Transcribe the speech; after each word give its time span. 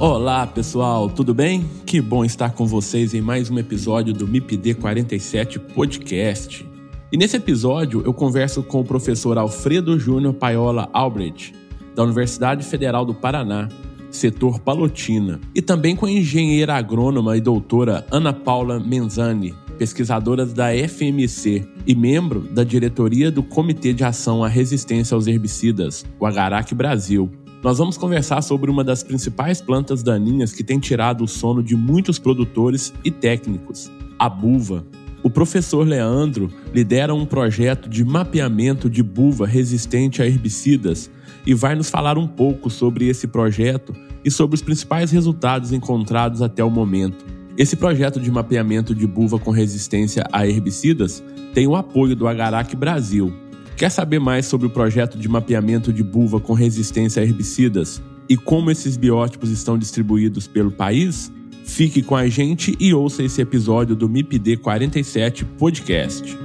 Olá 0.00 0.46
pessoal, 0.46 1.10
tudo 1.10 1.34
bem? 1.34 1.68
Que 1.84 2.00
bom 2.00 2.24
estar 2.24 2.52
com 2.52 2.64
vocês 2.64 3.14
em 3.14 3.20
mais 3.20 3.50
um 3.50 3.58
episódio 3.58 4.14
do 4.14 4.28
MIPD 4.28 4.74
47 4.74 5.58
Podcast. 5.58 6.64
E 7.10 7.16
nesse 7.16 7.36
episódio 7.36 8.00
eu 8.06 8.14
converso 8.14 8.62
com 8.62 8.80
o 8.80 8.84
professor 8.84 9.36
Alfredo 9.36 9.98
Júnior 9.98 10.34
Paiola 10.34 10.88
Albrecht, 10.92 11.52
da 11.96 12.04
Universidade 12.04 12.64
Federal 12.64 13.04
do 13.04 13.12
Paraná, 13.12 13.68
setor 14.08 14.60
Palotina, 14.60 15.40
e 15.52 15.60
também 15.60 15.96
com 15.96 16.06
a 16.06 16.12
engenheira 16.12 16.76
agrônoma 16.76 17.36
e 17.36 17.40
doutora 17.40 18.06
Ana 18.08 18.32
Paula 18.32 18.78
Menzani, 18.78 19.52
pesquisadora 19.78 20.46
da 20.46 20.68
FMC 20.68 21.66
e 21.84 21.94
membro 21.96 22.42
da 22.42 22.62
diretoria 22.62 23.32
do 23.32 23.42
Comitê 23.42 23.92
de 23.92 24.04
Ação 24.04 24.44
à 24.44 24.48
Resistência 24.48 25.16
aos 25.16 25.26
Herbicidas, 25.26 26.06
o 26.20 26.24
Agarac 26.26 26.72
Brasil, 26.72 27.28
nós 27.62 27.78
vamos 27.78 27.96
conversar 27.96 28.40
sobre 28.42 28.70
uma 28.70 28.84
das 28.84 29.02
principais 29.02 29.60
plantas 29.60 30.02
daninhas 30.02 30.52
que 30.52 30.62
tem 30.62 30.78
tirado 30.78 31.24
o 31.24 31.28
sono 31.28 31.62
de 31.62 31.74
muitos 31.74 32.18
produtores 32.18 32.92
e 33.04 33.10
técnicos, 33.10 33.90
a 34.18 34.28
buva. 34.28 34.86
O 35.24 35.28
professor 35.30 35.86
Leandro 35.86 36.48
lidera 36.72 37.12
um 37.12 37.26
projeto 37.26 37.88
de 37.88 38.04
mapeamento 38.04 38.88
de 38.88 39.02
buva 39.02 39.44
resistente 39.44 40.22
a 40.22 40.26
herbicidas 40.26 41.10
e 41.44 41.52
vai 41.52 41.74
nos 41.74 41.90
falar 41.90 42.16
um 42.16 42.28
pouco 42.28 42.70
sobre 42.70 43.08
esse 43.08 43.26
projeto 43.26 43.92
e 44.24 44.30
sobre 44.30 44.54
os 44.54 44.62
principais 44.62 45.10
resultados 45.10 45.72
encontrados 45.72 46.40
até 46.40 46.62
o 46.62 46.70
momento. 46.70 47.26
Esse 47.56 47.74
projeto 47.74 48.20
de 48.20 48.30
mapeamento 48.30 48.94
de 48.94 49.04
buva 49.04 49.36
com 49.36 49.50
resistência 49.50 50.24
a 50.32 50.46
herbicidas 50.46 51.24
tem 51.52 51.66
o 51.66 51.74
apoio 51.74 52.14
do 52.14 52.28
Agarac 52.28 52.76
Brasil, 52.76 53.34
Quer 53.78 53.90
saber 53.90 54.18
mais 54.18 54.44
sobre 54.44 54.66
o 54.66 54.70
projeto 54.70 55.16
de 55.16 55.28
mapeamento 55.28 55.92
de 55.92 56.02
buva 56.02 56.40
com 56.40 56.52
resistência 56.52 57.22
a 57.22 57.24
herbicidas 57.24 58.02
e 58.28 58.36
como 58.36 58.72
esses 58.72 58.96
biótipos 58.96 59.50
estão 59.50 59.78
distribuídos 59.78 60.48
pelo 60.48 60.72
país? 60.72 61.30
Fique 61.64 62.02
com 62.02 62.16
a 62.16 62.26
gente 62.26 62.76
e 62.80 62.92
ouça 62.92 63.22
esse 63.22 63.40
episódio 63.40 63.94
do 63.94 64.08
MIPD 64.08 64.56
47 64.56 65.44
Podcast. 65.44 66.36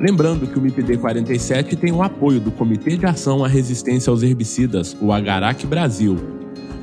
Lembrando 0.00 0.46
que 0.46 0.58
o 0.58 0.62
MIPD 0.62 0.96
47 0.96 1.76
tem 1.76 1.92
o 1.92 2.02
apoio 2.02 2.40
do 2.40 2.50
Comitê 2.50 2.96
de 2.96 3.04
Ação 3.04 3.44
à 3.44 3.48
Resistência 3.48 4.10
aos 4.10 4.22
Herbicidas, 4.22 4.96
o 4.98 5.12
Agarac 5.12 5.66
Brasil, 5.66 6.16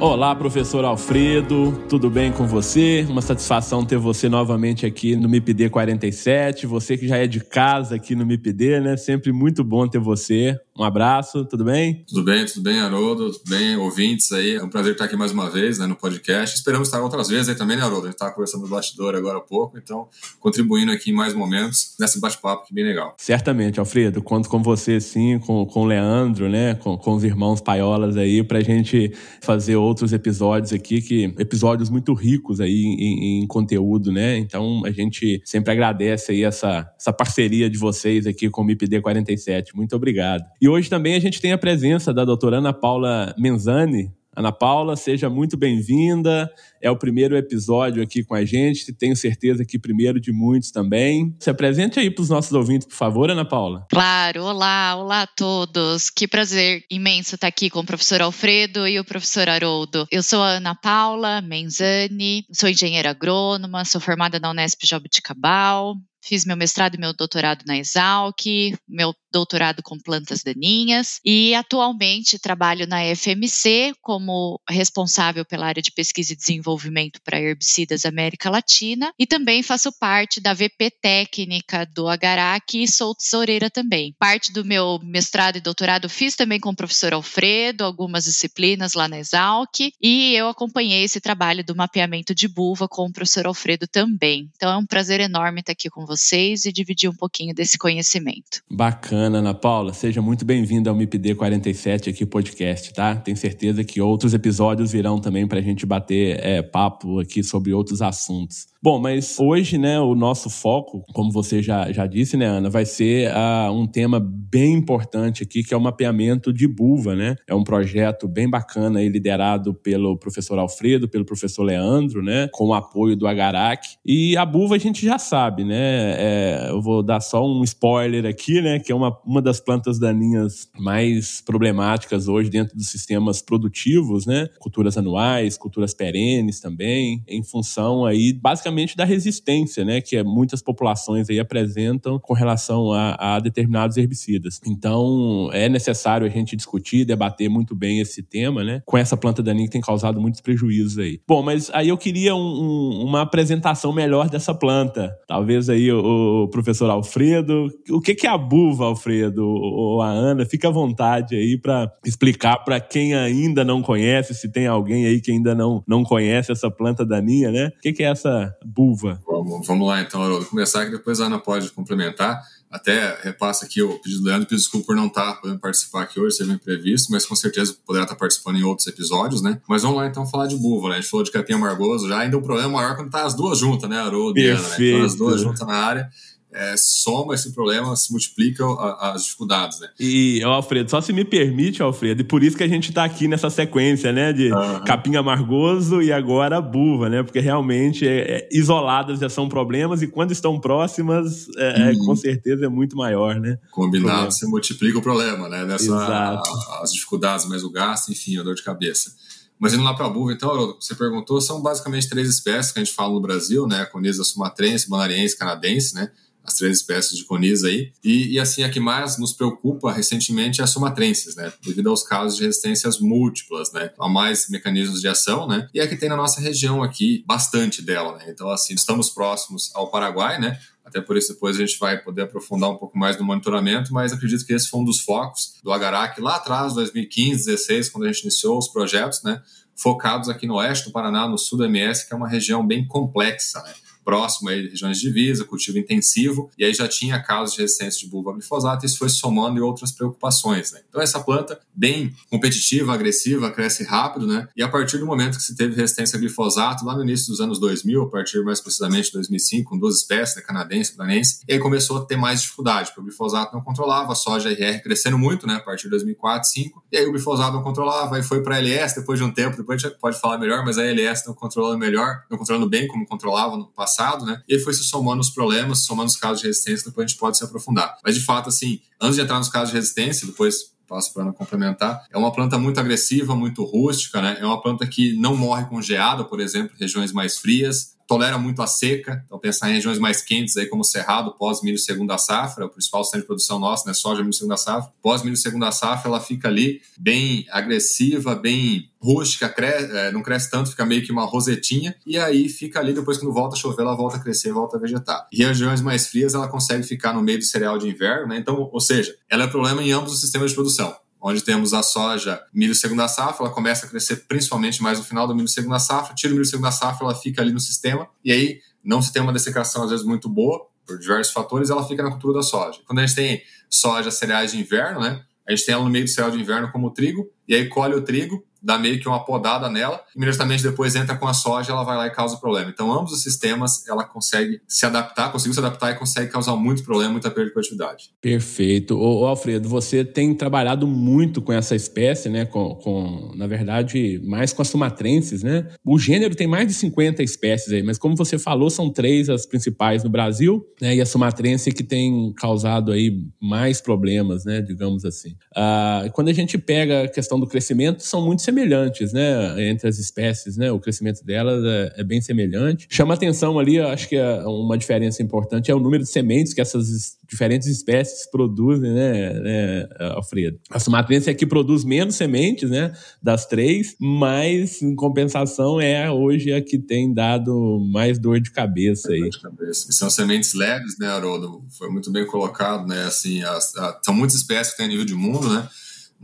Olá, 0.05 0.37
professor 0.37 0.85
Alfredo, 0.85 1.83
tudo 1.89 2.11
bem 2.11 2.31
com 2.31 2.47
você? 2.47 3.07
Uma 3.09 3.23
satisfação 3.23 3.87
ter 3.87 3.97
você 3.97 4.29
novamente 4.29 4.85
aqui 4.85 5.17
no 5.17 5.31
MIPD 5.31 5.71
47. 5.71 6.67
Você 6.67 6.99
que 6.99 7.09
já 7.09 7.17
é 7.17 7.27
de 7.27 7.41
casa 7.41 7.95
aqui 7.95 8.15
no 8.15 8.27
MIPD, 8.27 8.81
né? 8.81 8.99
Sempre 8.99 9.33
muito 9.33 9.65
bom 9.65 9.89
ter 9.89 9.99
você. 9.99 10.61
Um 10.77 10.83
abraço, 10.83 11.45
tudo 11.45 11.65
bem? 11.65 12.05
Tudo 12.07 12.25
bem, 12.25 12.45
tudo 12.45 12.63
bem, 12.63 12.81
Haroldo, 12.81 13.31
tudo 13.31 13.49
bem, 13.49 13.77
ouvintes 13.77 14.33
aí. 14.33 14.57
É 14.57 14.63
um 14.63 14.69
prazer 14.69 14.93
estar 14.93 15.05
aqui 15.05 15.17
mais 15.17 15.31
uma 15.31 15.49
vez 15.49 15.79
né, 15.79 15.87
no 15.87 15.95
podcast. 15.95 16.57
Esperamos 16.57 16.89
estar 16.89 17.01
outras 17.01 17.29
vezes 17.29 17.49
aí 17.49 17.55
também, 17.55 17.77
né, 17.77 17.85
Haroldo? 17.85 18.03
A 18.03 18.11
gente 18.11 18.17
estava 18.17 18.33
conversando 18.33 18.63
no 18.63 18.69
bastidor 18.69 19.15
agora 19.15 19.39
há 19.39 19.41
pouco, 19.41 19.79
então 19.79 20.09
contribuindo 20.41 20.91
aqui 20.91 21.13
em 21.13 21.15
mais 21.15 21.33
momentos 21.33 21.95
nesse 21.99 22.21
bate-papo 22.21 22.67
que 22.67 22.75
bem 22.75 22.85
legal. 22.85 23.15
Certamente, 23.19 23.79
Alfredo. 23.79 24.21
Conto 24.21 24.49
com 24.49 24.61
você, 24.63 25.01
sim, 25.01 25.39
com, 25.39 25.65
com 25.65 25.83
o 25.83 25.87
Leandro, 25.87 26.49
né, 26.51 26.75
com, 26.75 26.99
com 26.99 27.15
os 27.15 27.23
irmãos 27.23 27.61
Paiolas 27.61 28.17
aí, 28.17 28.43
para 28.43 28.59
a 28.59 28.63
gente 28.63 29.13
fazer 29.41 29.77
outros 29.95 30.13
episódios 30.13 30.73
aqui, 30.73 31.01
que 31.01 31.33
episódios 31.39 31.89
muito 31.89 32.13
ricos 32.13 32.61
aí 32.61 32.83
em, 32.83 33.43
em, 33.43 33.47
conteúdo, 33.47 34.11
né? 34.11 34.37
Então 34.37 34.83
a 34.85 34.91
gente 34.91 35.41
sempre 35.45 35.73
agradece 35.73 36.33
aí 36.33 36.43
essa, 36.43 36.93
essa 36.99 37.13
parceria 37.13 37.71
de 37.71 37.79
vocês 37.79 38.27
aqui 38.27 38.51
com 38.51 38.63
o 38.63 38.65
MIPD 38.65 39.01
47. 39.01 39.77
Muito 39.77 39.95
obrigado. 39.95 40.45
E 40.61 40.69
hoje 40.69 40.91
também 40.91 41.15
a 41.15 41.21
gente 41.21 41.41
tem 41.41 41.53
a 41.53 41.59
presença 41.59 42.13
da 42.13 42.25
doutora 42.25 42.59
Ana 42.59 42.73
Paula 42.73 43.33
Menzani. 43.39 44.11
Ana 44.37 44.51
Paula, 44.51 44.97
seja 44.97 45.31
muito 45.31 45.57
bem-vinda. 45.57 46.51
É 46.83 46.91
o 46.91 46.97
primeiro 46.97 47.37
episódio 47.37 48.03
aqui 48.03 48.25
com 48.25 48.35
a 48.35 48.45
gente. 48.45 48.93
Tenho 48.93 49.17
certeza 49.17 49.65
que 49.65 49.79
primeiro 49.79 50.21
de 50.21 50.33
muitos 50.33 50.71
também. 50.71 51.35
Se 51.39 51.51
apresente 51.51 52.01
aí 52.01 52.11
para 52.11 52.23
os 52.23 52.29
nossos 52.29 52.53
ouvintes, 52.53 52.87
por 52.87 52.95
favor, 52.95 53.31
Ana 53.31 53.45
Paula. 53.45 53.87
Claro, 53.91 54.45
olá, 54.45 54.97
olá 54.97 55.23
a 55.23 55.27
todos. 55.27 56.11
Que 56.11 56.27
prazer 56.27 56.85
imenso 56.91 57.37
estar 57.37 57.47
aqui 57.47 57.71
com 57.71 57.81
o 57.81 57.87
professor 57.87 58.21
Alfredo 58.21 58.87
e 58.89 58.99
o 58.99 59.05
professor 59.05 59.49
Haroldo. 59.49 60.07
Eu 60.11 60.23
sou 60.23 60.43
a 60.43 60.57
Ana 60.57 60.75
Paula 60.75 61.41
Menzani, 61.41 62.45
sou 62.53 62.69
engenheira 62.69 63.11
agrônoma, 63.11 63.85
sou 63.85 64.01
formada 64.01 64.41
na 64.41 64.51
Unesp 64.51 64.85
Jabuticabal, 64.85 65.97
fiz 66.25 66.45
meu 66.45 66.57
mestrado 66.57 66.95
e 66.95 66.99
meu 66.99 67.13
doutorado 67.13 67.65
na 67.67 67.77
Exalc, 67.77 68.45
meu 68.89 69.15
doutorado 69.35 69.83
com 69.83 69.99
plantas 69.99 70.43
daninhas 70.45 71.19
e 71.25 71.55
atualmente 71.57 72.39
trabalho 72.39 72.87
na 72.87 73.01
FMC 73.17 73.93
como 74.01 74.61
responsável 74.69 75.45
pela 75.45 75.67
área 75.67 75.83
de 75.83 75.91
pesquisa 75.91 76.33
e 76.33 76.37
desenvolvimento 76.37 77.19
para 77.25 77.41
herbicidas 77.41 78.05
América 78.05 78.49
Latina 78.49 79.13
e 79.19 79.27
também 79.27 79.61
faço 79.63 79.91
parte 79.99 80.41
da 80.41 80.55
VP 80.55 80.93
técnica 81.03 81.85
do 81.85 82.09
Agarac 82.09 82.81
e 82.81 82.87
sou 82.87 83.13
tesoureira 83.13 83.69
também. 83.69 84.15
Parte 84.21 84.53
do 84.53 84.65
meu 84.65 85.01
mestrado 85.03 85.57
e 85.57 85.61
doutorado 85.61 86.09
fiz 86.09 86.37
também 86.37 86.61
com 86.61 86.71
o 86.71 86.77
professor 86.77 87.13
Alfredo, 87.13 87.85
algumas 87.85 88.25
disciplinas 88.25 88.95
lá 88.95 89.09
na 89.09 89.19
Exalc 89.19 89.81
e 90.01 90.35
eu 90.35 90.49
acompanhei 90.49 91.03
esse 91.03 91.21
trabalho 91.21 91.65
do 91.65 91.75
mapeamento 91.75 92.33
de 92.33 92.47
buva 92.47 92.87
com 92.87 93.07
o 93.07 93.13
professor 93.13 93.47
Alfredo 93.47 93.89
também. 93.89 94.49
Então 94.55 94.71
é 94.71 94.77
um 94.77 94.87
prazer 94.87 95.19
enorme 95.19 95.59
estar 95.59 95.73
aqui 95.73 95.91
com 95.91 96.07
vocês 96.15 96.65
e 96.65 96.73
dividir 96.73 97.11
um 97.11 97.15
pouquinho 97.15 97.53
desse 97.55 97.77
conhecimento. 97.77 98.63
Bacana 98.71 99.39
Ana 99.39 99.53
Paula. 99.53 99.93
Seja 99.93 100.23
muito 100.23 100.45
bem-vinda 100.45 100.89
ao 100.89 100.97
MIPD 100.97 101.35
47 101.35 102.11
aqui 102.11 102.25
podcast, 102.25 102.93
tá? 102.93 103.17
Tenho 103.17 103.37
certeza 103.37 103.83
que 103.83 104.01
outros 104.01 104.33
episódios 104.33 104.93
virão 104.93 105.21
também 105.21 105.47
para 105.47 105.59
a 105.59 105.63
gente 105.63 105.85
bater 105.85 106.39
é, 106.41 106.63
papo 106.63 107.19
aqui 107.19 107.43
sobre 107.43 107.73
outros 107.73 108.01
assuntos. 108.01 108.69
Bom, 108.85 109.01
mas 109.01 109.41
hoje, 109.41 109.79
né, 109.79 109.99
o 109.99 110.15
nosso 110.15 110.51
foco, 110.51 111.03
como 111.15 111.33
você 111.33 111.63
já, 111.63 111.91
já 111.91 112.07
disse, 112.07 112.37
né, 112.37 112.45
Ana, 112.45 112.69
vai 112.69 112.85
ser 112.85 113.31
uh, 113.31 113.73
um 113.73 113.87
tema 113.87 114.21
bem 114.21 114.75
importante 114.75 115.43
aqui, 115.43 115.65
que 115.65 115.73
é 115.73 115.77
o 115.77 115.81
mapeamento 115.81 116.53
de 116.53 116.69
buva, 116.69 117.17
né? 117.17 117.35
É 117.49 117.55
um 117.55 117.65
projeto 117.65 118.29
bem 118.29 118.47
bacana 118.47 118.99
aí, 118.99 119.09
liderado 119.09 119.73
pelo 119.73 120.19
professor 120.19 120.59
Alfredo, 120.59 121.09
pelo 121.09 121.25
professor 121.25 121.63
Leandro, 121.63 122.23
né, 122.23 122.51
com 122.53 122.67
o 122.67 122.75
apoio 122.75 123.17
do 123.17 123.27
Agarac. 123.27 123.97
E 124.05 124.37
a 124.37 124.45
buva 124.45 124.75
a 124.75 124.79
gente 124.79 125.03
já 125.03 125.19
sabe, 125.19 125.65
né? 125.65 126.17
É, 126.19 126.67
eu 126.69 126.83
vou 126.83 127.03
dar 127.03 127.21
só 127.21 127.43
um 127.43 127.65
spoiler 127.65 128.27
aqui, 128.27 128.61
né, 128.61 128.79
que 128.81 128.93
é 128.93 128.95
uma, 128.95 129.19
uma 129.25 129.41
das 129.41 129.61
plantas 129.61 129.99
daninhas 129.99 130.69
mais 130.79 131.41
problemáticas 131.41 132.29
hoje 132.29 132.51
dentro 132.51 132.77
dos 132.77 132.91
sistemas 132.91 133.41
produtivos, 133.41 134.27
né? 134.27 134.47
Culturas 134.59 134.99
anuais, 134.99 135.57
culturas 135.57 135.95
perenes 135.95 136.61
também, 136.61 137.25
em 137.27 137.43
função 137.43 138.05
aí, 138.05 138.35
basicamente, 138.35 138.74
da 138.97 139.05
resistência, 139.05 139.85
né, 139.85 140.01
que 140.01 140.21
muitas 140.23 140.63
populações 140.63 141.31
aí 141.31 141.39
apresentam 141.39 142.19
com 142.19 142.35
relação 142.35 142.93
a, 142.93 143.37
a 143.37 143.41
determinados 143.41 143.97
herbicidas. 143.97 144.61
Então, 144.67 145.49
é 145.53 145.69
necessário 145.69 146.27
a 146.27 146.31
gente 146.31 146.57
discutir, 146.57 147.05
debater 147.05 147.49
muito 147.49 147.75
bem 147.75 148.01
esse 148.01 148.23
tema, 148.23 148.65
né, 148.65 148.83
com 148.85 148.99
essa 148.99 149.17
planta 149.17 149.43
daninha 149.43 149.67
que 149.67 149.73
tem 149.73 149.81
causado 149.81 150.21
muitos 150.21 150.41
prejuízos 150.41 150.99
aí. 150.99 151.21
Bom, 151.27 151.43
mas 151.43 151.71
aí 151.73 151.89
eu 151.89 151.97
queria 151.97 152.35
um, 152.35 152.39
um, 152.39 153.05
uma 153.05 153.23
apresentação 153.23 153.93
melhor 153.93 154.29
dessa 154.29 154.55
planta. 154.55 155.15
Talvez 155.27 155.69
aí 155.69 155.91
o, 155.93 156.45
o 156.45 156.49
professor 156.49 156.91
Alfredo, 156.91 157.69
o 157.91 158.01
que, 158.01 158.15
que 158.15 158.27
é 158.27 158.31
a 158.31 158.39
buva, 158.39 158.87
Alfredo, 158.87 159.45
ou 159.47 160.03
a 160.03 160.09
Ana, 160.09 160.45
fica 160.45 160.69
à 160.69 160.71
vontade 160.71 161.37
aí 161.37 161.59
para 161.59 161.91
explicar 162.05 162.59
para 162.65 162.81
quem 162.81 163.15
ainda 163.15 163.65
não 163.65 163.83
conhece, 163.83 164.35
se 164.35 164.51
tem 164.51 164.67
alguém 164.67 165.07
aí 165.07 165.21
que 165.21 165.31
ainda 165.31 165.55
não, 165.55 165.83
não 165.87 166.03
conhece 166.03 166.53
essa 166.53 166.71
planta 166.71 167.05
daninha, 167.05 167.51
né? 167.51 167.71
O 167.77 167.81
que, 167.81 167.93
que 167.93 168.03
é 168.03 168.07
essa 168.07 168.55
Buva. 168.65 169.21
Vamos, 169.27 169.67
vamos 169.67 169.87
lá 169.87 170.01
então, 170.01 170.23
Haroldo. 170.23 170.47
Começar 170.47 170.85
que 170.87 170.93
depois 170.93 171.21
a 171.21 171.27
Ana 171.27 171.39
pode 171.39 171.71
complementar. 171.71 172.43
Até 172.71 173.21
repassa 173.23 173.65
aqui 173.67 173.81
o 173.83 174.01
pedido 174.01 174.23
do 174.23 174.27
Leandro, 174.27 174.49
peço 174.49 174.63
desculpa 174.63 174.87
por 174.87 174.97
não 174.97 175.07
estar 175.07 175.35
podendo 175.35 175.61
participar 175.61 176.03
aqui 176.03 176.19
hoje, 176.19 176.39
seja 176.39 176.53
imprevisto, 176.53 177.13
mas 177.13 177.25
com 177.25 177.37
certeza 177.37 177.77
poderá 177.87 178.05
estar 178.05 178.17
participando 178.17 178.57
em 178.57 178.65
outros 178.65 178.89
episódios, 178.89 179.43
né? 179.43 179.61
Mas 179.69 179.83
vamos 179.83 179.99
lá 179.99 180.09
então 180.09 180.27
falar 180.27 180.49
de 180.49 180.57
buva, 180.57 180.89
né? 180.89 180.97
A 180.97 181.01
gente 181.01 181.09
falou 181.09 181.23
de 181.23 181.31
capim 181.31 181.53
amargoso 181.53 182.09
já, 182.09 182.19
ainda 182.19 182.37
um 182.37 182.43
problema 182.43 182.69
maior 182.69 182.97
quando 182.97 183.11
tá 183.11 183.25
as 183.25 183.35
duas 183.35 183.59
juntas, 183.59 183.89
né, 183.89 184.01
Haroldo 184.01 184.41
e 184.41 184.49
Ana, 184.49 184.69
né? 184.69 184.77
Então, 184.81 185.05
as 185.05 185.15
duas 185.15 185.41
juntas 185.41 185.65
na 185.65 185.75
área 185.75 186.11
é, 186.55 186.77
soma 186.77 187.35
esse 187.35 187.53
problema, 187.53 187.97
se 187.97 188.13
multiplica 188.13 188.65
as 189.01 189.25
dificuldades, 189.25 189.81
né? 189.81 189.89
E, 189.99 190.41
Alfredo, 190.45 190.89
só 190.89 191.01
se 191.01 191.13
me 191.13 191.25
permite, 191.25 191.83
Alfredo, 191.83 192.21
e 192.21 192.25
por 192.25 192.45
isso 192.45 192.57
que 192.57 192.63
a 192.63 192.69
gente 192.69 192.91
está 192.91 193.03
aqui 193.03 193.27
nessa 193.27 193.51
sequência, 193.51 194.13
né, 194.13 194.33
de 194.33 194.53
uhum. 194.53 194.85
capim 194.85 195.17
amargoso 195.17 196.01
e 196.01 196.13
agora 196.13 196.61
buva, 196.61 197.09
né? 197.09 197.25
Porque 197.25 197.41
realmente 197.41 198.07
é, 198.07 198.37
é, 198.37 198.49
isoladas 198.53 199.19
já 199.19 199.29
são 199.29 199.49
problemas 199.49 200.01
e 200.01 200.07
quando 200.07 200.31
estão 200.31 200.61
próximas, 200.61 201.49
é, 201.57 201.91
uhum. 201.91 202.07
com 202.07 202.17
certeza 202.17 202.67
é 202.67 202.69
muito 202.69 202.97
maior, 202.97 203.41
né? 203.41 203.59
Combinado, 203.73 204.33
você 204.33 204.47
multiplica 204.47 204.99
o 204.99 205.03
problema, 205.03 205.49
né? 205.49 205.65
Nessa, 205.65 205.93
a, 205.97 206.83
as 206.83 206.93
dificuldades, 206.93 207.47
mais 207.47 207.65
o 207.65 207.71
gasto, 207.71 208.13
enfim, 208.13 208.39
a 208.39 208.45
dor 208.45 208.55
de 208.55 208.63
cabeça. 208.63 209.13
Mas 209.59 209.73
indo 209.73 209.83
lá 209.83 209.95
para 209.95 210.07
a 210.07 210.11
buva, 210.11 210.33
então, 210.33 210.77
você 210.81 210.95
perguntou, 210.95 211.41
são 211.41 211.61
basicamente 211.63 212.09
três 212.09 212.29
espécies 212.29 212.73
que 212.73 212.79
a 212.79 212.85
gente 212.85 212.95
fala 212.95 213.13
no 213.13 213.21
Brasil, 213.21 213.67
né? 213.67 213.85
Conisa 213.87 214.23
sumatrense, 214.23 214.89
bonariense, 214.89 215.37
canadense, 215.37 215.95
né? 215.95 216.11
As 216.45 216.55
três 216.55 216.79
espécies 216.79 217.17
de 217.17 217.25
conis 217.25 217.65
aí. 217.65 217.91
E, 218.05 218.35
e, 218.35 218.39
assim, 218.39 218.63
a 218.63 218.69
que 218.69 218.79
mais 218.79 219.19
nos 219.19 219.33
preocupa 219.33 219.91
recentemente 219.91 220.61
é 220.61 220.65
a 220.65 220.67
sumatrensis, 220.67 221.35
né? 221.35 221.53
Devido 221.63 221.89
aos 221.89 222.03
casos 222.03 222.37
de 222.37 222.45
resistências 222.45 222.99
múltiplas, 222.99 223.73
né? 223.73 223.91
Há 223.99 224.09
mais 224.09 224.49
mecanismos 224.51 225.01
de 225.01 225.09
ação, 225.09 225.49
né? 225.49 225.69
E 225.73 225.81
é 225.81 225.87
que 225.87 225.97
tem 225.97 226.09
na 226.09 226.17
nossa 226.17 226.41
região 226.41 226.83
aqui 226.83 227.25
bastante 227.27 227.81
dela, 227.81 228.17
né? 228.19 228.27
Então, 228.29 228.51
assim, 228.51 228.75
estamos 228.75 229.09
próximos 229.09 229.71
ao 229.75 229.91
Paraguai, 229.91 230.39
né? 230.39 230.59
Até 230.85 231.01
por 231.01 231.17
isso 231.17 231.33
depois 231.33 231.57
a 231.57 231.61
gente 231.61 231.79
vai 231.79 231.97
poder 231.99 232.23
aprofundar 232.23 232.71
um 232.71 232.77
pouco 232.77 232.99
mais 232.99 233.19
no 233.19 233.25
monitoramento, 233.25 233.93
mas 233.93 234.13
acredito 234.13 234.45
que 234.45 234.53
esse 234.53 234.69
foi 234.69 234.81
um 234.81 234.85
dos 234.85 235.01
focos 235.01 235.55
do 235.63 235.73
Agarac 235.73 236.21
lá 236.21 236.37
atrás, 236.37 236.75
2015, 236.75 237.47
2016, 237.47 237.89
quando 237.89 238.05
a 238.05 238.13
gente 238.13 238.23
iniciou 238.23 238.59
os 238.59 238.69
projetos, 238.69 239.23
né? 239.23 239.41
Focados 239.75 240.29
aqui 240.29 240.47
no 240.47 240.57
oeste 240.57 240.85
do 240.85 240.93
Paraná, 240.93 241.27
no 241.27 241.39
sul 241.39 241.59
do 241.59 241.65
MS, 241.65 242.07
que 242.07 242.13
é 242.13 242.17
uma 242.17 242.29
região 242.29 242.65
bem 242.65 242.87
complexa, 242.87 243.63
né? 243.63 243.73
Próximo 244.05 244.49
aí 244.49 244.63
de 244.63 244.69
regiões 244.69 244.99
de 244.99 245.07
divisa, 245.07 245.45
cultivo 245.45 245.79
intensivo, 245.79 246.51
e 246.59 246.65
aí 246.65 246.75
já 246.75 246.87
tinha 246.87 247.21
casos 247.23 247.55
de 247.55 247.63
resistência 247.63 248.01
de 248.01 248.09
bulbo 248.09 248.31
a 248.31 248.35
glifosato, 248.35 248.85
e 248.85 248.87
isso 248.87 248.99
foi 248.99 249.09
somando 249.09 249.59
em 249.59 249.63
outras 249.63 249.93
preocupações. 249.93 250.73
Né? 250.73 250.81
Então, 250.89 251.01
essa 251.01 251.21
planta, 251.21 251.59
bem 251.75 252.15
competitiva, 252.31 252.93
agressiva, 252.93 253.51
cresce 253.51 253.85
rápido, 253.85 254.27
né? 254.27 254.49
e 254.57 254.63
a 254.63 254.69
partir 254.69 254.99
do 254.99 255.07
momento 255.07 255.37
que 255.37 255.43
se 255.43 255.57
teve 255.57 255.75
resistência 255.75 256.17
a 256.17 256.21
glifosato, 256.21 256.85
lá 256.85 256.95
no 256.95 257.03
início 257.03 257.29
dos 257.29 257.41
anos 257.41 257.59
2000, 257.59 258.03
a 258.03 258.11
partir 258.11 258.43
mais 258.45 258.61
precisamente 258.61 259.07
de 259.07 259.13
2005, 259.13 259.71
com 259.71 259.79
duas 259.79 259.97
espécies, 259.99 260.37
né? 260.37 260.43
canadense 260.43 260.93
e 260.93 260.97
planense, 260.97 261.41
e 261.49 261.53
aí 261.53 261.59
começou 261.59 261.99
a 261.99 262.05
ter 262.05 262.17
mais 262.17 262.43
dificuldade, 262.43 262.89
porque 262.89 263.01
o 263.01 263.05
glifosato 263.05 263.55
não 263.55 263.63
controlava, 263.63 264.13
a 264.13 264.15
soja 264.15 264.51
RR 264.51 264.83
crescendo 264.83 265.19
muito, 265.19 265.47
né? 265.47 265.55
a 265.55 265.61
partir 265.61 265.85
de 265.85 265.91
2004, 265.91 266.45
2005, 266.55 266.85
e 266.93 266.97
aí 266.97 267.07
o 267.07 267.13
glifosato 267.13 267.53
não 267.55 267.63
controlava, 267.63 268.19
e 268.19 268.23
foi 268.23 268.43
para 268.43 268.57
a 268.57 268.59
LS 268.59 268.95
depois 268.95 269.19
de 269.19 269.25
um 269.25 269.33
tempo, 269.33 269.57
depois 269.57 269.83
a 269.83 269.89
gente 269.89 269.99
pode 269.99 270.19
falar 270.19 270.39
melhor, 270.39 270.65
mas 270.65 270.79
a 270.79 270.85
LS 270.85 271.27
não 271.27 271.35
controlando 271.35 271.79
melhor, 271.79 272.23
não 272.31 272.39
controlando 272.39 272.69
bem 272.69 272.87
como 272.87 273.07
controlava 273.07 273.57
no 273.57 273.67
passado, 273.67 273.94
passado, 273.95 274.27
né? 274.27 274.43
E 274.49 274.59
foi 274.59 274.75
se 274.75 274.85
somando 274.85 275.21
os 275.21 275.31
problemas, 275.31 275.81
somando 275.81 276.09
os 276.09 276.17
casos 276.17 276.41
de 276.41 276.47
resistência, 276.49 276.87
depois 276.87 277.05
a 277.05 277.09
gente 277.09 277.19
pode 277.19 277.39
se 277.39 277.45
aprofundar. 277.45 277.97
Mas 278.05 278.15
de 278.15 278.21
fato, 278.21 278.49
assim, 278.49 278.81
antes 279.01 279.17
de 279.17 279.23
entrar 279.23 279.39
nos 279.39 279.49
casos 279.49 279.71
de 279.71 279.77
resistência, 279.77 280.27
depois 280.27 280.75
passo 280.87 281.13
para 281.15 281.33
complementar. 281.33 282.05
É 282.13 282.19
uma 282.19 282.31
planta 282.31 282.59
muito 282.59 282.79
agressiva, 282.79 283.35
muito 283.35 283.65
rústica, 283.65 284.21
né? 284.21 284.37
É 284.39 284.45
uma 284.45 284.61
planta 284.61 284.87
que 284.87 285.17
não 285.17 285.35
morre 285.35 285.65
com 285.65 285.81
geada, 285.81 286.25
por 286.25 286.41
exemplo, 286.41 286.77
regiões 286.79 287.11
mais 287.13 287.39
frias 287.39 287.94
tolera 288.07 288.39
muito 288.39 288.63
a 288.63 288.67
seca, 288.67 289.23
então 289.25 289.39
pensar 289.39 289.71
em 289.71 289.75
regiões 289.75 289.99
mais 289.99 290.21
quentes 290.23 290.57
aí 290.57 290.67
como 290.67 290.85
Cerrado, 290.85 291.33
pós-milho 291.33 291.79
segunda 291.79 292.19
safra, 292.19 292.67
o 292.67 292.69
principal 292.69 293.05
centro 293.05 293.21
de 293.21 293.27
produção 293.27 293.59
nosso, 293.59 293.87
né, 293.87 293.95
soja, 293.95 294.21
milho 294.21 294.33
segunda 294.33 294.57
safra. 294.57 294.93
Pós-milho 295.03 295.37
segunda 295.37 295.71
safra, 295.73 296.09
ela 296.09 296.21
fica 296.21 296.49
ali 296.49 296.81
bem 296.99 297.47
agressiva, 297.51 298.35
bem 298.35 298.91
rústica, 299.01 299.49
cresce, 299.49 299.97
é, 299.97 300.13
não 300.13 300.23
cresce 300.23 300.51
tanto, 300.51 300.71
fica 300.71 300.85
meio 300.85 301.05
que 301.05 301.13
uma 301.13 301.25
rosetinha, 301.25 301.95
e 302.07 302.19
aí 302.19 302.49
fica 302.49 302.79
ali, 302.79 302.93
depois 302.93 303.19
quando 303.19 303.33
volta 303.33 303.55
a 303.55 303.59
chover, 303.59 303.83
ela 303.83 303.97
volta 303.97 304.17
a 304.17 304.21
crescer, 304.21 304.53
volta 304.53 304.77
a 304.77 304.81
vegetar. 304.81 305.27
E 305.33 305.45
regiões 305.45 305.81
mais 305.81 306.07
frias, 306.07 306.35
ela 306.35 306.49
consegue 306.49 306.83
ficar 306.83 307.13
no 307.13 307.23
meio 307.23 307.39
do 307.39 307.45
cereal 307.45 307.77
de 307.79 307.89
inverno, 307.89 308.29
né? 308.29 308.39
Então, 308.39 308.69
ou 308.73 308.81
seja, 308.81 309.15
ela 309.29 309.45
é 309.45 309.47
problema 309.47 309.83
em 309.83 309.93
ambos 309.93 310.13
os 310.13 310.21
sistemas 310.21 310.51
de 310.51 310.55
produção 310.55 310.95
onde 311.27 311.41
temos 311.41 311.73
a 311.73 311.83
soja 311.83 312.39
milho 312.53 312.75
segunda 312.75 313.09
safra, 313.09 313.47
ela 313.47 313.55
começa 313.55 313.87
a 313.87 313.89
crescer 313.89 314.27
principalmente 314.29 314.83
mais 314.83 314.99
no 314.99 315.05
final 315.07 315.27
do 315.27 315.35
milho 315.35 315.49
segunda 315.49 315.79
safra, 315.79 316.15
tira 316.15 316.35
o 316.35 316.37
milho 316.37 316.45
segunda 316.45 316.71
safra, 316.71 317.07
ela 317.07 317.15
fica 317.15 317.41
ali 317.41 317.51
no 317.51 317.59
sistema, 317.59 318.07
e 318.23 318.31
aí 318.31 318.61
não 318.85 319.01
se 319.01 319.11
tem 319.11 319.23
uma 319.23 319.33
dessecação 319.33 319.85
às 319.85 319.91
vezes 319.91 320.05
muito 320.05 320.29
boa, 320.29 320.67
por 320.87 320.99
diversos 320.99 321.33
fatores, 321.33 321.71
ela 321.71 321.83
fica 321.89 322.03
na 322.03 322.11
cultura 322.11 322.35
da 322.35 322.43
soja. 322.43 322.79
Quando 322.87 322.99
a 322.99 323.07
gente 323.07 323.17
tem 323.17 323.43
soja 323.71 324.11
cereais 324.11 324.53
de 324.53 324.61
inverno, 324.61 325.01
né, 325.01 325.25
a 325.49 325.51
gente 325.51 325.65
tem 325.65 325.75
ela 325.75 325.83
no 325.83 325.89
meio 325.89 326.05
do 326.05 326.11
cereal 326.11 326.31
de 326.31 326.39
inverno 326.39 326.71
como 326.71 326.89
o 326.89 326.91
trigo, 326.91 327.27
e 327.49 327.55
aí 327.55 327.71
colhe 327.71 327.95
o 327.95 328.03
trigo, 328.03 328.45
dá 328.65 328.79
meio 328.79 328.99
que 328.99 329.07
uma 329.07 329.25
podada 329.25 329.69
nela, 329.69 330.01
imediatamente 330.17 330.63
depois 330.63 330.97
entra 330.97 331.17
com 331.17 331.29
a 331.29 331.35
soja, 331.35 331.73
ela 331.73 331.85
vai 331.85 331.97
lá 331.97 332.07
e 332.07 332.11
causa 332.11 332.39
problema. 332.39 332.71
Então, 332.71 332.91
ambos 332.91 333.13
os 333.13 333.23
sistemas, 333.23 333.87
ela 333.87 334.05
consegue 334.05 334.61
se 334.67 334.87
adaptar, 334.87 335.31
conseguiu 335.31 335.53
se 335.53 335.61
adaptar 335.61 335.93
e 335.93 335.95
consegue 335.97 336.33
causar 336.33 336.57
muito 336.57 336.83
problema, 336.83 337.13
muita 337.13 337.31
perda 337.31 337.49
de 337.49 337.53
produtividade. 337.53 338.11
Perfeito. 338.21 338.99
Ô, 338.99 339.27
Alfredo, 339.27 339.69
você 339.69 340.05
tem 340.05 340.35
trabalhado 340.35 340.87
muito 340.87 341.43
com 341.43 341.53
essa 341.53 341.77
espécie, 341.77 342.29
né? 342.31 342.47
Com, 342.47 342.75
com, 342.77 343.33
na 343.37 343.47
verdade, 343.47 344.21
mais 344.25 344.53
com 344.53 344.63
as 344.63 344.69
sumatrenses, 344.69 345.43
né? 345.43 345.69
O 345.85 345.99
gênero 345.99 346.35
tem 346.35 346.47
mais 346.47 346.67
de 346.67 346.73
50 346.75 347.23
espécies 347.23 347.73
aí, 347.73 347.83
mas 347.83 347.99
como 347.99 348.17
você 348.17 348.39
falou, 348.39 348.71
são 348.71 348.91
três 348.91 349.29
as 349.29 349.45
principais 349.45 350.03
no 350.03 350.11
Brasil, 350.11 350.65
né? 350.81 350.97
E 350.97 351.01
a 351.01 351.07
sumatrense 351.07 351.71
que 351.71 351.85
tem 351.85 352.33
causado 352.35 352.93
aí 352.93 353.13
mais 353.41 353.81
problemas, 353.81 354.45
né? 354.45 354.63
Digamos 354.63 355.05
assim. 355.05 355.35
Ah, 355.55 356.09
quando 356.13 356.29
a 356.29 356.33
gente 356.33 356.57
pega 356.57 357.05
a 357.05 357.09
questão 357.09 357.39
do 357.39 357.47
crescimento, 357.47 358.03
são 358.03 358.25
muito 358.25 358.41
semelhantes 358.41 358.54
semelhantes, 358.55 359.13
né, 359.13 359.69
entre 359.69 359.89
as 359.89 359.99
espécies, 359.99 360.57
né? 360.57 360.71
O 360.71 360.79
crescimento 360.79 361.25
delas 361.25 361.63
é, 361.65 362.01
é 362.01 362.05
bem 362.05 362.21
semelhante. 362.21 362.87
Chama 362.89 363.15
atenção 363.15 363.59
ali, 363.59 363.81
acho 363.81 364.09
que 364.09 364.17
é 364.17 364.45
uma 364.47 364.79
diferença 364.79 365.23
importante 365.23 365.71
é 365.71 365.75
o 365.75 365.81
número 365.81 366.05
de 366.05 366.09
sementes 366.09 366.55
que 366.55 366.61
essas 366.61 367.17
diferentes 367.29 367.67
espécies 367.67 368.31
produzem, 368.31 368.93
né, 368.93 369.33
né 369.41 369.89
Alfredo? 370.15 370.59
A 370.71 370.79
sumatrense 370.79 371.29
é 371.29 371.35
que 371.35 371.47
produz 371.47 371.85
menos 371.85 372.15
sementes, 372.15 372.71
né, 372.71 372.93
das 373.21 373.47
três, 373.47 373.97
mas 374.01 374.81
em 374.81 374.95
compensação 374.95 375.81
é 375.81 376.11
hoje 376.11 376.53
a 376.53 376.63
que 376.63 376.79
tem 376.79 377.13
dado 377.13 377.81
mais 377.93 378.19
dor 378.19 378.41
de 378.41 378.51
cabeça 378.51 379.11
aí. 379.11 379.29
De 379.29 379.41
cabeça. 379.41 379.87
E 379.91 379.93
são 379.93 380.09
sementes 380.09 380.55
leves, 380.55 380.97
né, 380.99 381.09
Haroldo? 381.09 381.65
Foi 381.77 381.91
muito 381.91 382.13
bem 382.13 382.25
colocado, 382.27 382.87
né? 382.87 383.05
Assim, 383.05 383.43
as, 383.43 383.73
são 384.05 384.15
muitas 384.15 384.37
espécies 384.37 384.73
que 384.73 384.77
tem 384.79 384.87
a 384.87 384.89
nível 384.89 385.05
de 385.05 385.15
mundo, 385.15 385.49
né? 385.53 385.69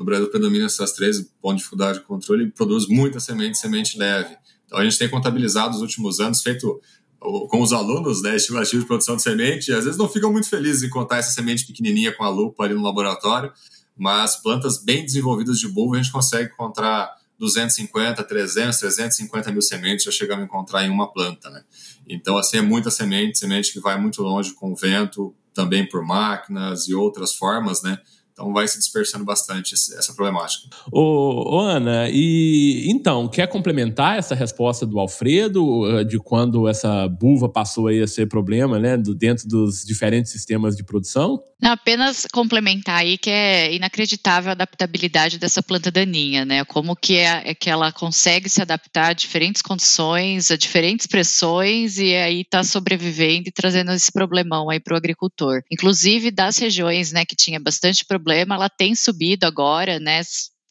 No 0.01 0.07
Brasil 0.07 0.31
predomina 0.31 0.65
essas 0.65 0.93
três, 0.93 1.31
com 1.43 1.55
dificuldade 1.55 1.99
de 1.99 2.05
controle, 2.07 2.45
e 2.45 2.51
produz 2.51 2.89
muita 2.89 3.21
semente, 3.21 3.59
semente 3.59 3.99
leve. 3.99 4.35
Então 4.65 4.79
a 4.79 4.83
gente 4.83 4.97
tem 4.97 5.11
contabilizado 5.11 5.75
nos 5.75 5.83
últimos 5.83 6.21
anos, 6.21 6.43
feito 6.43 6.81
com 7.21 7.61
os 7.61 7.71
alunos, 7.71 8.23
né, 8.23 8.35
estimativo 8.35 8.81
de 8.81 8.89
produção 8.89 9.15
de 9.15 9.21
semente, 9.21 9.71
às 9.75 9.85
vezes 9.85 9.99
não 9.99 10.09
ficam 10.09 10.33
muito 10.33 10.49
felizes 10.49 10.83
em 10.83 10.89
contar 10.89 11.19
essa 11.19 11.33
semente 11.33 11.67
pequenininha 11.67 12.17
com 12.17 12.25
a 12.25 12.31
lupa 12.31 12.65
ali 12.65 12.73
no 12.73 12.83
laboratório, 12.83 13.53
mas 13.95 14.37
plantas 14.37 14.83
bem 14.83 15.05
desenvolvidas 15.05 15.59
de 15.59 15.69
bulbo 15.69 15.95
a 15.95 15.99
gente 15.99 16.11
consegue 16.11 16.51
encontrar 16.51 17.15
250, 17.39 18.25
300, 18.25 18.79
350 18.79 19.53
mil 19.53 19.61
sementes 19.61 20.07
já 20.07 20.11
chegamos 20.11 20.45
a 20.45 20.47
encontrar 20.47 20.83
em 20.83 20.89
uma 20.89 21.13
planta, 21.13 21.51
né? 21.51 21.63
Então, 22.09 22.39
assim, 22.39 22.57
é 22.57 22.63
muita 22.63 22.91
semente, 22.91 23.39
semente 23.39 23.71
que 23.71 23.81
vai 23.81 24.01
muito 24.01 24.23
longe 24.23 24.55
com 24.55 24.73
o 24.73 24.77
vento, 24.77 25.35
também 25.53 25.87
por 25.87 26.03
máquinas 26.03 26.89
e 26.89 26.95
outras 26.95 27.35
formas, 27.35 27.83
né? 27.83 27.99
Então 28.41 28.55
vai 28.55 28.67
se 28.67 28.79
dispersando 28.79 29.23
bastante 29.23 29.75
essa 29.75 30.15
problemática. 30.15 30.67
Ô, 30.91 31.57
ô, 31.57 31.61
Ana, 31.61 32.09
e 32.11 32.91
então, 32.91 33.29
quer 33.29 33.47
complementar 33.47 34.17
essa 34.19 34.35
resposta 34.35 34.87
do 34.87 34.99
Alfredo 34.99 35.99
eh, 35.99 36.05
de 36.05 36.19
quando 36.19 36.67
essa 36.67 37.07
buva 37.07 37.51
passou 37.51 37.89
aí 37.89 38.01
a 38.01 38.07
ser 38.07 38.27
problema, 38.27 38.79
né, 38.79 38.97
do, 38.97 39.15
dentro 39.15 39.47
dos 39.47 39.85
diferentes 39.85 40.33
sistemas 40.33 40.75
de 40.75 40.83
produção? 40.83 41.43
Não, 41.61 41.73
apenas 41.73 42.27
complementar 42.33 43.01
aí 43.01 43.19
que 43.19 43.29
é 43.29 43.75
inacreditável 43.75 44.49
a 44.49 44.53
adaptabilidade 44.53 45.39
dessa 45.39 45.63
planta 45.63 45.91
daninha, 45.91 46.43
né? 46.43 46.65
Como 46.65 46.97
que 46.97 47.17
é, 47.17 47.51
é 47.51 47.55
que 47.55 47.69
ela 47.69 47.93
consegue 47.93 48.49
se 48.49 48.63
adaptar 48.63 49.11
a 49.11 49.13
diferentes 49.13 49.61
condições, 49.61 50.51
a 50.51 50.57
diferentes 50.57 51.07
pressões 51.07 51.99
e 51.99 52.15
aí 52.15 52.41
está 52.41 52.65
sobrevivendo 52.65 53.49
e 53.49 53.53
trazendo 53.53 53.93
esse 53.93 54.11
problemão 54.11 54.71
aí 54.71 54.81
para 54.81 54.95
o 54.95 54.97
agricultor. 54.97 55.61
Inclusive 55.71 56.31
das 56.31 56.57
regiões, 56.57 57.13
né, 57.13 57.27
que 57.27 57.37
tinha 57.37 57.61
bastante 57.61 58.03
problema 58.07 58.30
problema, 58.31 58.55
ela 58.55 58.69
tem 58.69 58.95
subido 58.95 59.45
agora, 59.45 59.99
né? 59.99 60.23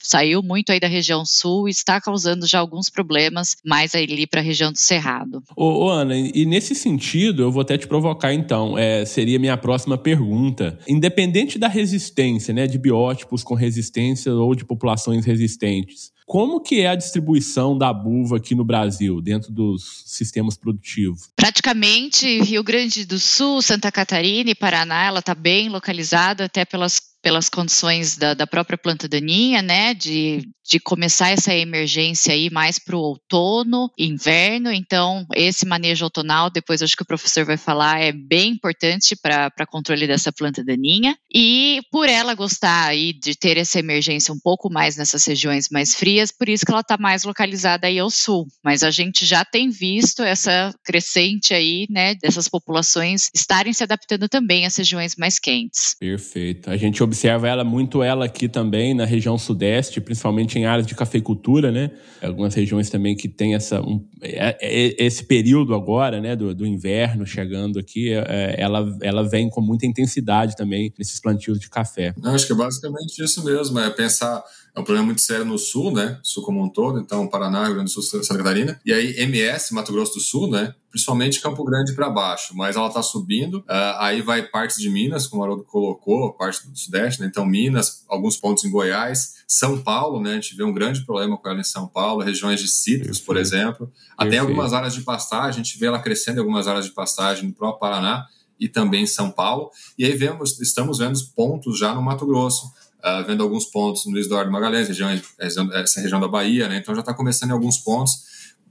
saiu 0.01 0.42
muito 0.42 0.72
aí 0.72 0.80
da 0.80 0.88
região 0.88 1.25
sul 1.25 1.68
e 1.68 1.72
está 1.72 2.00
causando 2.00 2.48
já 2.48 2.60
alguns 2.60 2.89
problemas 2.89 3.58
mais 3.66 3.94
ali 3.94 4.25
para 4.25 4.39
a 4.39 4.44
região 4.44 4.72
do 4.72 4.78
Cerrado. 4.78 5.44
Ô, 5.58 5.86
ô, 5.86 5.89
Ana, 5.89 6.16
e 6.18 6.46
nesse 6.46 6.74
sentido, 6.74 7.44
eu 7.44 7.51
vou 7.51 7.62
até 7.62 7.78
te 7.78 7.86
provocar 7.86 8.34
então, 8.34 8.78
é, 8.78 9.04
seria 9.04 9.38
minha 9.38 9.58
próxima 9.58 9.98
pergunta. 9.98 10.80
Independente 10.88 11.60
da 11.60 11.68
resistência, 11.68 12.54
né, 12.54 12.66
de 12.66 12.78
biótipos 12.78 13.44
com 13.44 13.56
resistência 13.56 14.34
ou 14.34 14.56
de 14.56 14.63
populações 14.63 15.25
resistentes, 15.25 16.12
como 16.25 16.62
que 16.62 16.82
é 16.82 16.88
a 16.88 16.96
distribuição 16.96 17.75
da 17.75 17.92
buva 17.92 18.38
aqui 18.38 18.54
no 18.54 18.63
Brasil, 18.63 19.20
dentro 19.20 19.51
dos 19.51 20.04
sistemas 20.06 20.56
produtivos? 20.56 21.30
Praticamente 21.36 22.42
Rio 22.44 22.63
Grande 22.63 23.04
do 23.04 23.20
Sul, 23.20 23.63
Santa 23.63 23.92
Catarina 23.92 24.51
e 24.51 24.56
Paraná, 24.56 25.06
ela 25.06 25.20
está 25.20 25.34
bem 25.34 25.70
localizada 25.70 26.46
até 26.46 26.63
pelas 26.63 27.09
pelas 27.21 27.49
condições 27.49 28.17
da, 28.17 28.33
da, 28.33 28.47
própria 28.47 28.77
planta 28.77 29.07
daninha, 29.07 29.61
né, 29.61 29.93
de, 29.93 30.49
de 30.69 30.79
começar 30.79 31.31
essa 31.31 31.53
emergência 31.53 32.31
aí 32.33 32.49
mais 32.51 32.77
para 32.77 32.95
o 32.95 32.99
outono, 32.99 33.89
inverno, 33.97 34.71
então 34.71 35.25
esse 35.35 35.65
manejo 35.65 36.05
outonal, 36.05 36.51
depois 36.51 36.83
acho 36.83 36.95
que 36.95 37.01
o 37.01 37.07
professor 37.07 37.43
vai 37.43 37.57
falar, 37.57 37.99
é 37.99 38.11
bem 38.11 38.51
importante 38.51 39.15
para 39.15 39.65
controle 39.67 40.05
dessa 40.05 40.31
planta 40.31 40.63
daninha, 40.63 41.17
e 41.33 41.81
por 41.91 42.07
ela 42.07 42.35
gostar 42.35 42.85
aí 42.85 43.13
de 43.13 43.35
ter 43.35 43.57
essa 43.57 43.79
emergência 43.79 44.31
um 44.33 44.39
pouco 44.39 44.69
mais 44.71 44.95
nessas 44.95 45.25
regiões 45.25 45.69
mais 45.71 45.95
frias, 45.95 46.31
por 46.31 46.47
isso 46.47 46.65
que 46.65 46.71
ela 46.71 46.81
está 46.81 46.97
mais 46.99 47.23
localizada 47.23 47.88
aí 47.88 47.97
ao 47.97 48.11
sul, 48.11 48.45
mas 48.63 48.83
a 48.83 48.91
gente 48.91 49.25
já 49.25 49.43
tem 49.43 49.69
visto 49.69 50.21
essa 50.21 50.71
crescente 50.83 51.53
aí, 51.53 51.88
né, 51.89 52.13
dessas 52.15 52.47
populações 52.47 53.29
estarem 53.33 53.73
se 53.73 53.83
adaptando 53.83 54.29
também 54.29 54.67
às 54.67 54.75
regiões 54.75 55.15
mais 55.15 55.39
quentes. 55.39 55.95
Perfeito, 55.99 56.69
a 56.69 56.77
gente 56.77 57.01
observa 57.01 57.47
ela 57.47 57.63
muito 57.63 58.03
ela 58.03 58.25
aqui 58.25 58.47
também 58.47 58.93
na 58.93 59.05
região 59.05 59.38
sudeste, 59.38 59.99
principalmente 59.99 60.59
em 60.60 60.66
áreas 60.66 60.86
de 60.86 60.96
cafeicultura, 60.96 61.72
né? 61.72 61.92
Algumas 62.22 62.54
regiões 62.54 62.89
também 62.89 63.16
que 63.16 63.28
tem 63.28 63.56
essa 63.56 63.82
um, 63.82 64.06
é, 64.22 64.58
é, 64.62 65.06
esse 65.06 65.24
período 65.24 65.74
agora, 65.74 66.20
né, 66.20 66.36
do, 66.36 66.54
do 66.54 66.66
inverno 66.66 67.25
chegando 67.25 67.80
aqui, 67.80 68.13
é, 68.13 68.56
ela 68.58 68.98
ela 69.01 69.28
vem 69.28 69.50
com 69.50 69.62
muita 69.62 69.86
intensidade 69.86 70.56
também 70.56 70.94
nesses 70.98 71.20
plantios 71.20 71.60
de 71.60 71.70
café. 71.70 72.13
Não, 72.22 72.36
acho 72.36 72.46
que 72.46 72.54
é 72.54 72.56
basicamente 72.56 73.24
isso 73.24 73.44
mesmo, 73.44 73.80
é 73.80 73.89
pensar 73.89 74.44
é 74.75 74.79
um 74.79 74.83
problema 74.83 75.07
muito 75.07 75.21
sério 75.21 75.45
no 75.45 75.57
sul, 75.57 75.91
né? 75.91 76.19
Sul 76.21 76.43
como 76.43 76.63
um 76.63 76.69
todo, 76.69 76.99
então 76.99 77.27
Paraná, 77.27 77.65
Rio 77.65 77.75
Grande 77.75 77.93
do 77.93 78.01
Sul, 78.01 78.23
Santa 78.23 78.38
Catarina. 78.38 78.79
E 78.85 78.93
aí 78.93 79.19
MS, 79.19 79.73
Mato 79.73 79.91
Grosso 79.91 80.13
do 80.13 80.19
Sul, 80.19 80.49
né? 80.49 80.73
Principalmente 80.89 81.41
Campo 81.41 81.63
Grande 81.63 81.93
para 81.93 82.09
baixo, 82.09 82.55
mas 82.55 82.75
ela 82.75 82.88
está 82.88 83.01
subindo. 83.01 83.59
Uh, 83.59 83.97
aí 83.99 84.21
vai 84.21 84.43
parte 84.43 84.79
de 84.79 84.89
Minas, 84.89 85.27
como 85.27 85.41
o 85.41 85.45
Haroldo 85.45 85.63
colocou, 85.63 86.33
parte 86.33 86.67
do 86.67 86.77
Sudeste, 86.77 87.21
né? 87.21 87.27
Então 87.27 87.45
Minas, 87.45 88.05
alguns 88.07 88.38
pontos 88.38 88.63
em 88.63 88.71
Goiás, 88.71 89.35
São 89.47 89.81
Paulo, 89.81 90.21
né? 90.21 90.31
A 90.31 90.35
gente 90.35 90.55
vê 90.55 90.63
um 90.63 90.73
grande 90.73 91.03
problema 91.03 91.38
com 91.38 91.49
ela 91.49 91.59
em 91.59 91.63
São 91.63 91.88
Paulo, 91.88 92.23
regiões 92.23 92.59
de 92.59 92.67
cítricos, 92.67 93.19
por 93.19 93.38
exemplo. 93.38 93.91
Até 94.17 94.31
Perfeito. 94.31 94.49
algumas 94.49 94.73
áreas 94.73 94.93
de 94.93 95.01
pastagem, 95.01 95.61
a 95.61 95.63
gente 95.63 95.77
vê 95.77 95.88
ela 95.88 95.99
crescendo 95.99 96.38
em 96.38 96.39
algumas 96.39 96.67
áreas 96.67 96.85
de 96.85 96.91
pastagem 96.91 97.47
no 97.47 97.53
próprio 97.53 97.79
Paraná 97.79 98.25
e 98.59 98.67
também 98.67 99.03
em 99.03 99.07
São 99.07 99.31
Paulo. 99.31 99.71
E 99.97 100.05
aí 100.05 100.15
vemos, 100.15 100.59
estamos 100.59 100.97
vendo 100.99 101.17
pontos 101.35 101.79
já 101.79 101.93
no 101.93 102.01
Mato 102.01 102.25
Grosso 102.25 102.71
uh, 103.00 103.25
vendo 103.25 103.44
alguns 103.44 103.65
pontos 103.65 104.06
no 104.06 104.13
Luiz 104.13 104.25
Eduardo 104.25 104.51
Magalhães, 104.51 104.88
região, 104.88 105.10
essa 105.39 106.01
região 106.01 106.20
da 106.20 106.27
Bahia, 106.27 106.68
né? 106.68 106.77
Então 106.77 106.94
já 106.94 107.01
está 107.01 107.13
começando 107.13 107.50
em 107.50 107.53
alguns 107.53 107.77
pontos, 107.77 108.24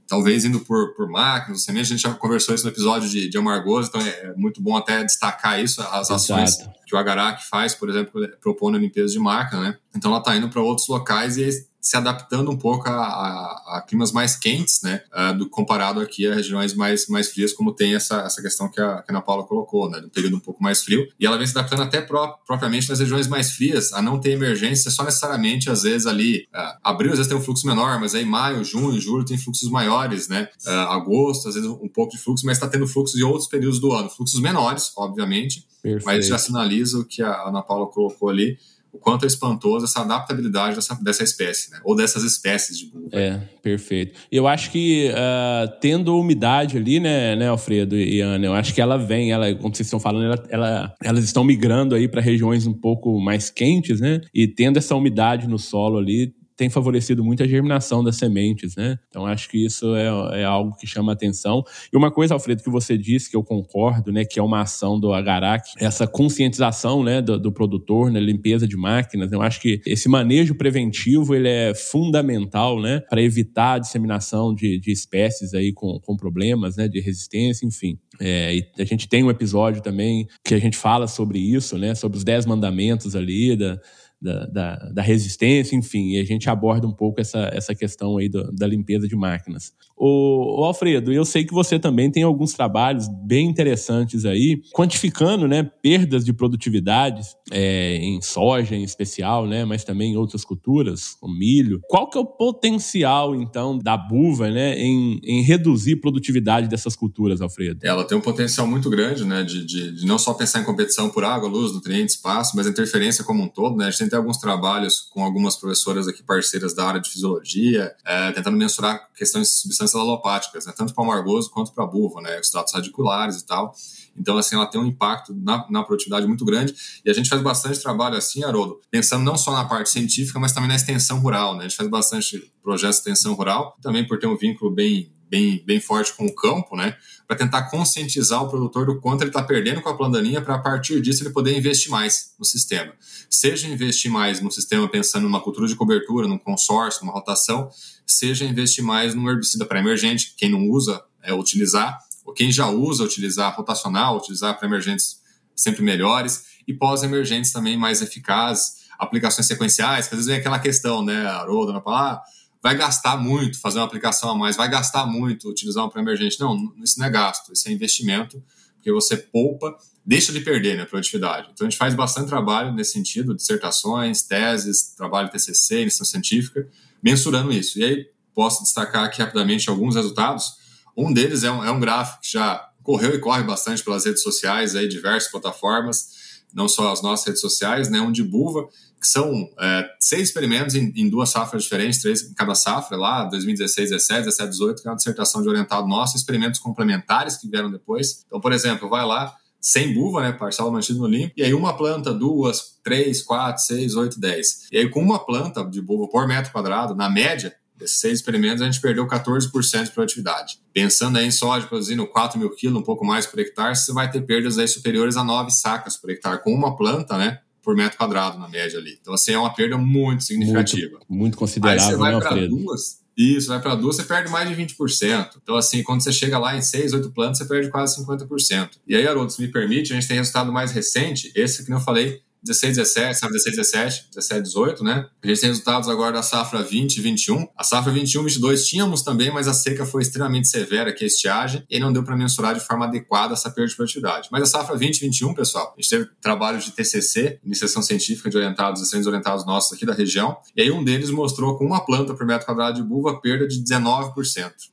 talvez 0.07 0.45
indo 0.45 0.59
por, 0.61 0.95
por 0.95 1.07
máquinas, 1.07 1.63
sementes. 1.63 1.91
A 1.91 1.95
gente 1.95 2.03
já 2.03 2.13
conversou 2.13 2.55
isso 2.55 2.63
no 2.63 2.71
episódio 2.71 3.09
de, 3.09 3.29
de 3.29 3.37
Amargoso, 3.37 3.89
então 3.89 4.01
é, 4.01 4.09
é 4.09 4.33
muito 4.35 4.61
bom 4.61 4.75
até 4.75 5.03
destacar 5.03 5.63
isso, 5.63 5.81
as 5.81 6.09
ações 6.09 6.57
Exato. 6.57 6.71
que 6.85 6.95
o 6.95 6.97
Agarac 6.97 7.47
faz, 7.47 7.75
por 7.75 7.89
exemplo, 7.89 8.27
propondo 8.41 8.75
a 8.75 8.79
limpeza 8.79 9.13
de 9.13 9.19
máquina, 9.19 9.61
né? 9.61 9.77
Então 9.95 10.11
ela 10.11 10.19
está 10.19 10.35
indo 10.35 10.49
para 10.49 10.61
outros 10.61 10.87
locais 10.87 11.37
e 11.37 11.43
se 11.81 11.95
adaptando 11.95 12.51
um 12.51 12.57
pouco 12.57 12.89
a, 12.89 12.93
a, 12.93 13.77
a 13.77 13.81
climas 13.87 14.11
mais 14.11 14.35
quentes, 14.35 14.81
né, 14.83 15.01
uh, 15.13 15.37
do, 15.37 15.49
comparado 15.49 16.01
aqui 16.01 16.27
a 16.27 16.35
regiões 16.35 16.73
mais, 16.73 17.07
mais 17.07 17.29
frias, 17.29 17.53
como 17.53 17.73
tem 17.73 17.95
essa, 17.95 18.21
essa 18.21 18.41
questão 18.41 18.69
que 18.69 18.81
a, 18.81 19.01
que 19.01 19.11
a 19.11 19.13
Ana 19.13 19.21
Paula 19.21 19.45
colocou, 19.45 19.89
né, 19.89 19.99
do 20.01 20.09
período 20.09 20.35
um 20.35 20.39
pouco 20.41 20.61
mais 20.61 20.83
frio. 20.83 21.07
E 21.19 21.25
ela 21.25 21.37
vem 21.37 21.47
se 21.47 21.57
adaptando 21.57 21.83
até 21.83 22.01
pro, 22.01 22.37
propriamente 22.45 22.89
nas 22.89 22.99
regiões 22.99 23.27
mais 23.27 23.51
frias, 23.51 23.93
a 23.93 24.01
não 24.01 24.19
ter 24.19 24.31
emergência 24.31 24.91
só 24.91 25.03
necessariamente, 25.03 25.69
às 25.69 25.83
vezes, 25.83 26.05
ali, 26.05 26.47
uh, 26.53 26.77
abril 26.83 27.11
às 27.11 27.17
vezes 27.17 27.29
tem 27.29 27.37
um 27.37 27.41
fluxo 27.41 27.65
menor, 27.65 27.99
mas 27.99 28.13
aí 28.13 28.25
maio, 28.25 28.63
junho, 28.63 28.99
julho 28.99 29.23
tem 29.23 29.37
fluxos 29.37 29.69
maiores, 29.69 30.27
né, 30.27 30.49
uh, 30.65 30.69
agosto, 30.91 31.47
às 31.47 31.55
vezes 31.55 31.69
um 31.69 31.87
pouco 31.87 32.11
de 32.11 32.21
fluxo, 32.21 32.45
mas 32.45 32.57
está 32.57 32.67
tendo 32.67 32.87
fluxos 32.87 33.17
de 33.17 33.23
outros 33.23 33.47
períodos 33.47 33.79
do 33.79 33.93
ano, 33.93 34.09
fluxos 34.09 34.39
menores, 34.41 34.91
obviamente, 34.97 35.65
Perfeito. 35.81 36.05
mas 36.05 36.27
já 36.27 36.37
sinaliza 36.37 36.99
o 36.99 37.05
que 37.05 37.21
a 37.21 37.47
Ana 37.47 37.61
Paula 37.61 37.87
colocou 37.87 38.29
ali, 38.29 38.57
o 38.91 38.97
quanto 38.97 39.23
é 39.23 39.27
espantoso 39.27 39.85
essa 39.85 40.01
adaptabilidade 40.01 40.75
dessa, 40.75 40.95
dessa 40.95 41.23
espécie, 41.23 41.71
né? 41.71 41.79
ou 41.83 41.95
dessas 41.95 42.23
espécies 42.23 42.77
de 42.77 42.87
bulbo. 42.87 43.09
É, 43.11 43.39
perfeito. 43.61 44.19
Eu 44.31 44.47
acho 44.47 44.71
que 44.71 45.09
uh, 45.09 45.71
tendo 45.79 46.17
umidade 46.17 46.77
ali, 46.77 46.99
né, 46.99 47.35
né, 47.35 47.47
Alfredo 47.47 47.95
e 47.95 48.19
Ana, 48.21 48.45
eu 48.45 48.53
acho 48.53 48.73
que 48.73 48.81
ela 48.81 48.97
vem, 48.97 49.31
ela, 49.31 49.53
como 49.55 49.73
vocês 49.73 49.87
estão 49.87 49.99
falando, 49.99 50.25
ela, 50.25 50.43
ela 50.49 50.95
elas 51.03 51.23
estão 51.23 51.43
migrando 51.43 51.95
aí 51.95 52.07
para 52.07 52.21
regiões 52.21 52.65
um 52.65 52.73
pouco 52.73 53.19
mais 53.19 53.49
quentes, 53.49 53.99
né? 53.99 54.21
E 54.33 54.47
tendo 54.47 54.77
essa 54.77 54.95
umidade 54.95 55.47
no 55.47 55.57
solo 55.57 55.97
ali, 55.97 56.33
tem 56.59 56.69
favorecido 56.69 57.23
muito 57.23 57.41
a 57.41 57.47
germinação 57.47 58.03
das 58.03 58.17
sementes, 58.17 58.75
né? 58.75 58.99
Então 59.07 59.25
acho 59.25 59.47
que 59.47 59.65
isso 59.65 59.95
é, 59.95 60.41
é 60.41 60.43
algo 60.43 60.75
que 60.75 60.85
chama 60.85 61.13
atenção. 61.13 61.63
E 61.91 61.95
uma 61.95 62.11
coisa, 62.11 62.33
Alfredo, 62.33 62.61
que 62.61 62.69
você 62.69 62.97
disse 62.97 63.29
que 63.29 63.37
eu 63.37 63.41
concordo, 63.41 64.11
né, 64.11 64.25
que 64.25 64.37
é 64.37 64.43
uma 64.43 64.59
ação 64.59 64.99
do 64.99 65.13
Agarac, 65.13 65.69
essa 65.79 66.05
conscientização, 66.05 67.01
né, 67.01 67.21
do, 67.21 67.39
do 67.39 67.49
produtor, 67.49 68.11
né, 68.11 68.19
limpeza 68.19 68.67
de 68.67 68.75
máquinas. 68.75 69.31
Eu 69.31 69.41
acho 69.41 69.61
que 69.61 69.79
esse 69.85 70.09
manejo 70.09 70.53
preventivo 70.53 71.33
ele 71.33 71.47
é 71.47 71.73
fundamental, 71.73 72.81
né, 72.81 72.99
para 73.09 73.21
evitar 73.21 73.75
a 73.75 73.79
disseminação 73.79 74.53
de, 74.53 74.77
de 74.81 74.91
espécies 74.91 75.53
aí 75.53 75.71
com, 75.71 75.97
com 76.01 76.17
problemas, 76.17 76.75
né, 76.75 76.89
de 76.89 76.99
resistência, 76.99 77.65
enfim. 77.65 77.97
É, 78.19 78.53
e 78.53 78.65
a 78.77 78.83
gente 78.83 79.07
tem 79.07 79.23
um 79.23 79.29
episódio 79.29 79.81
também 79.81 80.27
que 80.43 80.53
a 80.53 80.59
gente 80.59 80.75
fala 80.75 81.07
sobre 81.07 81.39
isso, 81.39 81.77
né, 81.77 81.95
sobre 81.95 82.17
os 82.17 82.25
dez 82.25 82.45
mandamentos 82.45 83.15
ali 83.15 83.55
da 83.55 83.79
da, 84.21 84.45
da, 84.45 84.75
da, 84.93 85.01
resistência, 85.01 85.75
enfim, 85.75 86.11
e 86.11 86.19
a 86.19 86.25
gente 86.25 86.49
aborda 86.49 86.85
um 86.85 86.91
pouco 86.91 87.21
essa, 87.21 87.49
essa 87.53 87.73
questão 87.73 88.17
aí 88.17 88.27
do, 88.27 88.51
da 88.51 88.67
limpeza 88.67 89.07
de 89.07 89.15
máquinas. 89.15 89.71
O, 89.97 90.61
o, 90.61 90.63
Alfredo, 90.65 91.11
eu 91.11 91.25
sei 91.25 91.45
que 91.45 91.53
você 91.53 91.79
também 91.79 92.11
tem 92.11 92.23
alguns 92.23 92.53
trabalhos 92.53 93.07
bem 93.25 93.47
interessantes 93.47 94.25
aí, 94.25 94.61
quantificando 94.73 95.47
né, 95.47 95.63
perdas 95.63 96.23
de 96.25 96.33
produtividade 96.33 97.21
é, 97.51 97.97
em 97.97 98.21
soja 98.21 98.75
em 98.75 98.83
especial, 98.83 99.47
né, 99.47 99.65
mas 99.65 99.83
também 99.83 100.13
em 100.13 100.17
outras 100.17 100.43
culturas, 100.43 101.15
como 101.19 101.37
milho. 101.37 101.79
Qual 101.87 102.09
que 102.09 102.17
é 102.17 102.21
o 102.21 102.25
potencial, 102.25 103.35
então, 103.35 103.77
da 103.77 103.95
buva 103.97 104.49
né, 104.49 104.77
em, 104.77 105.19
em 105.23 105.41
reduzir 105.41 105.97
produtividade 105.97 106.67
dessas 106.67 106.95
culturas, 106.95 107.41
Alfredo? 107.41 107.79
Ela 107.83 108.05
tem 108.05 108.17
um 108.17 108.21
potencial 108.21 108.67
muito 108.67 108.89
grande 108.89 109.23
né, 109.23 109.43
de, 109.43 109.65
de, 109.65 109.91
de 109.95 110.05
não 110.05 110.17
só 110.17 110.33
pensar 110.33 110.61
em 110.61 110.65
competição 110.65 111.09
por 111.09 111.23
água, 111.23 111.47
luz, 111.47 111.73
nutrientes, 111.73 112.15
espaço, 112.15 112.55
mas 112.55 112.67
a 112.67 112.69
interferência 112.69 113.23
como 113.23 113.43
um 113.43 113.47
todo. 113.47 113.77
Né? 113.77 113.85
A 113.85 113.89
gente 113.89 113.99
tem 113.99 114.08
alguns 114.17 114.37
trabalhos 114.37 115.01
com 115.01 115.23
algumas 115.23 115.55
professoras 115.55 116.07
aqui 116.07 116.23
parceiras 116.23 116.73
da 116.73 116.85
área 116.85 117.01
de 117.01 117.09
fisiologia, 117.09 117.95
é, 118.05 118.31
tentando 118.31 118.57
mensurar 118.57 119.09
questões 119.15 119.47
de 119.47 119.53
substâncias 119.55 119.99
alopáticas, 119.99 120.65
né? 120.65 120.73
tanto 120.75 120.93
para 120.93 121.01
o 121.01 121.05
amargoso 121.05 121.49
quanto 121.51 121.71
para 121.71 121.83
a 121.83 121.87
buva, 121.87 122.21
né? 122.21 122.39
os 122.39 122.51
dados 122.51 122.73
radiculares 122.73 123.37
e 123.37 123.45
tal. 123.45 123.73
Então, 124.17 124.37
assim, 124.37 124.55
ela 124.55 124.65
tem 124.65 124.79
um 124.79 124.85
impacto 124.85 125.33
na, 125.33 125.65
na, 125.69 125.83
produtividade 125.83 126.27
muito 126.27 126.43
grande. 126.43 126.75
E 127.05 127.09
a 127.09 127.13
gente 127.13 127.29
faz 127.29 127.41
bastante 127.41 127.81
trabalho 127.81 128.17
assim, 128.17 128.43
Haroldo, 128.43 128.79
pensando 128.91 129.23
não 129.23 129.37
só 129.37 129.51
na 129.51 129.63
parte 129.63 129.89
científica, 129.89 130.39
mas 130.39 130.51
também 130.51 130.67
na 130.67 130.75
extensão 130.75 131.19
rural. 131.19 131.53
Né? 131.53 131.61
A 131.61 131.67
gente 131.67 131.77
faz 131.77 131.89
bastante 131.89 132.51
projetos 132.61 132.97
de 132.97 133.09
extensão 133.09 133.33
rural, 133.33 133.77
também 133.81 134.05
por 134.05 134.19
ter 134.19 134.27
um 134.27 134.35
vínculo 134.35 134.71
bem, 134.71 135.11
bem, 135.29 135.63
bem 135.65 135.79
forte 135.79 136.13
com 136.13 136.25
o 136.25 136.33
campo, 136.33 136.75
né? 136.75 136.97
Para 137.27 137.37
tentar 137.37 137.69
conscientizar 137.69 138.43
o 138.43 138.49
produtor 138.49 138.85
do 138.85 138.99
quanto 138.99 139.21
ele 139.21 139.29
está 139.29 139.43
perdendo 139.43 139.81
com 139.81 139.89
a 139.89 139.95
plantaninha, 139.95 140.41
para 140.41 140.55
a 140.55 140.59
partir 140.59 141.01
disso 141.01 141.23
ele 141.23 141.29
poder 141.29 141.57
investir 141.57 141.91
mais 141.91 142.33
no 142.39 142.45
sistema. 142.45 142.93
Seja 143.29 143.67
investir 143.67 144.11
mais 144.11 144.41
no 144.41 144.51
sistema 144.51 144.87
pensando 144.89 145.23
numa 145.23 145.39
cultura 145.39 145.67
de 145.67 145.75
cobertura, 145.75 146.27
num 146.27 146.37
consórcio, 146.37 147.05
numa 147.05 147.13
rotação, 147.13 147.69
seja 148.05 148.45
investir 148.45 148.83
mais 148.83 149.13
num 149.13 149.29
herbicida 149.29 149.65
para 149.65 149.79
emergente, 149.79 150.33
quem 150.35 150.49
não 150.49 150.67
usa 150.67 151.03
é 151.21 151.33
utilizar, 151.33 151.99
ou 152.25 152.33
quem 152.33 152.51
já 152.51 152.67
usa 152.67 153.03
utilizar 153.03 153.55
rotacional, 153.55 154.17
utilizar 154.17 154.57
para 154.57 154.67
emergentes 154.67 155.19
sempre 155.55 155.83
melhores, 155.83 156.45
e 156.67 156.73
pós-emergentes 156.73 157.51
também 157.51 157.77
mais 157.77 158.01
eficazes, 158.01 158.79
aplicações 158.97 159.47
sequenciais, 159.47 160.07
que 160.07 160.13
às 160.13 160.19
vezes 160.19 160.27
vem 160.27 160.37
aquela 160.37 160.59
questão, 160.59 161.03
né, 161.03 161.25
Haroldo, 161.25 161.73
na 161.73 161.81
palavra, 161.81 162.21
vai 162.61 162.75
gastar 162.77 163.17
muito 163.17 163.59
fazer 163.59 163.79
uma 163.79 163.85
aplicação 163.85 164.31
a 164.31 164.35
mais, 164.35 164.55
vai 164.57 164.69
gastar 164.69 165.05
muito 165.05 165.49
utilizar 165.49 165.85
um 165.85 165.89
pré-emergente. 165.89 166.39
Não, 166.39 166.73
isso 166.83 166.99
não 166.99 167.05
é 167.05 167.09
gasto, 167.09 167.53
isso 167.53 167.67
é 167.67 167.71
investimento, 167.71 168.43
porque 168.75 168.91
você 168.91 169.17
poupa, 169.17 169.77
deixa 170.05 170.31
de 170.31 170.41
perder 170.41 170.75
na 170.75 170.83
né, 170.83 170.85
produtividade. 170.85 171.49
Então 171.53 171.65
a 171.65 171.69
gente 171.69 171.77
faz 171.77 171.93
bastante 171.93 172.27
trabalho 172.27 172.73
nesse 172.73 172.93
sentido, 172.93 173.35
dissertações, 173.35 174.21
teses, 174.21 174.93
trabalho 174.95 175.29
TCC, 175.29 175.85
lição 175.85 176.05
científica, 176.05 176.67
mensurando 177.01 177.51
isso. 177.51 177.79
E 177.79 177.83
aí 177.83 178.07
posso 178.33 178.63
destacar 178.63 179.05
aqui 179.05 179.21
rapidamente 179.21 179.69
alguns 179.69 179.95
resultados. 179.95 180.53
Um 180.95 181.13
deles 181.13 181.43
é 181.43 181.51
um, 181.51 181.63
é 181.63 181.71
um 181.71 181.79
gráfico 181.79 182.21
que 182.21 182.31
já 182.31 182.69
correu 182.83 183.13
e 183.13 183.19
corre 183.19 183.43
bastante 183.43 183.83
pelas 183.83 184.05
redes 184.05 184.23
sociais, 184.23 184.75
aí, 184.75 184.87
diversas 184.87 185.29
plataformas, 185.29 186.41
não 186.53 186.67
só 186.67 186.91
as 186.91 187.01
nossas 187.01 187.27
redes 187.27 187.41
sociais, 187.41 187.89
né, 187.89 188.01
um 188.01 188.11
de 188.11 188.23
Buva, 188.23 188.67
que 188.99 189.07
são 189.07 189.49
é, 189.59 189.89
seis 189.99 190.23
experimentos 190.23 190.75
em, 190.75 190.91
em, 190.95 191.09
duas 191.09 191.29
safras 191.29 191.63
diferentes, 191.63 192.01
três 192.01 192.23
em 192.23 192.33
cada 192.33 192.53
safra, 192.53 192.97
lá 192.97 193.23
2016, 193.25 193.91
17, 193.91 194.25
17, 194.25 194.49
18, 194.49 194.81
que 194.81 194.87
é 194.87 194.91
uma 194.91 194.97
dissertação 194.97 195.41
de 195.41 195.47
orientado 195.47 195.87
nosso, 195.87 196.17
experimentos 196.17 196.59
complementares 196.59 197.37
que 197.37 197.47
vieram 197.47 197.71
depois. 197.71 198.23
Então, 198.27 198.41
por 198.41 198.51
exemplo, 198.51 198.89
vai 198.89 199.05
lá, 199.05 199.33
sem 199.61 199.93
buva, 199.93 200.21
né, 200.21 200.31
parcela 200.31 200.71
mantido 200.71 200.99
no 200.99 201.07
limpo, 201.07 201.33
e 201.37 201.43
aí 201.43 201.53
uma 201.53 201.75
planta, 201.75 202.13
duas, 202.13 202.77
três, 202.83 203.21
quatro, 203.21 203.61
seis, 203.63 203.95
oito, 203.95 204.19
dez. 204.19 204.67
E 204.71 204.77
aí 204.77 204.89
com 204.89 205.01
uma 205.01 205.19
planta 205.19 205.63
de 205.63 205.81
buva 205.81 206.07
por 206.07 206.27
metro 206.27 206.51
quadrado, 206.51 206.95
na 206.95 207.09
média, 207.09 207.55
desses 207.79 207.99
seis 207.99 208.19
experimentos, 208.19 208.61
a 208.61 208.65
gente 208.65 208.81
perdeu 208.81 209.07
14% 209.07 209.85
de 209.85 209.91
produtividade. 209.91 210.59
Pensando 210.73 211.17
aí 211.17 211.25
em 211.25 211.31
soja 211.31 211.65
produzindo 211.65 212.05
4 212.05 212.37
mil 212.37 212.49
quilos, 212.49 212.79
um 212.79 212.83
pouco 212.83 213.05
mais 213.05 213.25
por 213.25 213.39
hectare, 213.39 213.75
você 213.75 213.93
vai 213.93 214.11
ter 214.11 214.21
perdas 214.21 214.57
aí 214.57 214.67
superiores 214.67 215.15
a 215.15 215.23
9 215.23 215.49
sacas 215.49 215.95
por 215.95 216.09
hectare. 216.09 216.43
Com 216.43 216.53
uma 216.53 216.75
planta, 216.75 217.17
né, 217.17 217.39
por 217.69 217.75
metro 217.75 217.99
quadrado 217.99 218.39
na 218.39 218.49
média 218.49 218.79
ali. 218.79 218.97
Então, 218.99 219.13
assim, 219.13 219.31
é 219.31 219.37
uma 219.37 219.53
perda 219.53 219.77
muito 219.77 220.23
significativa. 220.23 220.97
Muito, 221.07 221.13
muito 221.13 221.37
considerável, 221.37 221.79
Aí 221.79 221.91
você 221.91 221.95
vai 221.95 222.15
né, 222.15 222.19
para 222.19 222.47
duas, 222.47 222.99
isso, 223.15 223.47
vai 223.49 223.61
para 223.61 223.75
duas, 223.75 223.95
você 223.95 224.03
perde 224.05 224.31
mais 224.31 224.49
de 224.49 224.55
20%. 224.55 225.37
Então, 225.43 225.55
assim, 225.55 225.83
quando 225.83 226.01
você 226.01 226.11
chega 226.11 226.39
lá 226.39 226.57
em 226.57 226.63
6, 226.63 226.93
8 226.93 227.11
plantas, 227.11 227.37
você 227.37 227.45
perde 227.45 227.69
quase 227.69 228.03
50%. 228.03 228.71
E 228.87 228.95
aí, 228.95 229.07
Haroldo, 229.07 229.31
se 229.31 229.39
me 229.39 229.49
permite, 229.49 229.93
a 229.93 229.95
gente 229.95 230.07
tem 230.07 230.17
resultado 230.17 230.51
mais 230.51 230.71
recente, 230.71 231.31
esse 231.35 231.63
que 231.63 231.71
eu 231.71 231.79
falei, 231.79 232.23
16, 232.43 232.77
17, 232.77 233.19
safra 233.19 233.33
16, 233.33 233.55
17, 233.55 234.05
17, 234.15 234.41
18, 234.43 234.83
né? 234.83 235.05
A 235.21 235.27
gente 235.27 235.41
tem 235.41 235.49
resultados 235.49 235.89
agora 235.89 236.13
da 236.13 236.23
safra 236.23 236.63
20, 236.63 237.01
21. 237.01 237.47
A 237.57 237.63
safra 237.63 237.91
21, 237.91 238.23
22 238.23 238.67
tínhamos 238.67 239.01
também, 239.01 239.31
mas 239.31 239.47
a 239.47 239.53
seca 239.53 239.85
foi 239.85 240.01
extremamente 240.01 240.47
severa, 240.47 240.93
que 240.93 241.03
é 241.03 241.07
estiagem, 241.07 241.63
e 241.69 241.79
não 241.79 241.91
deu 241.91 242.03
para 242.03 242.15
mensurar 242.15 242.53
de 242.53 242.61
forma 242.61 242.85
adequada 242.85 243.33
essa 243.33 243.49
perda 243.49 243.69
de 243.69 243.75
produtividade. 243.75 244.29
Mas 244.31 244.43
a 244.43 244.45
safra 244.45 244.77
20, 244.77 245.01
21, 245.01 245.33
pessoal, 245.33 245.73
a 245.77 245.81
gente 245.81 245.89
teve 245.89 246.09
trabalho 246.21 246.59
de 246.59 246.71
TCC, 246.71 247.39
iniciação 247.43 247.81
científica 247.81 248.29
de 248.29 248.37
orientados, 248.37 248.81
excelentes 248.81 249.07
orientados 249.07 249.45
nossos 249.45 249.73
aqui 249.73 249.85
da 249.85 249.93
região, 249.93 250.37
e 250.55 250.61
aí 250.61 250.71
um 250.71 250.83
deles 250.83 251.09
mostrou 251.09 251.57
com 251.57 251.65
uma 251.65 251.85
planta 251.85 252.13
por 252.13 252.25
metro 252.25 252.45
quadrado 252.45 252.81
de 252.81 252.87
buva 252.87 253.19
perda 253.19 253.47
de 253.47 253.61
19%. 253.61 254.13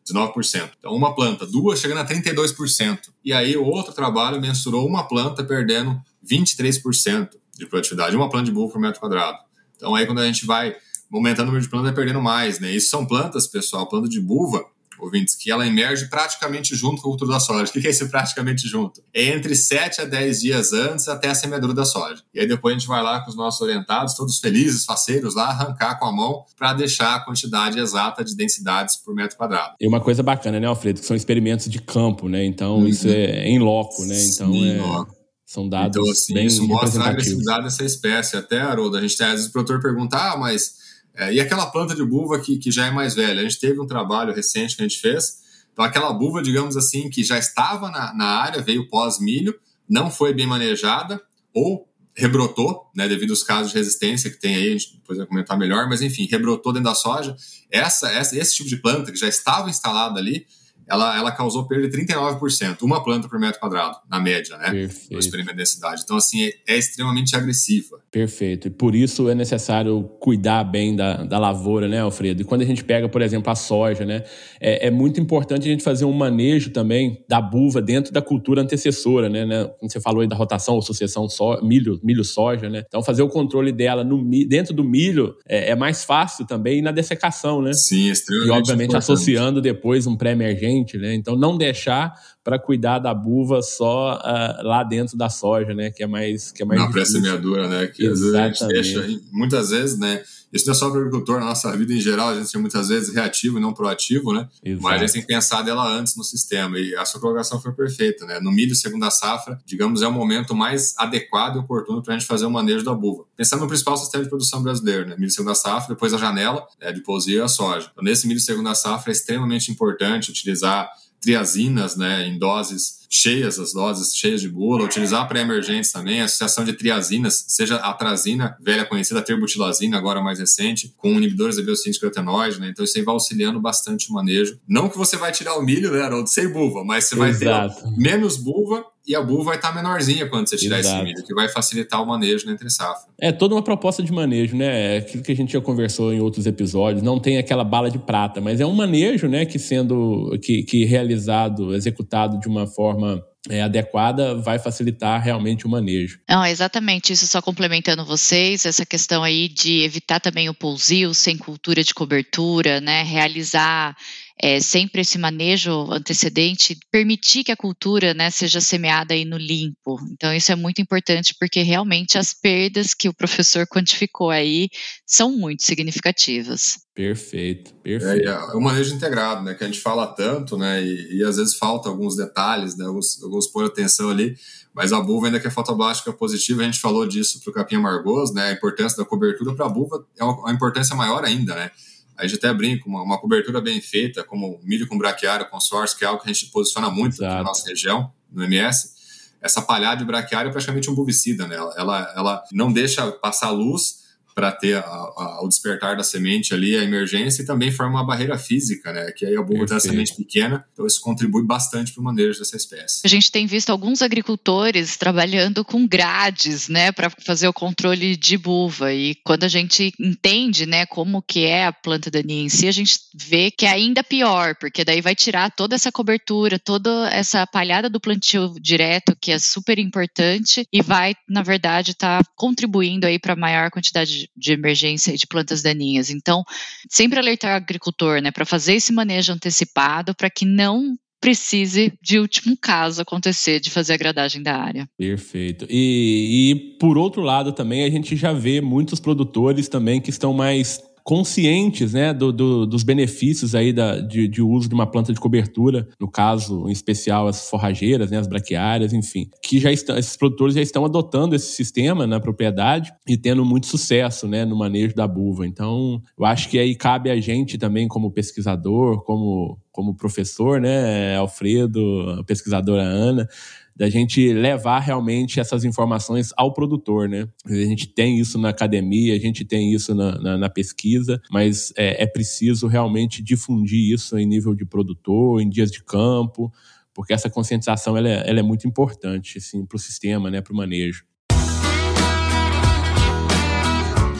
19%. 0.09 0.71
Então, 0.79 0.95
uma 0.95 1.15
planta, 1.15 1.47
duas 1.47 1.81
chegando 1.81 1.99
a 1.99 2.07
32%. 2.07 2.99
E 3.25 3.33
aí, 3.33 3.57
outro 3.57 3.93
trabalho 3.93 4.41
mensurou 4.41 4.87
uma 4.87 5.07
planta 5.09 5.43
perdendo 5.43 6.01
23% 6.25 7.31
de 7.59 7.67
produtividade, 7.67 8.17
uma 8.17 8.29
planta 8.29 8.47
de 8.47 8.53
buva 8.53 8.73
por 8.73 8.81
metro 8.81 9.01
quadrado. 9.01 9.39
Então 9.77 9.95
aí 9.95 10.07
quando 10.07 10.21
a 10.21 10.27
gente 10.27 10.47
vai 10.47 10.75
aumentando 11.13 11.45
o 11.45 11.47
número 11.47 11.63
de 11.63 11.69
plantas, 11.69 11.87
vai 11.87 11.95
perdendo 11.95 12.21
mais, 12.21 12.59
né? 12.59 12.71
Isso 12.71 12.89
são 12.89 13.07
plantas, 13.07 13.47
pessoal, 13.47 13.87
planta 13.89 14.09
de 14.09 14.21
buva, 14.21 14.65
ouvintes, 14.99 15.35
que 15.35 15.51
ela 15.51 15.67
emerge 15.67 16.07
praticamente 16.09 16.75
junto 16.75 17.03
com 17.03 17.09
a 17.09 17.11
cultura 17.11 17.33
da 17.33 17.41
soja. 17.41 17.71
O 17.71 17.73
que 17.73 17.87
é 17.87 17.91
esse 17.91 18.09
praticamente 18.09 18.67
junto? 18.67 19.03
É 19.13 19.25
entre 19.25 19.55
7 19.55 20.03
a 20.03 20.05
10 20.05 20.41
dias 20.41 20.73
antes 20.73 21.09
até 21.09 21.29
a 21.29 21.35
semeadura 21.35 21.75
da 21.75 21.85
soja. 21.85 22.23
E 22.35 22.41
aí 22.41 22.47
depois 22.47 22.75
a 22.75 22.79
gente 22.79 22.89
vai 22.89 23.03
lá 23.03 23.21
com 23.21 23.31
os 23.31 23.37
nossos 23.37 23.61
orientados, 23.61 24.15
todos 24.15 24.39
felizes, 24.39 24.85
faceiros 24.85 25.35
lá, 25.35 25.49
arrancar 25.49 25.99
com 25.99 26.07
a 26.07 26.13
mão 26.13 26.45
para 26.57 26.73
deixar 26.73 27.17
a 27.17 27.21
quantidade 27.21 27.79
exata 27.79 28.25
de 28.25 28.35
densidades 28.35 28.97
por 28.97 29.15
metro 29.15 29.37
quadrado. 29.37 29.75
E 29.81 29.87
uma 29.87 30.01
coisa 30.01 30.23
bacana, 30.23 30.59
né, 30.59 30.67
Alfredo, 30.67 31.01
que 31.01 31.07
são 31.07 31.17
experimentos 31.17 31.69
de 31.69 31.81
campo, 31.81 32.29
né? 32.29 32.45
Então 32.45 32.79
uhum. 32.79 32.89
isso 32.89 33.09
é 33.09 33.47
em 33.47 33.59
loco, 33.59 34.05
né? 34.05 34.21
Então 34.23 34.53
Sim, 34.53 34.71
é... 34.71 34.81
Loco. 34.81 35.16
São 35.47 35.69
dados 35.69 35.97
então, 35.97 36.11
assim, 36.11 36.35
bem 36.35 36.47
isso 36.47 36.67
mostra 36.67 37.05
a 37.05 37.09
agressividade 37.09 37.63
dessa 37.63 37.85
espécie. 37.85 38.37
Até, 38.37 38.61
Haroldo, 38.61 38.97
a 38.97 39.01
gente 39.01 39.17
tem, 39.17 39.27
às 39.29 39.35
vezes 39.35 39.47
o 39.47 39.53
produtor 39.53 39.81
pergunta, 39.81 40.17
ah, 40.17 40.37
mas 40.37 40.75
é, 41.15 41.33
e 41.33 41.41
aquela 41.41 41.67
planta 41.67 41.95
de 41.95 42.05
buva 42.05 42.41
que, 42.41 42.59
que 42.59 42.71
já 42.71 42.87
é 42.87 42.91
mais 42.91 43.15
velha? 43.15 43.41
A 43.41 43.43
gente 43.45 43.61
teve 43.61 43.81
um 43.81 43.87
trabalho 43.87 44.35
recente 44.35 44.77
que 44.77 44.83
a 44.83 44.89
gente 44.89 45.01
fez. 45.01 45.39
Então, 45.73 45.85
aquela 45.85 46.13
buva, 46.13 46.43
digamos 46.43 46.77
assim, 46.77 47.09
que 47.09 47.23
já 47.23 47.39
estava 47.39 47.91
na, 47.91 48.13
na 48.13 48.25
área, 48.25 48.61
veio 48.61 48.89
pós-milho, 48.89 49.55
não 49.89 50.11
foi 50.11 50.35
bem 50.35 50.47
manejada, 50.47 51.23
ou 51.55 51.89
rebrotou, 52.15 52.91
né, 52.97 53.07
devido 53.07 53.31
aos 53.31 53.43
casos 53.43 53.71
de 53.71 53.79
resistência 53.79 54.31
que 54.31 54.39
tem 54.39 54.57
aí, 54.57 54.69
a 54.69 54.73
gente 54.73 54.95
depois 54.95 55.19
vai 55.19 55.27
comentar 55.27 55.57
melhor, 55.57 55.87
mas 55.89 56.01
enfim, 56.01 56.27
rebrotou 56.27 56.73
dentro 56.73 56.89
da 56.89 56.95
soja. 56.95 57.37
Essa, 57.71 58.11
essa, 58.11 58.37
esse 58.37 58.57
tipo 58.57 58.69
de 58.69 58.77
planta 58.79 59.13
que 59.13 59.19
já 59.19 59.29
estava 59.29 59.71
instalada 59.71 60.19
ali, 60.19 60.47
ela, 60.89 61.17
ela 61.19 61.33
causou 61.33 61.67
perda 61.67 61.89
de 61.89 62.07
39%, 62.07 62.83
uma 62.83 63.03
planta 63.03 63.29
por 63.29 63.39
metro 63.39 63.59
quadrado, 63.59 63.97
na 64.09 64.21
média, 64.21 64.57
né? 64.57 64.71
Perfeito. 64.71 65.13
No 65.13 65.19
experimento 65.19 65.53
de 65.53 65.59
densidade. 65.59 66.03
Então, 66.05 66.17
assim, 66.17 66.45
é, 66.45 66.53
é, 66.69 66.79
extremamente 66.79 67.35
agressiva. 67.35 68.01
Perfeito. 68.11 68.69
E 68.69 68.71
por 68.71 68.95
isso 68.95 69.29
é 69.29 69.35
necessário 69.35 70.03
cuidar 70.21 70.63
bem 70.65 70.95
da, 70.95 71.25
da 71.25 71.39
lavoura, 71.39 71.89
né, 71.89 72.01
Alfredo? 72.01 72.43
E 72.43 72.45
quando 72.45 72.63
a 72.63 72.65
gente 72.65 72.85
pega, 72.85 73.09
por 73.09 73.21
exemplo, 73.21 73.51
a 73.51 73.55
soja, 73.55 74.05
né? 74.05 74.23
É, 74.61 74.87
é 74.87 74.91
muito 74.91 75.21
importante 75.21 75.69
a 75.69 75.71
gente 75.71 75.83
fazer 75.83 76.05
um 76.05 76.13
manejo 76.13 76.71
também 76.71 77.25
da 77.29 77.41
buva 77.41 77.83
dentro 77.83 78.13
da 78.13 78.23
cultura 78.23 78.63
antecessora, 78.63 79.29
né? 79.29 79.45
né? 79.45 79.65
Como 79.79 79.91
você 79.91 80.01
falou 80.01 80.21
aí 80.21 80.29
da 80.29 80.37
rotação 80.37 80.77
ou 80.77 80.83
sucessão 80.83 81.29
so, 81.29 81.61
milho, 81.63 81.99
milho 82.03 82.25
soja, 82.25 82.69
né? 82.69 82.85
Então, 82.87 83.03
fazer 83.03 83.23
o 83.23 83.29
controle 83.29 83.73
dela 83.73 84.05
no, 84.05 84.23
dentro 84.47 84.73
do 84.73 84.85
milho 84.85 85.35
é, 85.49 85.71
é 85.71 85.75
mais 85.75 86.05
fácil 86.05 86.47
também 86.47 86.79
e 86.79 86.83
na 86.83 86.93
dessecação, 86.93 87.61
né? 87.61 87.73
Sim, 87.73 88.11
extremamente 88.11 88.49
E, 88.49 88.51
obviamente, 88.53 88.91
importante. 88.91 89.13
associando 89.13 89.61
depois 89.61 90.07
um 90.07 90.17
pré-emergente 90.17 90.76
né? 90.99 91.15
Então 91.15 91.37
não 91.37 91.57
deixar 91.57 92.13
para 92.43 92.59
cuidar 92.59 92.99
da 92.99 93.13
buva 93.13 93.63
só 93.63 94.19
uh, 94.19 94.67
lá 94.67 94.83
dentro 94.83 95.17
da 95.17 95.29
soja, 95.29 95.75
né? 95.75 95.91
Que 95.91 96.03
é 96.03 96.07
mais 96.07 96.53
que 96.53 96.63
é 96.63 96.67
mais 96.67 96.81
na 96.81 96.91
pré-semeadura, 96.91 97.69
né? 97.69 97.87
Que 97.87 98.07
às 98.07 98.21
vezes 98.21 98.35
a 98.35 98.49
gente 98.49 98.67
deixa, 98.69 99.07
muitas 99.33 99.71
vezes, 99.71 99.99
né? 99.99 100.23
Isso 100.57 100.67
não 100.67 100.73
é 100.73 100.75
só 100.75 100.91
para 100.91 100.99
o 100.99 101.01
agricultor, 101.03 101.39
na 101.39 101.47
nossa 101.47 101.75
vida 101.77 101.93
em 101.93 102.01
geral, 102.01 102.31
a 102.31 102.35
gente 102.35 102.57
é 102.57 102.59
muitas 102.59 102.89
vezes 102.89 103.15
reativo 103.15 103.59
e 103.59 103.61
não 103.61 103.73
proativo, 103.73 104.33
né? 104.33 104.49
Exato. 104.65 104.83
Mas 104.83 104.95
a 104.95 104.99
gente 104.99 105.13
tem 105.13 105.21
que 105.23 105.29
pensar 105.29 105.63
dela 105.63 105.87
antes 105.89 106.17
no 106.17 106.25
sistema. 106.25 106.79
E 106.79 106.95
a 106.97 107.05
sua 107.05 107.21
colocação 107.21 107.61
foi 107.61 107.73
perfeita, 107.73 108.25
né? 108.27 108.41
No 108.41 108.51
milho 108.51 108.75
segunda 108.75 109.11
safra, 109.11 109.61
digamos, 109.65 110.03
é 110.03 110.09
o 110.09 110.13
momento 110.13 110.55
mais 110.55 110.95
adequado 110.99 111.57
e 111.57 111.59
oportuno 111.59 112.03
para 112.03 112.15
a 112.15 112.19
gente 112.19 112.27
fazer 112.27 112.47
o 112.47 112.51
manejo 112.51 112.85
da 112.85 112.95
buva. 112.95 113.25
Pensando 113.37 113.61
no 113.61 113.69
principal 113.69 113.97
sistema 113.97 114.25
de 114.25 114.31
produção 114.31 114.63
brasileiro, 114.63 115.09
né? 115.09 115.17
Milho 115.19 115.31
segunda 115.31 115.55
safra, 115.55 115.95
depois 115.95 116.13
a 116.13 116.19
janela 116.19 116.67
né, 116.81 116.93
de 116.93 117.03
pousio 117.03 117.39
e 117.39 117.41
a 117.41 117.49
soja. 117.49 117.91
Então, 117.93 118.03
nesse 118.03 118.27
milho 118.27 118.41
segunda 118.41 118.75
safra 118.75 119.11
é 119.11 119.15
extremamente 119.15 119.71
importante 119.71 120.31
utilizar 120.31 120.91
triazinas, 121.21 121.97
né, 121.97 122.27
em 122.27 122.39
doses 122.39 123.06
cheias 123.17 123.59
as 123.59 123.73
doses, 123.73 124.15
cheias 124.15 124.41
de 124.41 124.49
bula, 124.49 124.85
utilizar 124.85 125.27
pré-emergentes 125.27 125.91
também, 125.91 126.21
associação 126.21 126.65
de 126.65 126.73
triazinas, 126.73 127.45
seja 127.49 127.77
a 127.77 127.93
trazina, 127.95 128.57
velha 128.61 128.85
conhecida, 128.85 129.21
a 129.21 129.23
terbutilazina, 129.23 129.97
agora 129.97 130.21
mais 130.21 130.39
recente, 130.39 130.93
com 130.97 131.13
inibidores 131.13 131.57
da 131.57 131.63
biossíntese 131.63 132.01
carotenoide, 132.01 132.61
né? 132.61 132.69
Então 132.71 132.85
isso 132.85 132.99
aí 132.99 133.05
vai 133.05 133.15
auxiliando 133.15 133.61
bastante 133.61 134.11
o 134.11 134.15
manejo. 134.15 134.59
Não 134.69 134.89
que 134.89 134.99
você 134.99 135.17
vai 135.17 135.33
tirar 135.33 135.57
o 135.57 135.63
milho, 135.63 135.91
né, 135.93 136.03
Haroldo, 136.03 136.29
sem 136.29 136.49
buva, 136.49 136.85
mas 136.85 137.05
você 137.05 137.17
vai 137.17 137.31
Exato. 137.31 137.83
ter 137.83 137.91
menos 137.97 138.37
buva 138.37 138.85
e 139.07 139.15
a 139.15 139.23
buva 139.23 139.45
vai 139.45 139.57
estar 139.57 139.73
menorzinha 139.73 140.29
quando 140.29 140.49
você 140.49 140.57
tirar 140.57 140.81
Exato. 140.81 140.97
esse 140.97 141.05
milho, 141.05 141.25
que 141.25 141.33
vai 141.33 141.49
facilitar 141.49 142.03
o 142.03 142.07
manejo 142.07 142.45
na 142.47 142.53
entre 142.53 142.69
safra. 142.69 143.09
É 143.21 143.31
toda 143.31 143.55
uma 143.55 143.63
proposta 143.63 144.03
de 144.03 144.13
manejo, 144.13 144.57
né? 144.57 144.97
É 144.97 144.99
aquilo 144.99 145.23
que 145.23 145.31
a 145.31 145.37
gente 145.37 145.53
já 145.53 145.61
conversou 145.61 146.13
em 146.13 146.21
outros 146.21 146.45
episódios, 146.45 147.03
não 147.03 147.21
tem 147.21 147.39
aquela 147.39 147.63
bala 147.63 147.89
de 147.89 147.99
prata, 147.99 148.41
mas 148.41 148.61
é 148.61 148.67
um 148.67 148.75
manejo, 148.75 149.29
né, 149.29 149.47
que 149.47 149.59
sendo 149.59 150.37
que, 150.43 150.65
que 150.65 150.85
realizado, 150.85 151.75
executado 151.75 152.41
de 152.41 152.49
uma 152.49 152.67
forma 152.67 153.06
é, 153.49 153.63
adequada 153.63 154.35
vai 154.41 154.59
facilitar 154.59 155.23
realmente 155.23 155.67
o 155.67 155.69
manejo. 155.69 156.19
Não, 156.29 156.45
exatamente 156.45 157.13
isso, 157.13 157.27
só 157.27 157.41
complementando 157.41 158.05
vocês, 158.05 158.65
essa 158.65 158.85
questão 158.85 159.23
aí 159.23 159.49
de 159.49 159.83
evitar 159.83 160.21
também 160.21 160.49
o 160.49 160.55
pousio 160.55 161.15
sem 161.15 161.37
cultura 161.37 161.83
de 161.83 161.95
cobertura, 161.95 162.81
né, 162.81 163.03
realizar 163.03 163.97
é, 164.41 164.61
sempre 164.61 165.01
esse 165.01 165.17
manejo 165.17 165.91
antecedente, 165.91 166.79
permitir 166.91 167.43
que 167.45 167.53
a 167.53 167.57
cultura 167.57 168.13
né, 168.13 168.31
seja 168.31 168.61
semeada 168.61 169.15
aí 169.15 169.25
no 169.25 169.39
limpo. 169.39 169.99
Então, 170.13 170.35
isso 170.35 170.53
é 170.53 170.57
muito 170.57 170.81
importante 170.81 171.35
porque 171.39 171.63
realmente 171.63 172.19
as 172.19 172.35
perdas 172.35 172.93
que 172.93 173.09
o 173.09 173.15
professor 173.15 173.67
quantificou 173.67 174.31
aí 174.31 174.69
são 175.07 175.33
muito 175.33 175.63
significativas. 175.63 176.79
Perfeito, 176.95 177.75
perfeito. 177.83 178.29
É, 178.29 178.33
é 178.33 178.55
o 178.55 178.61
manejo 178.61 178.95
integrado, 178.95 179.43
né, 179.43 179.55
que 179.55 179.65
a 179.65 179.67
gente 179.67 179.81
fala 179.81 180.07
tanto, 180.07 180.57
né, 180.57 180.83
e, 180.83 181.19
e 181.19 181.25
às 181.25 181.37
vezes 181.37 181.57
falta 181.57 181.89
alguns 181.89 182.17
detalhes, 182.17 182.77
né, 182.77 182.87
alguns, 182.87 183.23
alguns 183.23 183.47
pôr 183.47 183.65
atenção 183.65 184.11
ali, 184.11 184.37
mas 184.75 184.93
a 184.93 185.01
buva, 185.01 185.27
ainda 185.27 185.41
que 185.41 185.47
é 185.47 185.51
fotoblástica 185.51 186.13
positiva, 186.13 186.61
a 186.61 186.65
gente 186.65 186.81
falou 186.81 187.07
disso 187.07 187.41
para 187.43 187.51
o 187.51 187.55
capim 187.55 187.77
amargoso, 187.77 188.35
né, 188.35 188.49
a 188.49 188.53
importância 188.53 188.99
da 188.99 189.05
cobertura 189.05 189.55
para 189.55 189.67
a 189.67 189.69
buva 189.69 190.07
é 190.19 190.25
uma, 190.25 190.39
uma 190.41 190.53
importância 190.53 190.95
maior 190.95 191.25
ainda, 191.25 191.55
né, 191.55 191.71
a 192.17 192.27
gente 192.27 192.39
até 192.39 192.53
brinca, 192.53 192.89
uma, 192.89 193.03
uma 193.03 193.19
cobertura 193.19 193.61
bem 193.61 193.81
feita, 193.81 194.25
como 194.25 194.59
milho 194.63 194.87
com 194.87 194.97
braquiária, 194.97 195.45
consórcio, 195.45 195.99
que 195.99 196.05
é 196.05 196.09
algo 196.09 196.23
que 196.23 196.31
a 196.31 196.33
gente 196.33 196.47
posiciona 196.47 196.91
muito 196.91 197.15
Exato. 197.15 197.35
na 197.35 197.43
nossa 197.43 197.69
região, 197.69 198.13
no 198.31 198.43
MS. 198.45 198.95
Essa 199.41 199.61
palhada 199.63 199.99
de 199.99 200.05
braquiária 200.05 200.49
é 200.49 200.53
praticamente 200.53 200.91
um 200.91 200.95
bovicida, 200.95 201.47
né? 201.47 201.57
Ela, 201.57 202.15
ela 202.17 202.45
não 202.53 202.73
deixa 202.73 203.11
passar 203.13 203.51
luz 203.51 204.06
para 204.37 204.53
ter 204.53 204.77
a, 204.77 204.83
a, 204.83 205.41
o 205.43 205.49
despertar 205.49 205.97
da 205.97 206.05
semente 206.05 206.53
ali, 206.53 206.77
a 206.77 206.85
emergência, 206.85 207.43
e 207.43 207.47
também 207.47 207.73
forma 207.73 207.95
uma 207.95 208.05
barreira 208.05 208.37
física, 208.37 208.93
né? 208.93 209.11
Que 209.13 209.25
aí 209.25 209.35
a 209.35 209.41
bulba 209.41 209.65
tem 209.65 209.79
a 209.79 209.81
semente 209.81 210.15
pequena, 210.15 210.63
então 210.75 210.87
isso 210.87 211.01
contribui 211.01 211.43
bastante 211.43 211.91
para 211.91 212.03
o 212.03 212.05
manejo 212.05 212.39
dessa 212.39 212.55
espécie. 212.55 213.01
A 213.03 213.09
gente 213.09 213.33
tem 213.33 213.47
visto 213.47 213.71
alguns 213.71 214.03
agricultores 214.03 214.99
trabalhando 214.99 215.65
com 215.65 215.87
grades, 215.87 216.69
né, 216.69 216.93
para 216.93 217.09
fazer 217.09 217.49
o 217.49 217.53
controle 217.53 218.15
de 218.15 218.37
buva, 218.37 218.93
e 218.93 219.15
quando 219.25 219.45
a 219.45 219.49
gente 219.49 219.91
entende, 219.99 220.67
né, 220.67 220.85
como 220.85 221.23
que 221.23 221.47
é 221.47 221.65
a 221.65 221.73
planta 221.73 222.11
daninha 222.11 222.45
em 222.45 222.51
si, 222.51 222.69
a 222.69 222.73
gente 222.73 222.99
vê 223.15 223.51
que 223.51 223.65
é 223.65 223.71
ainda 223.71 224.05
pior, 224.05 224.55
porque 224.61 224.85
daí 224.85 225.01
vai 225.01 225.15
tirar 225.15 225.51
toda 225.51 225.75
essa 225.75 225.91
cobertura, 225.91 226.59
toda 226.59 227.09
essa 227.09 227.47
palhada 227.47 227.89
do 227.89 227.99
plantio 227.99 228.55
direto, 228.61 229.17
que 229.19 229.33
é 229.33 229.39
super 229.39 229.79
importante, 229.79 230.67
e 230.71 230.83
vai, 230.83 231.15
na 231.27 231.43
verdade, 231.43 231.93
estar 231.93 232.23
tá 232.23 232.31
contribuindo 232.37 233.07
aí 233.07 233.19
para 233.19 233.35
maior 233.35 233.71
quantidade 233.71 234.11
de, 234.11 234.26
emergência 234.53 235.13
e 235.13 235.17
de 235.17 235.27
plantas 235.27 235.63
daninhas. 235.63 236.11
Então, 236.11 236.45
sempre 236.89 237.19
alertar 237.19 237.53
o 237.53 237.57
agricultor, 237.57 238.21
né, 238.21 238.31
para 238.31 238.45
fazer 238.45 238.75
esse 238.75 238.93
manejo 238.93 239.33
antecipado 239.33 240.15
para 240.15 240.31
que 240.31 240.45
não 240.45 240.97
precise, 241.21 241.93
de 242.01 242.19
último 242.19 242.57
caso, 242.57 243.03
acontecer 243.03 243.59
de 243.59 243.71
fazer 243.71 243.95
a 243.95 243.97
gradagem 243.97 244.43
da 244.43 244.57
área. 244.57 244.89
Perfeito. 244.97 245.67
E, 245.69 246.53
e, 246.53 246.79
por 246.79 246.97
outro 246.97 247.23
lado 247.23 247.53
também 247.53 247.85
a 247.85 247.91
gente 247.91 248.15
já 248.15 248.33
vê 248.33 248.61
muitos 248.61 249.01
produtores 249.01 249.69
também 249.69 250.01
que 250.01 250.11
estão 250.11 250.33
mais 250.33 250.81
conscientes 251.07 251.93
né, 251.93 252.13
do, 252.13 252.33
do, 252.33 252.67
dos 252.67 252.83
benefícios 252.83 253.55
aí 253.55 253.73
da, 253.73 254.01
de, 254.01 254.27
de, 254.27 254.43
uso 254.43 254.69
de 254.69 254.75
uma 254.75 254.91
planta 254.91 255.13
de 255.13 255.21
cobertura, 255.21 255.87
no 256.01 256.11
caso, 256.11 256.69
em 256.69 256.73
especial 256.73 257.29
as 257.29 257.49
forrageiras, 257.49 258.11
né, 258.11 258.19
as 258.19 258.27
braquiárias, 258.27 258.93
enfim, 258.93 259.31
que 259.41 259.61
já 259.61 259.71
estão, 259.71 259.97
esses 259.97 260.17
produtores 260.17 260.57
já 260.57 260.61
estão 260.61 260.85
adotando 260.85 261.37
esse 261.37 261.53
sistema 261.53 262.09
na 262.09 262.19
propriedade 262.19 262.93
e 263.07 263.17
tendo 263.17 263.45
muito 263.45 263.69
sucesso 263.69 264.27
né, 264.27 264.45
no 264.45 264.59
manejo 264.59 264.97
da 264.97 265.07
buva. 265.07 265.47
Então, 265.47 266.03
eu 266.19 266.25
acho 266.25 266.49
que 266.49 266.59
aí 266.59 266.75
cabe 266.75 267.09
a 267.09 267.21
gente 267.21 267.57
também, 267.57 267.87
como 267.87 268.11
pesquisador, 268.11 269.05
como, 269.05 269.61
como 269.71 269.95
professor, 269.95 270.61
né, 270.61 271.15
Alfredo, 271.17 272.25
pesquisadora 272.27 272.83
Ana, 272.83 273.29
da 273.77 273.91
gente 273.91 274.33
levar 274.33 274.81
realmente 274.81 275.39
essas 275.39 275.63
informações 275.63 276.33
ao 276.37 276.53
produtor, 276.55 277.09
né? 277.09 277.29
A 277.45 277.53
gente 277.53 277.87
tem 277.87 278.19
isso 278.19 278.39
na 278.39 278.49
academia, 278.49 279.15
a 279.15 279.19
gente 279.19 279.45
tem 279.45 279.73
isso 279.73 279.95
na, 279.95 280.19
na, 280.19 280.39
na 280.39 280.49
pesquisa, 280.49 281.21
mas 281.31 281.75
é, 281.77 282.03
é 282.03 282.07
preciso 282.07 282.67
realmente 282.67 283.23
difundir 283.23 283.93
isso 283.93 284.17
em 284.19 284.25
nível 284.25 284.55
de 284.55 284.65
produtor, 284.65 285.43
em 285.43 285.49
dias 285.49 285.71
de 285.71 285.85
campo, 285.85 286.51
porque 286.95 287.13
essa 287.13 287.29
conscientização 287.29 287.97
ela 287.97 288.09
é, 288.09 288.23
ela 288.27 288.41
é 288.41 288.43
muito 288.43 288.67
importante 288.67 289.37
assim, 289.37 289.67
para 289.67 289.77
o 289.77 289.79
sistema, 289.79 290.31
né, 290.31 290.41
para 290.41 290.55
o 290.55 290.57
manejo. 290.57 291.05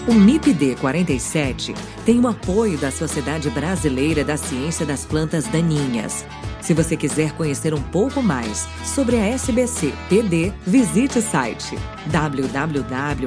O 0.09 0.15
MIPD 0.15 0.77
47 0.77 1.75
tem 2.05 2.21
o 2.21 2.29
apoio 2.29 2.79
da 2.79 2.93
Sociedade 2.93 3.51
Brasileira 3.51 4.23
da 4.23 4.37
Ciência 4.37 4.87
das 4.87 5.05
Plantas 5.05 5.49
Daninhas. 5.49 6.25
Se 6.61 6.73
você 6.73 6.97
quiser 6.97 7.33
conhecer 7.33 7.75
um 7.75 7.83
pouco 7.83 8.23
mais 8.23 8.69
sobre 8.85 9.17
a 9.17 9.27
SBC 9.27 9.93
PD, 10.09 10.53
visite 10.65 11.19
o 11.19 11.21
site 11.21 11.75
www.sbcpd.org. 12.07 13.27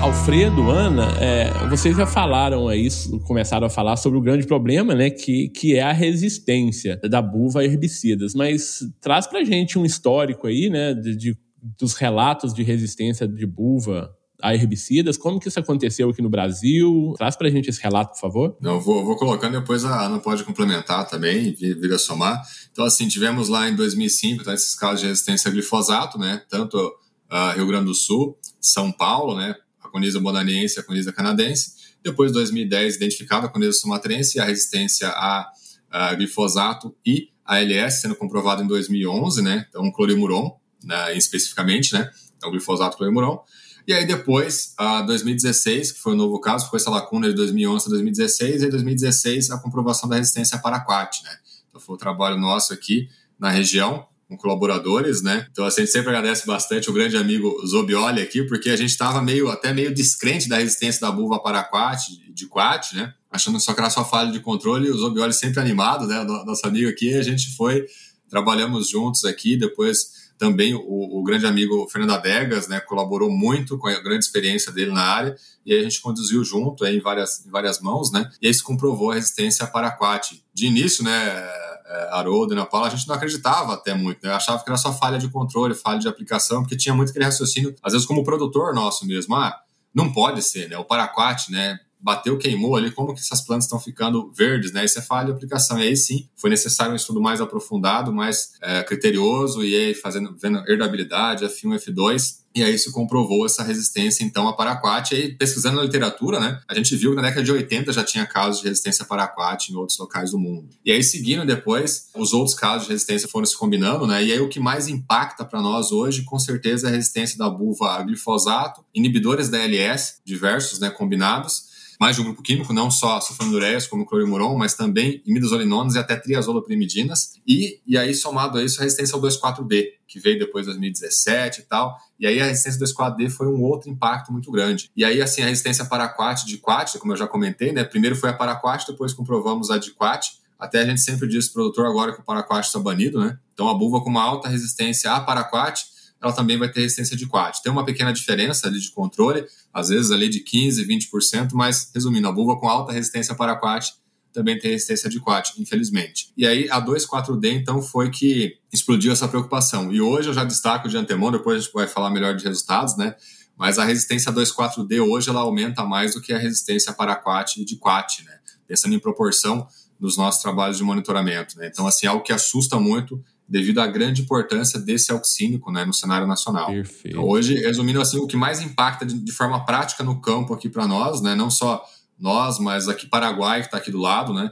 Alfredo, 0.00 0.70
Ana, 0.70 1.12
é, 1.20 1.50
vocês 1.68 1.94
já 1.94 2.06
falaram 2.06 2.68
aí, 2.68 2.88
começaram 3.26 3.66
a 3.66 3.70
falar 3.70 3.96
sobre 3.96 4.18
o 4.18 4.22
grande 4.22 4.46
problema, 4.46 4.94
né, 4.94 5.10
que, 5.10 5.50
que 5.50 5.76
é 5.76 5.82
a 5.82 5.92
resistência 5.92 6.96
da 6.96 7.20
buva 7.20 7.60
a 7.60 7.64
herbicidas. 7.64 8.32
Mas 8.32 8.78
traz 8.98 9.26
pra 9.26 9.44
gente 9.44 9.78
um 9.78 9.84
histórico 9.84 10.46
aí, 10.46 10.70
né, 10.70 10.94
de, 10.94 11.14
de 11.14 11.36
dos 11.62 11.94
relatos 11.94 12.54
de 12.54 12.62
resistência 12.62 13.26
de 13.26 13.46
buva 13.46 14.14
a 14.40 14.54
herbicidas. 14.54 15.16
Como 15.16 15.40
que 15.40 15.48
isso 15.48 15.58
aconteceu 15.58 16.08
aqui 16.08 16.22
no 16.22 16.30
Brasil? 16.30 17.12
Traz 17.16 17.36
para 17.36 17.48
a 17.48 17.50
gente 17.50 17.68
esse 17.68 17.82
relato, 17.82 18.12
por 18.12 18.20
favor. 18.20 18.56
Não, 18.60 18.80
vou, 18.80 19.04
vou 19.04 19.16
colocando, 19.16 19.58
depois 19.58 19.84
a 19.84 20.06
Ana 20.06 20.20
pode 20.20 20.44
complementar 20.44 21.08
também, 21.08 21.52
vir 21.52 21.92
a 21.92 21.98
somar. 21.98 22.40
Então, 22.70 22.84
assim, 22.84 23.08
tivemos 23.08 23.48
lá 23.48 23.68
em 23.68 23.74
2005 23.74 24.44
tá, 24.44 24.54
esses 24.54 24.74
casos 24.74 25.00
de 25.00 25.06
resistência 25.06 25.48
a 25.48 25.52
glifosato, 25.52 26.18
né? 26.18 26.42
Tanto 26.48 26.76
uh, 26.76 27.56
Rio 27.56 27.66
Grande 27.66 27.86
do 27.86 27.94
Sul, 27.94 28.38
São 28.60 28.92
Paulo, 28.92 29.36
né? 29.36 29.54
A 29.82 29.88
coniza 29.88 30.20
bonaniense 30.20 30.78
a 30.78 30.82
coniza 30.82 31.12
canadense. 31.12 31.72
Depois, 32.02 32.30
em 32.30 32.34
2010, 32.34 32.96
identificada 32.96 33.46
a 33.46 33.48
coniza 33.48 33.72
sumatrense 33.72 34.38
e 34.38 34.40
a 34.40 34.44
resistência 34.44 35.08
a, 35.08 35.50
a 35.90 36.14
glifosato 36.14 36.94
e 37.04 37.30
ALS, 37.44 38.02
sendo 38.02 38.14
comprovado 38.14 38.62
em 38.62 38.66
2011, 38.66 39.42
né? 39.42 39.66
Então, 39.68 39.90
clorimuron, 39.90 40.57
né, 40.82 41.16
especificamente, 41.16 41.92
né? 41.92 42.10
Então, 42.36 42.50
glifosato 42.50 42.96
clorimuron. 42.96 43.42
E 43.88 43.92
aí 43.94 44.06
depois, 44.06 44.74
a 44.76 45.00
2016, 45.00 45.92
que 45.92 45.98
foi 46.00 46.12
o 46.12 46.14
um 46.14 46.18
novo 46.18 46.38
caso, 46.40 46.66
ficou 46.66 46.76
essa 46.76 46.90
lacuna 46.90 47.26
de 47.30 47.34
2011 47.34 47.86
a 47.86 47.88
2016, 47.88 48.62
e 48.62 48.66
em 48.66 48.68
2016 48.68 49.50
a 49.50 49.58
comprovação 49.58 50.06
da 50.06 50.16
resistência 50.16 50.58
a 50.58 50.60
paraquat, 50.60 51.22
né? 51.24 51.30
Então 51.70 51.80
foi 51.80 51.94
o 51.94 51.98
trabalho 51.98 52.36
nosso 52.36 52.74
aqui 52.74 53.08
na 53.38 53.48
região, 53.48 54.06
com 54.28 54.36
colaboradores, 54.36 55.22
né? 55.22 55.46
Então 55.50 55.64
assim, 55.64 55.80
a 55.80 55.84
gente 55.86 55.92
sempre 55.92 56.10
agradece 56.10 56.46
bastante 56.46 56.90
o 56.90 56.92
grande 56.92 57.16
amigo 57.16 57.66
Zobioli 57.66 58.20
aqui, 58.20 58.42
porque 58.42 58.68
a 58.68 58.76
gente 58.76 58.90
estava 58.90 59.22
meio 59.22 59.48
até 59.48 59.72
meio 59.72 59.94
descrente 59.94 60.50
da 60.50 60.58
resistência 60.58 61.00
da 61.00 61.10
buva 61.10 61.40
paraquat, 61.40 62.02
de 62.30 62.46
quat, 62.46 62.92
né? 62.92 63.14
Achando 63.30 63.58
só 63.58 63.72
que 63.72 63.80
era 63.80 63.88
só 63.88 64.04
falha 64.04 64.30
de 64.30 64.40
controle, 64.40 64.90
o 64.90 64.98
Zobioli 64.98 65.32
sempre 65.32 65.60
animado, 65.60 66.06
né? 66.06 66.22
Nosso 66.24 66.66
amigo 66.66 66.90
aqui, 66.90 67.14
a 67.14 67.22
gente 67.22 67.56
foi, 67.56 67.86
trabalhamos 68.28 68.90
juntos 68.90 69.24
aqui, 69.24 69.56
depois 69.56 70.17
também 70.38 70.74
o, 70.74 70.80
o, 70.80 71.22
grande 71.22 71.46
amigo 71.46 71.88
Fernando 71.90 72.12
Adegas, 72.12 72.68
né, 72.68 72.80
colaborou 72.80 73.30
muito 73.30 73.76
com 73.76 73.88
a 73.88 74.00
grande 74.00 74.24
experiência 74.24 74.70
dele 74.70 74.92
na 74.92 75.02
área, 75.02 75.36
e 75.66 75.74
aí 75.74 75.80
a 75.80 75.82
gente 75.82 76.00
conduziu 76.00 76.44
junto 76.44 76.84
aí, 76.84 76.96
em, 76.96 77.00
várias, 77.00 77.44
em 77.44 77.50
várias 77.50 77.80
mãos, 77.80 78.12
né, 78.12 78.30
e 78.40 78.46
aí 78.46 78.54
se 78.54 78.62
comprovou 78.62 79.10
a 79.10 79.14
resistência 79.14 79.64
a 79.64 79.68
paraquat. 79.68 80.42
De 80.54 80.66
início, 80.66 81.02
né, 81.02 81.10
é, 81.10 82.08
Haroldo 82.12 82.54
e 82.54 82.56
Ana 82.56 82.64
Paula, 82.64 82.86
a 82.86 82.90
gente 82.90 83.06
não 83.08 83.16
acreditava 83.16 83.74
até 83.74 83.94
muito, 83.94 84.24
né, 84.24 84.32
achava 84.32 84.62
que 84.62 84.70
era 84.70 84.78
só 84.78 84.92
falha 84.92 85.18
de 85.18 85.28
controle, 85.28 85.74
falha 85.74 85.98
de 85.98 86.08
aplicação, 86.08 86.62
porque 86.62 86.76
tinha 86.76 86.94
muito 86.94 87.10
aquele 87.10 87.24
raciocínio, 87.24 87.74
às 87.82 87.92
vezes 87.92 88.06
como 88.06 88.22
produtor 88.22 88.72
nosso 88.72 89.04
mesmo, 89.06 89.34
ah, 89.34 89.54
não 89.92 90.12
pode 90.12 90.40
ser, 90.42 90.68
né, 90.68 90.78
o 90.78 90.84
paraquat, 90.84 91.50
né, 91.50 91.80
bateu, 92.00 92.38
queimou 92.38 92.76
ali, 92.76 92.90
como 92.90 93.14
que 93.14 93.20
essas 93.20 93.40
plantas 93.40 93.64
estão 93.64 93.80
ficando 93.80 94.30
verdes, 94.32 94.72
né? 94.72 94.84
Isso 94.84 94.98
é 94.98 95.02
falha 95.02 95.26
de 95.26 95.32
aplicação. 95.32 95.78
E 95.78 95.82
aí 95.82 95.96
sim, 95.96 96.28
foi 96.36 96.50
necessário 96.50 96.92
um 96.92 96.96
estudo 96.96 97.20
mais 97.20 97.40
aprofundado, 97.40 98.12
mais 98.12 98.52
é, 98.62 98.82
criterioso, 98.82 99.64
e 99.64 99.74
aí 99.74 99.94
fazendo, 99.94 100.36
vendo 100.40 100.58
herdabilidade, 100.68 101.44
F1, 101.44 101.76
F2, 101.76 102.38
e 102.54 102.62
aí 102.62 102.76
se 102.78 102.90
comprovou 102.90 103.46
essa 103.46 103.62
resistência, 103.62 104.24
então, 104.24 104.48
a 104.48 104.52
paraquat. 104.52 105.12
E 105.12 105.16
aí, 105.16 105.34
pesquisando 105.34 105.76
na 105.76 105.82
literatura, 105.82 106.40
né, 106.40 106.60
a 106.66 106.74
gente 106.74 106.96
viu 106.96 107.10
que 107.10 107.16
na 107.16 107.22
década 107.22 107.44
de 107.44 107.52
80 107.52 107.92
já 107.92 108.02
tinha 108.02 108.26
casos 108.26 108.60
de 108.60 108.68
resistência 108.68 109.04
a 109.04 109.06
paraquat 109.06 109.70
em 109.70 109.76
outros 109.76 109.98
locais 109.98 110.30
do 110.32 110.38
mundo. 110.38 110.68
E 110.84 110.90
aí, 110.90 111.02
seguindo 111.02 111.46
depois, 111.46 112.08
os 112.16 112.32
outros 112.32 112.56
casos 112.56 112.86
de 112.86 112.92
resistência 112.92 113.28
foram 113.28 113.46
se 113.46 113.56
combinando, 113.56 114.06
né, 114.06 114.24
e 114.24 114.32
aí 114.32 114.40
o 114.40 114.48
que 114.48 114.58
mais 114.58 114.88
impacta 114.88 115.44
para 115.44 115.62
nós 115.62 115.92
hoje, 115.92 116.24
com 116.24 116.38
certeza, 116.38 116.88
é 116.88 116.90
a 116.90 116.94
resistência 116.94 117.38
da 117.38 117.48
buva 117.48 117.92
a 117.92 118.02
glifosato, 118.02 118.84
inibidores 118.94 119.48
da 119.48 119.58
LS, 119.58 120.16
diversos, 120.24 120.80
né, 120.80 120.90
combinados, 120.90 121.67
mais 121.98 122.14
de 122.14 122.22
um 122.22 122.24
grupo 122.26 122.42
químico, 122.42 122.72
não 122.72 122.90
só 122.90 123.20
sulfonilureias 123.20 123.86
como 123.86 124.06
clorimuron, 124.06 124.56
mas 124.56 124.74
também 124.74 125.20
imidazolinonas 125.26 125.96
e 125.96 125.98
até 125.98 126.14
triazolopirimidinas. 126.14 127.32
E, 127.46 127.80
e 127.86 127.98
aí, 127.98 128.14
somado 128.14 128.58
a 128.58 128.62
isso, 128.62 128.80
a 128.80 128.84
resistência 128.84 129.16
ao 129.16 129.20
2,4-D, 129.20 129.94
que 130.06 130.20
veio 130.20 130.38
depois 130.38 130.64
de 130.64 130.70
2017 130.72 131.60
e 131.60 131.64
tal. 131.64 131.96
E 132.18 132.26
aí 132.26 132.40
a 132.40 132.44
resistência 132.44 132.78
ao 132.96 133.10
2,4-D 133.10 133.30
foi 133.30 133.48
um 133.48 133.60
outro 133.62 133.90
impacto 133.90 134.32
muito 134.32 134.50
grande. 134.52 134.90
E 134.96 135.04
aí, 135.04 135.20
assim, 135.20 135.42
a 135.42 135.46
resistência 135.46 135.84
paraquat 135.84 136.46
de 136.46 136.58
quat, 136.58 136.96
como 136.98 137.12
eu 137.12 137.16
já 137.16 137.26
comentei, 137.26 137.72
né? 137.72 137.82
Primeiro 137.82 138.14
foi 138.14 138.30
a 138.30 138.32
paraquat, 138.32 138.86
depois 138.86 139.12
comprovamos 139.12 139.70
a 139.70 139.76
de 139.76 139.90
quat. 139.90 140.38
Até 140.56 140.80
a 140.82 140.86
gente 140.86 141.00
sempre 141.00 141.28
diz 141.28 141.48
produtor 141.48 141.86
agora 141.86 142.12
que 142.12 142.20
o 142.20 142.24
paraquat 142.24 142.66
está 142.66 142.78
banido, 142.78 143.20
né? 143.20 143.38
Então 143.54 143.68
a 143.68 143.74
buva 143.74 144.00
com 144.00 144.08
uma 144.08 144.22
alta 144.22 144.48
resistência 144.48 145.10
a 145.12 145.20
paraquat 145.20 145.97
ela 146.22 146.32
também 146.32 146.58
vai 146.58 146.70
ter 146.70 146.80
resistência 146.80 147.16
de 147.16 147.26
quad. 147.26 147.62
Tem 147.62 147.70
uma 147.70 147.84
pequena 147.84 148.12
diferença 148.12 148.66
ali 148.66 148.80
de 148.80 148.90
controle, 148.90 149.44
às 149.72 149.88
vezes 149.88 150.10
ali 150.10 150.28
de 150.28 150.40
15%, 150.40 150.86
20%, 150.86 151.50
mas 151.52 151.90
resumindo, 151.94 152.28
a 152.28 152.32
buva 152.32 152.58
com 152.58 152.68
alta 152.68 152.92
resistência 152.92 153.34
para 153.34 153.56
quad 153.56 153.92
também 154.32 154.58
tem 154.58 154.70
resistência 154.70 155.08
de 155.08 155.18
quad, 155.20 155.50
infelizmente. 155.58 156.32
E 156.36 156.46
aí 156.46 156.68
a 156.70 156.80
2,4-D 156.80 157.50
então 157.52 157.82
foi 157.82 158.10
que 158.10 158.56
explodiu 158.72 159.12
essa 159.12 159.26
preocupação. 159.26 159.92
E 159.92 160.00
hoje 160.00 160.28
eu 160.28 160.34
já 160.34 160.44
destaco 160.44 160.88
de 160.88 160.96
antemão, 160.96 161.32
depois 161.32 161.56
a 161.56 161.60
gente 161.60 161.72
vai 161.72 161.86
falar 161.86 162.10
melhor 162.10 162.34
de 162.36 162.44
resultados, 162.44 162.96
né? 162.96 163.14
Mas 163.56 163.78
a 163.78 163.84
resistência 163.84 164.32
2,4-D 164.32 165.00
hoje 165.00 165.30
ela 165.30 165.40
aumenta 165.40 165.84
mais 165.84 166.14
do 166.14 166.20
que 166.20 166.32
a 166.32 166.38
resistência 166.38 166.92
para 166.92 167.16
quat 167.16 167.56
e 167.56 167.64
de 167.64 167.76
quat, 167.76 168.22
né? 168.24 168.38
Pensando 168.66 168.94
em 168.94 168.98
proporção 168.98 169.66
nos 169.98 170.16
nossos 170.16 170.40
trabalhos 170.40 170.76
de 170.76 170.84
monitoramento, 170.84 171.58
né? 171.58 171.66
Então 171.66 171.86
assim, 171.86 172.06
algo 172.06 172.22
que 172.22 172.32
assusta 172.32 172.78
muito 172.78 173.22
devido 173.48 173.80
à 173.80 173.86
grande 173.86 174.22
importância 174.22 174.78
desse 174.78 175.10
auxínico 175.10 175.72
né, 175.72 175.84
no 175.84 175.94
cenário 175.94 176.26
nacional. 176.26 176.66
Perfeito. 176.66 177.16
Então, 177.16 177.24
hoje, 177.24 177.54
resumindo 177.54 178.00
assim, 178.00 178.18
o 178.18 178.26
que 178.26 178.36
mais 178.36 178.60
impacta 178.60 179.06
de, 179.06 179.14
de 179.14 179.32
forma 179.32 179.64
prática 179.64 180.04
no 180.04 180.20
campo 180.20 180.52
aqui 180.52 180.68
para 180.68 180.86
nós, 180.86 181.22
né, 181.22 181.34
não 181.34 181.50
só 181.50 181.82
nós, 182.18 182.58
mas 182.58 182.88
aqui 182.88 183.06
Paraguai, 183.06 183.60
que 183.60 183.66
está 183.66 183.78
aqui 183.78 183.90
do 183.90 183.98
lado, 183.98 184.34
né, 184.34 184.50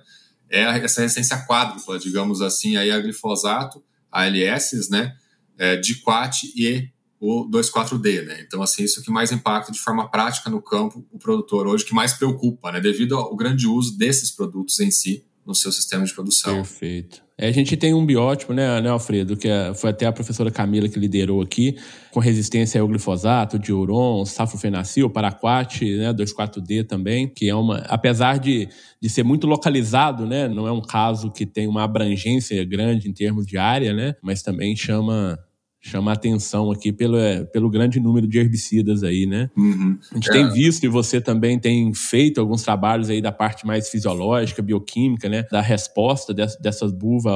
é 0.48 0.62
essa 0.78 1.02
resistência 1.02 1.36
quádrupla, 1.46 1.98
digamos 1.98 2.40
assim, 2.40 2.76
aí 2.76 2.90
a 2.90 2.98
glifosato, 2.98 3.84
a 4.10 4.24
LS, 4.24 4.88
né, 4.90 5.14
é, 5.58 5.76
Diquat 5.76 6.44
e 6.56 6.88
o 7.18 7.48
2,4-D, 7.50 8.22
né? 8.22 8.42
Então, 8.46 8.62
assim, 8.62 8.84
isso 8.84 9.02
que 9.02 9.10
mais 9.10 9.32
impacta 9.32 9.72
de 9.72 9.78
forma 9.78 10.10
prática 10.10 10.50
no 10.50 10.60
campo 10.60 11.04
o 11.10 11.18
produtor 11.18 11.66
hoje, 11.66 11.84
que 11.84 11.94
mais 11.94 12.12
preocupa, 12.12 12.70
né? 12.70 12.78
Devido 12.78 13.16
ao 13.16 13.34
grande 13.34 13.66
uso 13.66 13.96
desses 13.96 14.30
produtos 14.30 14.78
em 14.80 14.90
si 14.90 15.24
no 15.46 15.54
seu 15.54 15.70
sistema 15.70 16.04
de 16.04 16.12
produção. 16.12 16.56
Perfeito. 16.56 17.22
A 17.38 17.50
gente 17.50 17.76
tem 17.76 17.92
um 17.92 18.04
biótipo, 18.04 18.54
né, 18.54 18.80
né 18.80 18.88
Alfredo, 18.88 19.36
que 19.36 19.46
é, 19.46 19.72
foi 19.74 19.90
até 19.90 20.06
a 20.06 20.12
professora 20.12 20.50
Camila 20.50 20.88
que 20.88 20.98
liderou 20.98 21.42
aqui, 21.42 21.76
com 22.10 22.18
resistência 22.18 22.80
ao 22.80 22.88
glifosato, 22.88 23.58
diuron, 23.58 24.24
safrofenacil, 24.24 25.10
paraquat, 25.10 25.84
né, 25.98 26.12
2,4-D 26.14 26.84
também, 26.84 27.28
que 27.28 27.48
é 27.48 27.54
uma, 27.54 27.78
apesar 27.88 28.38
de, 28.38 28.68
de 29.00 29.08
ser 29.10 29.22
muito 29.22 29.46
localizado, 29.46 30.26
né, 30.26 30.48
não 30.48 30.66
é 30.66 30.72
um 30.72 30.80
caso 30.80 31.30
que 31.30 31.44
tem 31.44 31.68
uma 31.68 31.84
abrangência 31.84 32.64
grande 32.64 33.06
em 33.06 33.12
termos 33.12 33.46
de 33.46 33.58
área, 33.58 33.92
né, 33.92 34.14
mas 34.22 34.42
também 34.42 34.74
chama 34.74 35.38
chama 35.86 36.10
a 36.10 36.14
atenção 36.14 36.70
aqui 36.70 36.92
pelo, 36.92 37.16
é, 37.16 37.44
pelo 37.44 37.70
grande 37.70 38.00
número 38.00 38.26
de 38.26 38.38
herbicidas 38.38 39.02
aí, 39.02 39.26
né? 39.26 39.50
Uhum. 39.56 39.98
A 40.10 40.14
gente 40.14 40.30
é. 40.30 40.32
tem 40.32 40.50
visto 40.50 40.84
e 40.84 40.88
você 40.88 41.20
também 41.20 41.58
tem 41.58 41.92
feito 41.94 42.40
alguns 42.40 42.62
trabalhos 42.62 43.08
aí 43.08 43.22
da 43.22 43.30
parte 43.30 43.66
mais 43.66 43.88
fisiológica, 43.88 44.60
bioquímica, 44.60 45.28
né? 45.28 45.44
Da 45.50 45.60
resposta 45.60 46.34
dessas 46.34 46.92
buvas 46.92 47.32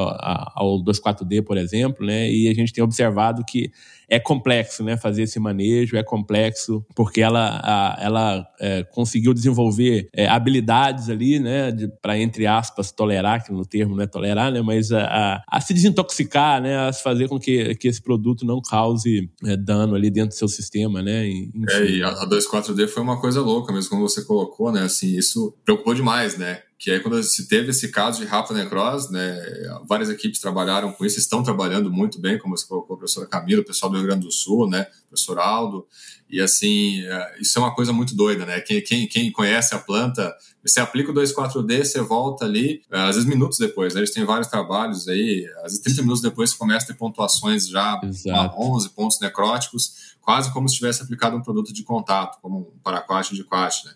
ao 0.54 0.82
2,4-D, 0.82 1.42
por 1.42 1.56
exemplo, 1.56 2.04
né? 2.04 2.30
E 2.30 2.48
a 2.48 2.54
gente 2.54 2.72
tem 2.72 2.82
observado 2.82 3.44
que 3.44 3.70
é 4.11 4.18
complexo, 4.18 4.83
né? 4.83 4.96
Fazer 4.96 5.23
esse 5.23 5.38
manejo 5.38 5.96
é 5.96 6.03
complexo 6.03 6.85
porque 6.96 7.20
ela, 7.20 7.61
a, 7.62 7.96
ela 8.01 8.46
é, 8.61 8.83
conseguiu 8.83 9.33
desenvolver 9.33 10.09
é, 10.12 10.27
habilidades 10.27 11.09
ali, 11.09 11.38
né? 11.38 11.73
Para 12.03 12.18
entre 12.18 12.46
aspas 12.46 12.90
tolerar, 12.90 13.44
que 13.44 13.53
no 13.53 13.64
termo 13.64 13.94
não 13.94 14.03
é 14.03 14.07
tolerar, 14.07 14.51
né? 14.51 14.61
Mas 14.61 14.90
a, 14.90 15.05
a, 15.05 15.42
a, 15.46 15.61
se 15.61 15.73
desintoxicar, 15.73 16.61
né? 16.61 16.77
A 16.77 16.92
fazer 16.92 17.29
com 17.29 17.38
que, 17.38 17.75
que 17.77 17.87
esse 17.87 18.03
produto 18.03 18.44
não 18.44 18.61
cause 18.61 19.31
é, 19.44 19.57
dano 19.57 19.94
ali 19.94 20.11
dentro 20.11 20.31
do 20.31 20.35
seu 20.35 20.49
sistema, 20.49 21.01
né? 21.01 21.29
Enfim. 21.29 21.64
É, 21.70 21.90
e 21.90 22.03
a 22.03 22.27
2,4-D 22.27 22.88
foi 22.88 23.03
uma 23.03 23.20
coisa 23.20 23.40
louca 23.40 23.73
mesmo, 23.73 23.90
como 23.90 24.09
você 24.09 24.25
colocou, 24.25 24.73
né? 24.73 24.83
Assim, 24.83 25.16
isso 25.16 25.55
preocupou 25.64 25.94
demais, 25.94 26.37
né? 26.37 26.62
Que 26.81 26.90
aí 26.90 26.99
quando 26.99 27.23
se 27.23 27.47
teve 27.47 27.71
esse 27.71 27.88
caso 27.90 28.21
de 28.21 28.25
rapanecrose, 28.25 29.12
né, 29.12 29.38
várias 29.87 30.09
equipes 30.09 30.40
trabalharam 30.40 30.90
com 30.93 31.05
isso, 31.05 31.19
estão 31.19 31.43
trabalhando 31.43 31.93
muito 31.93 32.19
bem, 32.19 32.38
como 32.38 32.57
você 32.57 32.66
colocou, 32.66 32.95
a 32.95 32.99
professora 32.99 33.27
Camila, 33.27 33.61
o 33.61 33.64
pessoal 33.66 33.93
do 33.93 33.99
Rio 33.99 34.07
Grande 34.07 34.25
do 34.25 34.33
Sul, 34.33 34.66
né, 34.66 34.87
professor 35.07 35.38
Aldo, 35.38 35.87
e 36.31 36.40
assim, 36.40 37.03
é, 37.03 37.40
isso 37.40 37.59
é 37.59 37.62
uma 37.62 37.75
coisa 37.75 37.93
muito 37.93 38.14
doida, 38.14 38.47
né, 38.47 38.61
quem, 38.61 38.83
quem, 38.83 39.07
quem 39.07 39.33
conhece 39.33 39.75
a 39.75 39.79
planta, 39.79 40.35
você 40.64 40.81
aplica 40.81 41.11
o 41.11 41.14
2,4-D, 41.14 41.85
você 41.85 42.01
volta 42.01 42.45
ali, 42.45 42.83
é, 42.90 43.01
às 43.01 43.16
vezes 43.16 43.29
minutos 43.29 43.59
depois, 43.59 43.95
né, 43.95 44.01
eles 44.01 44.12
têm 44.12 44.25
vários 44.25 44.49
trabalhos 44.49 45.09
aí, 45.09 45.47
às 45.59 45.73
vezes 45.73 45.81
30 45.81 46.03
minutos 46.03 46.23
depois 46.23 46.51
você 46.51 46.57
começa 46.57 46.85
a 46.85 46.88
ter 46.88 46.95
pontuações 46.95 47.69
já 47.69 48.01
Exato. 48.05 48.57
11 48.59 48.90
pontos 48.90 49.21
necróticos, 49.21 50.14
quase 50.21 50.53
como 50.53 50.69
se 50.69 50.77
tivesse 50.77 51.03
aplicado 51.03 51.37
um 51.37 51.43
produto 51.43 51.73
de 51.73 51.83
contato, 51.83 52.38
como 52.40 52.59
um 52.59 52.79
paraquat 52.83 53.35
de 53.35 53.43
quat, 53.43 53.85
né, 53.85 53.93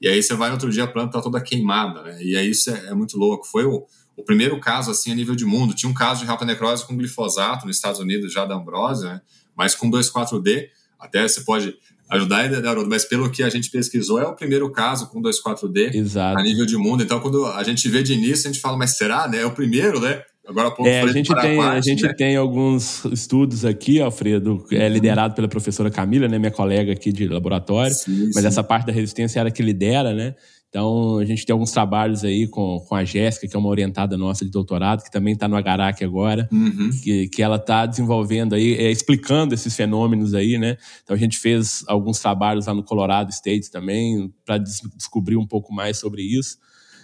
e 0.00 0.08
aí 0.08 0.22
você 0.22 0.34
vai 0.34 0.50
outro 0.50 0.70
dia, 0.70 0.84
a 0.84 0.88
planta 0.88 1.12
tá 1.12 1.22
toda 1.22 1.40
queimada, 1.40 2.02
né? 2.02 2.22
E 2.22 2.36
aí 2.36 2.50
isso 2.50 2.70
é, 2.70 2.88
é 2.88 2.94
muito 2.94 3.16
louco. 3.18 3.46
Foi 3.46 3.64
o, 3.64 3.86
o, 4.16 4.22
primeiro 4.22 4.58
caso, 4.60 4.90
assim, 4.90 5.10
a 5.10 5.14
nível 5.14 5.34
de 5.34 5.44
mundo. 5.44 5.74
Tinha 5.74 5.90
um 5.90 5.94
caso 5.94 6.20
de 6.20 6.26
rapanecrose 6.26 6.86
com 6.86 6.96
glifosato 6.96 7.66
nos 7.66 7.76
Estados 7.76 8.00
Unidos, 8.00 8.32
já 8.32 8.44
da 8.44 8.54
Ambrosia, 8.54 9.14
né? 9.14 9.20
Mas 9.56 9.74
com 9.74 9.90
2,4-D, 9.90 10.70
até 10.98 11.26
você 11.26 11.40
pode 11.42 11.74
ajudar, 12.10 12.48
né, 12.48 12.68
Haroldo? 12.68 12.88
Mas 12.88 13.04
pelo 13.04 13.30
que 13.30 13.42
a 13.42 13.48
gente 13.48 13.70
pesquisou, 13.70 14.20
é 14.20 14.26
o 14.26 14.34
primeiro 14.34 14.70
caso 14.70 15.08
com 15.08 15.20
2,4-D 15.20 15.92
a 16.16 16.42
nível 16.42 16.66
de 16.66 16.76
mundo. 16.76 17.02
Então, 17.02 17.20
quando 17.20 17.44
a 17.46 17.62
gente 17.62 17.88
vê 17.88 18.02
de 18.02 18.12
início, 18.12 18.48
a 18.48 18.52
gente 18.52 18.60
fala, 18.60 18.76
mas 18.76 18.96
será, 18.96 19.26
né? 19.28 19.38
É 19.42 19.46
o 19.46 19.50
primeiro, 19.50 20.00
né? 20.00 20.22
Agora 20.48 20.68
há 20.68 20.70
pouco 20.70 20.88
é, 20.88 21.00
a 21.00 21.06
gente 21.08 21.34
tem 21.34 21.60
a 21.60 21.80
gente 21.80 22.04
né? 22.04 22.14
tem 22.14 22.36
alguns 22.36 23.04
estudos 23.06 23.64
aqui, 23.64 24.00
Alfredo, 24.00 24.64
é 24.70 24.88
liderado 24.88 25.34
pela 25.34 25.48
professora 25.48 25.90
Camila, 25.90 26.28
né, 26.28 26.38
minha 26.38 26.52
colega 26.52 26.92
aqui 26.92 27.10
de 27.10 27.26
laboratório, 27.26 27.92
sim, 27.92 28.26
mas 28.26 28.42
sim. 28.42 28.46
essa 28.46 28.62
parte 28.62 28.86
da 28.86 28.92
resistência 28.92 29.40
era 29.40 29.50
que 29.50 29.60
lidera, 29.60 30.14
né? 30.14 30.36
Então, 30.76 31.16
a 31.16 31.24
gente 31.24 31.46
tem 31.46 31.54
alguns 31.54 31.70
trabalhos 31.70 32.22
aí 32.22 32.46
com, 32.46 32.78
com 32.86 32.94
a 32.94 33.02
Jéssica, 33.02 33.48
que 33.48 33.56
é 33.56 33.58
uma 33.58 33.70
orientada 33.70 34.14
nossa 34.14 34.44
de 34.44 34.50
doutorado, 34.50 35.02
que 35.02 35.10
também 35.10 35.32
está 35.32 35.48
no 35.48 35.56
Agarac 35.56 36.04
agora, 36.04 36.46
uhum. 36.52 36.90
que, 37.02 37.28
que 37.28 37.42
ela 37.42 37.56
está 37.56 37.86
desenvolvendo 37.86 38.54
aí, 38.54 38.74
é, 38.74 38.90
explicando 38.90 39.54
esses 39.54 39.74
fenômenos 39.74 40.34
aí, 40.34 40.58
né? 40.58 40.76
Então, 41.02 41.16
a 41.16 41.18
gente 41.18 41.38
fez 41.38 41.82
alguns 41.88 42.20
trabalhos 42.20 42.66
lá 42.66 42.74
no 42.74 42.82
Colorado 42.82 43.30
State 43.30 43.70
também, 43.70 44.30
para 44.44 44.58
des 44.58 44.82
descobrir 44.94 45.38
um 45.38 45.46
pouco 45.46 45.72
mais 45.72 45.96
sobre 45.96 46.20
isso. 46.20 46.58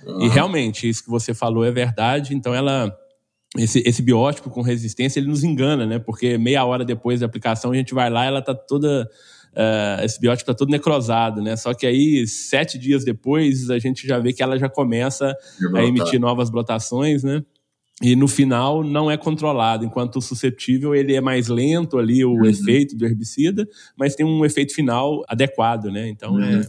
Uhum. 0.06 0.26
E 0.26 0.28
realmente, 0.28 0.86
isso 0.86 1.02
que 1.02 1.08
você 1.08 1.32
falou 1.32 1.64
é 1.64 1.70
verdade. 1.70 2.34
Então, 2.34 2.54
ela 2.54 2.94
esse, 3.56 3.82
esse 3.86 4.02
biótipo 4.02 4.50
com 4.50 4.60
resistência, 4.60 5.18
ele 5.18 5.28
nos 5.28 5.44
engana, 5.44 5.86
né? 5.86 5.98
Porque 5.98 6.36
meia 6.36 6.62
hora 6.66 6.84
depois 6.84 7.20
da 7.20 7.26
aplicação, 7.26 7.70
a 7.70 7.74
gente 7.74 7.94
vai 7.94 8.10
lá 8.10 8.24
e 8.26 8.28
ela 8.28 8.42
tá 8.42 8.54
toda. 8.54 9.08
Uh, 9.52 10.04
esse 10.04 10.18
biótipo 10.18 10.50
está 10.50 10.54
todo 10.54 10.70
necrosado, 10.70 11.42
né? 11.42 11.56
Só 11.56 11.74
que 11.74 11.86
aí, 11.86 12.26
sete 12.26 12.78
dias 12.78 13.04
depois, 13.04 13.68
a 13.68 13.78
gente 13.78 14.06
já 14.06 14.18
vê 14.18 14.32
que 14.32 14.42
ela 14.42 14.58
já 14.58 14.68
começa 14.68 15.36
a 15.74 15.84
emitir 15.84 16.18
novas 16.18 16.48
brotações, 16.48 17.22
né? 17.22 17.44
E 18.00 18.16
no 18.16 18.26
final 18.26 18.82
não 18.82 19.10
é 19.10 19.16
controlado, 19.16 19.84
enquanto 19.84 20.16
o 20.16 20.22
susceptível 20.22 20.94
ele 20.94 21.14
é 21.14 21.20
mais 21.20 21.48
lento 21.48 21.98
ali, 21.98 22.24
o 22.24 22.32
uhum. 22.32 22.46
efeito 22.46 22.96
do 22.96 23.04
herbicida, 23.04 23.68
mas 23.96 24.16
tem 24.16 24.24
um 24.24 24.44
efeito 24.44 24.74
final 24.74 25.22
adequado, 25.28 25.86
né? 25.86 26.08
Então 26.08 26.40
é, 26.40 26.56
uhum. 26.56 26.60
é. 26.60 26.68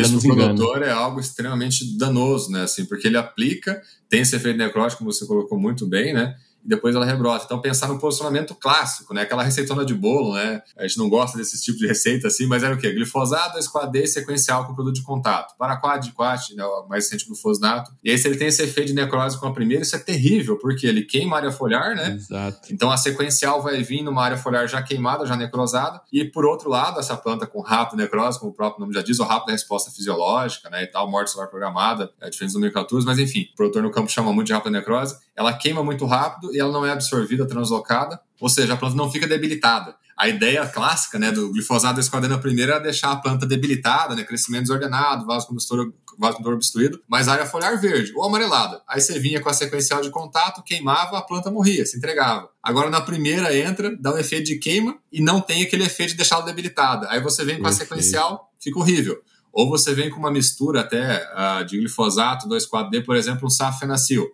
Isso 0.00 0.20
para 0.22 0.32
o 0.32 0.36
produtor 0.36 0.82
é 0.82 0.90
algo 0.90 1.20
extremamente 1.20 1.98
danoso, 1.98 2.50
né? 2.50 2.62
Assim, 2.62 2.86
porque 2.86 3.06
ele 3.06 3.18
aplica, 3.18 3.80
tem 4.08 4.20
esse 4.20 4.34
efeito 4.34 4.56
necrótico, 4.56 5.00
como 5.00 5.12
você 5.12 5.26
colocou 5.26 5.60
muito 5.60 5.86
bem, 5.86 6.14
né? 6.14 6.34
E 6.64 6.68
depois 6.68 6.94
ela 6.94 7.04
rebrota. 7.04 7.44
Então, 7.44 7.60
pensar 7.60 7.88
no 7.88 7.98
posicionamento 7.98 8.54
clássico, 8.54 9.12
né? 9.12 9.22
Aquela 9.22 9.42
receitona 9.42 9.84
de 9.84 9.94
bolo, 9.94 10.34
né? 10.34 10.62
A 10.76 10.86
gente 10.86 10.98
não 10.98 11.08
gosta 11.08 11.36
desse 11.36 11.60
tipo 11.60 11.78
de 11.78 11.86
receita 11.86 12.28
assim, 12.28 12.46
mas 12.46 12.62
era 12.62 12.74
o 12.74 12.78
quê? 12.78 12.92
Glifosado, 12.92 13.58
2,4-D 13.58 14.06
sequencial 14.06 14.66
com 14.66 14.74
produto 14.74 14.94
de 14.94 15.02
contato. 15.02 15.56
Paraquat, 15.56 16.04
diquat, 16.04 16.54
né? 16.54 16.64
o 16.64 16.86
mais 16.88 17.04
recente 17.04 17.26
glufosinato. 17.26 17.92
E 18.02 18.10
aí, 18.10 18.18
se 18.18 18.28
ele 18.28 18.36
tem 18.36 18.48
esse 18.48 18.62
efeito 18.62 18.88
de 18.88 18.94
necrose 18.94 19.38
com 19.38 19.46
a 19.46 19.52
primeira, 19.52 19.82
isso 19.82 19.96
é 19.96 19.98
terrível, 19.98 20.58
porque 20.58 20.86
ele 20.86 21.02
queima 21.02 21.36
a 21.36 21.38
área 21.38 21.52
foliar, 21.52 21.94
né? 21.94 22.12
Exato. 22.12 22.72
Então, 22.72 22.90
a 22.90 22.96
sequencial 22.96 23.62
vai 23.62 23.82
vir 23.82 24.02
numa 24.02 24.22
área 24.22 24.36
foliar 24.36 24.68
já 24.68 24.82
queimada, 24.82 25.26
já 25.26 25.36
necrosada. 25.36 26.00
E, 26.12 26.24
por 26.24 26.44
outro 26.44 26.70
lado, 26.70 27.00
essa 27.00 27.16
planta 27.16 27.46
com 27.46 27.60
rápido 27.60 27.98
necrose, 27.98 28.38
como 28.38 28.52
o 28.52 28.54
próprio 28.54 28.80
nome 28.80 28.94
já 28.94 29.02
diz, 29.02 29.18
ou 29.18 29.26
rápida 29.26 29.52
resposta 29.52 29.90
fisiológica, 29.90 30.70
né? 30.70 30.84
E 30.84 30.86
tal, 30.86 31.10
morte 31.10 31.30
solar 31.30 31.48
programada, 31.48 32.10
é 32.20 32.30
diferente 32.30 32.52
do 32.52 32.60
nomenclatura, 32.60 33.02
mas 33.04 33.18
enfim, 33.18 33.48
o 33.52 33.56
produtor 33.56 33.82
no 33.82 33.90
campo 33.90 34.10
chama 34.10 34.32
muito 34.32 34.46
de 34.46 34.52
rápida 34.52 34.70
necrose. 34.70 35.16
Ela 35.36 35.52
queima 35.52 35.82
muito 35.82 36.04
rápido 36.06 36.51
e 36.52 36.60
ela 36.60 36.72
não 36.72 36.84
é 36.84 36.90
absorvida, 36.90 37.46
translocada, 37.46 38.20
ou 38.40 38.48
seja, 38.48 38.74
a 38.74 38.76
planta 38.76 38.96
não 38.96 39.10
fica 39.10 39.26
debilitada. 39.26 39.94
A 40.16 40.28
ideia 40.28 40.66
clássica 40.66 41.18
né, 41.18 41.32
do 41.32 41.50
glifosato 41.50 41.98
esquadrina 41.98 42.38
primeira 42.38 42.74
era 42.74 42.82
deixar 42.82 43.12
a 43.12 43.16
planta 43.16 43.46
debilitada, 43.46 44.14
né, 44.14 44.22
crescimento 44.22 44.62
desordenado, 44.62 45.26
vasocondutor, 45.26 45.92
vasocondutor 46.18 46.54
obstruído, 46.54 47.02
mas 47.08 47.28
área 47.28 47.46
foliar 47.46 47.80
verde 47.80 48.12
ou 48.14 48.24
amarelada. 48.24 48.82
Aí 48.86 49.00
você 49.00 49.18
vinha 49.18 49.40
com 49.40 49.48
a 49.48 49.54
sequencial 49.54 50.00
de 50.00 50.10
contato, 50.10 50.62
queimava, 50.62 51.18
a 51.18 51.22
planta 51.22 51.50
morria, 51.50 51.84
se 51.86 51.96
entregava. 51.96 52.48
Agora 52.62 52.90
na 52.90 53.00
primeira 53.00 53.56
entra, 53.56 53.96
dá 53.98 54.14
um 54.14 54.18
efeito 54.18 54.46
de 54.46 54.58
queima 54.58 54.96
e 55.10 55.20
não 55.20 55.40
tem 55.40 55.62
aquele 55.62 55.84
efeito 55.84 56.10
de 56.10 56.16
deixá-la 56.18 56.44
debilitada. 56.44 57.08
Aí 57.10 57.20
você 57.20 57.44
vem 57.44 57.58
com 57.58 57.66
a 57.66 57.72
sequencial, 57.72 58.52
fica 58.60 58.78
horrível. 58.78 59.20
Ou 59.52 59.68
você 59.68 59.92
vem 59.92 60.08
com 60.08 60.18
uma 60.18 60.30
mistura 60.30 60.80
até 60.80 61.22
uh, 61.34 61.64
de 61.64 61.78
glifosato 61.78 62.48
2,4-D, 62.48 63.02
por 63.02 63.16
exemplo, 63.16 63.46
um 63.46 63.50
safenacil 63.50 64.30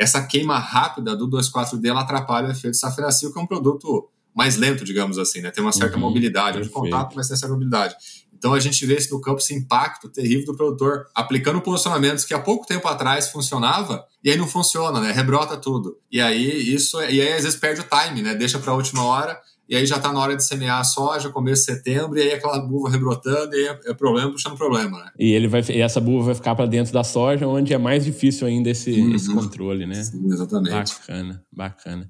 essa 0.00 0.22
queima 0.26 0.58
rápida 0.58 1.14
do 1.14 1.28
2,4-D 1.28 1.86
ela 1.86 2.00
atrapalha 2.00 2.48
o 2.48 2.50
efeito 2.50 2.78
safenacil, 2.78 3.30
que 3.30 3.38
é 3.38 3.42
um 3.42 3.46
produto 3.46 4.08
mais 4.34 4.56
lento, 4.56 4.82
digamos 4.82 5.18
assim, 5.18 5.42
né? 5.42 5.50
Tem 5.50 5.62
uma 5.62 5.72
certa 5.72 5.96
uhum, 5.96 6.00
mobilidade 6.00 6.62
de 6.62 6.70
contato, 6.70 7.14
mas 7.14 7.28
tem 7.28 7.34
essa 7.34 7.46
mobilidade. 7.46 7.94
Então 8.32 8.54
a 8.54 8.60
gente 8.60 8.86
vê 8.86 8.94
esse 8.94 9.10
no 9.10 9.20
campo 9.20 9.40
esse 9.40 9.54
impacto 9.54 10.08
terrível 10.08 10.46
do 10.46 10.56
produtor 10.56 11.06
aplicando 11.14 11.60
posicionamentos 11.60 12.24
que 12.24 12.32
há 12.32 12.38
pouco 12.38 12.66
tempo 12.66 12.88
atrás 12.88 13.28
funcionava 13.28 14.02
e 14.24 14.30
aí 14.30 14.38
não 14.38 14.48
funciona, 14.48 15.00
né? 15.00 15.12
Rebrota 15.12 15.58
tudo. 15.58 15.98
E 16.10 16.18
aí 16.18 16.74
isso 16.74 16.98
é, 16.98 17.12
e 17.12 17.20
aí 17.20 17.34
às 17.34 17.44
vezes 17.44 17.60
perde 17.60 17.82
o 17.82 17.84
time, 17.84 18.22
né? 18.22 18.34
Deixa 18.34 18.58
para 18.58 18.72
a 18.72 18.74
última 18.74 19.04
hora 19.04 19.38
e 19.70 19.76
aí 19.76 19.86
já 19.86 19.98
está 19.98 20.12
na 20.12 20.18
hora 20.18 20.36
de 20.36 20.42
semear 20.42 20.80
a 20.80 20.84
soja, 20.84 21.30
começo 21.30 21.64
de 21.64 21.72
setembro, 21.72 22.18
e 22.18 22.22
aí 22.22 22.32
aquela 22.32 22.58
buva 22.58 22.90
rebrotando, 22.90 23.54
e 23.54 23.68
é, 23.68 23.80
é 23.86 23.94
problema 23.94 24.32
puxando 24.32 24.56
problema, 24.56 24.98
né? 24.98 25.10
E, 25.16 25.32
ele 25.32 25.46
vai, 25.46 25.62
e 25.70 25.80
essa 25.80 26.00
buva 26.00 26.26
vai 26.26 26.34
ficar 26.34 26.56
para 26.56 26.66
dentro 26.66 26.92
da 26.92 27.04
soja, 27.04 27.46
onde 27.46 27.72
é 27.72 27.78
mais 27.78 28.04
difícil 28.04 28.48
ainda 28.48 28.68
esse, 28.68 28.90
uhum. 28.90 29.14
esse 29.14 29.32
controle, 29.32 29.86
né? 29.86 30.02
Sim, 30.02 30.26
exatamente. 30.26 30.72
Bacana, 30.72 31.44
bacana. 31.52 32.08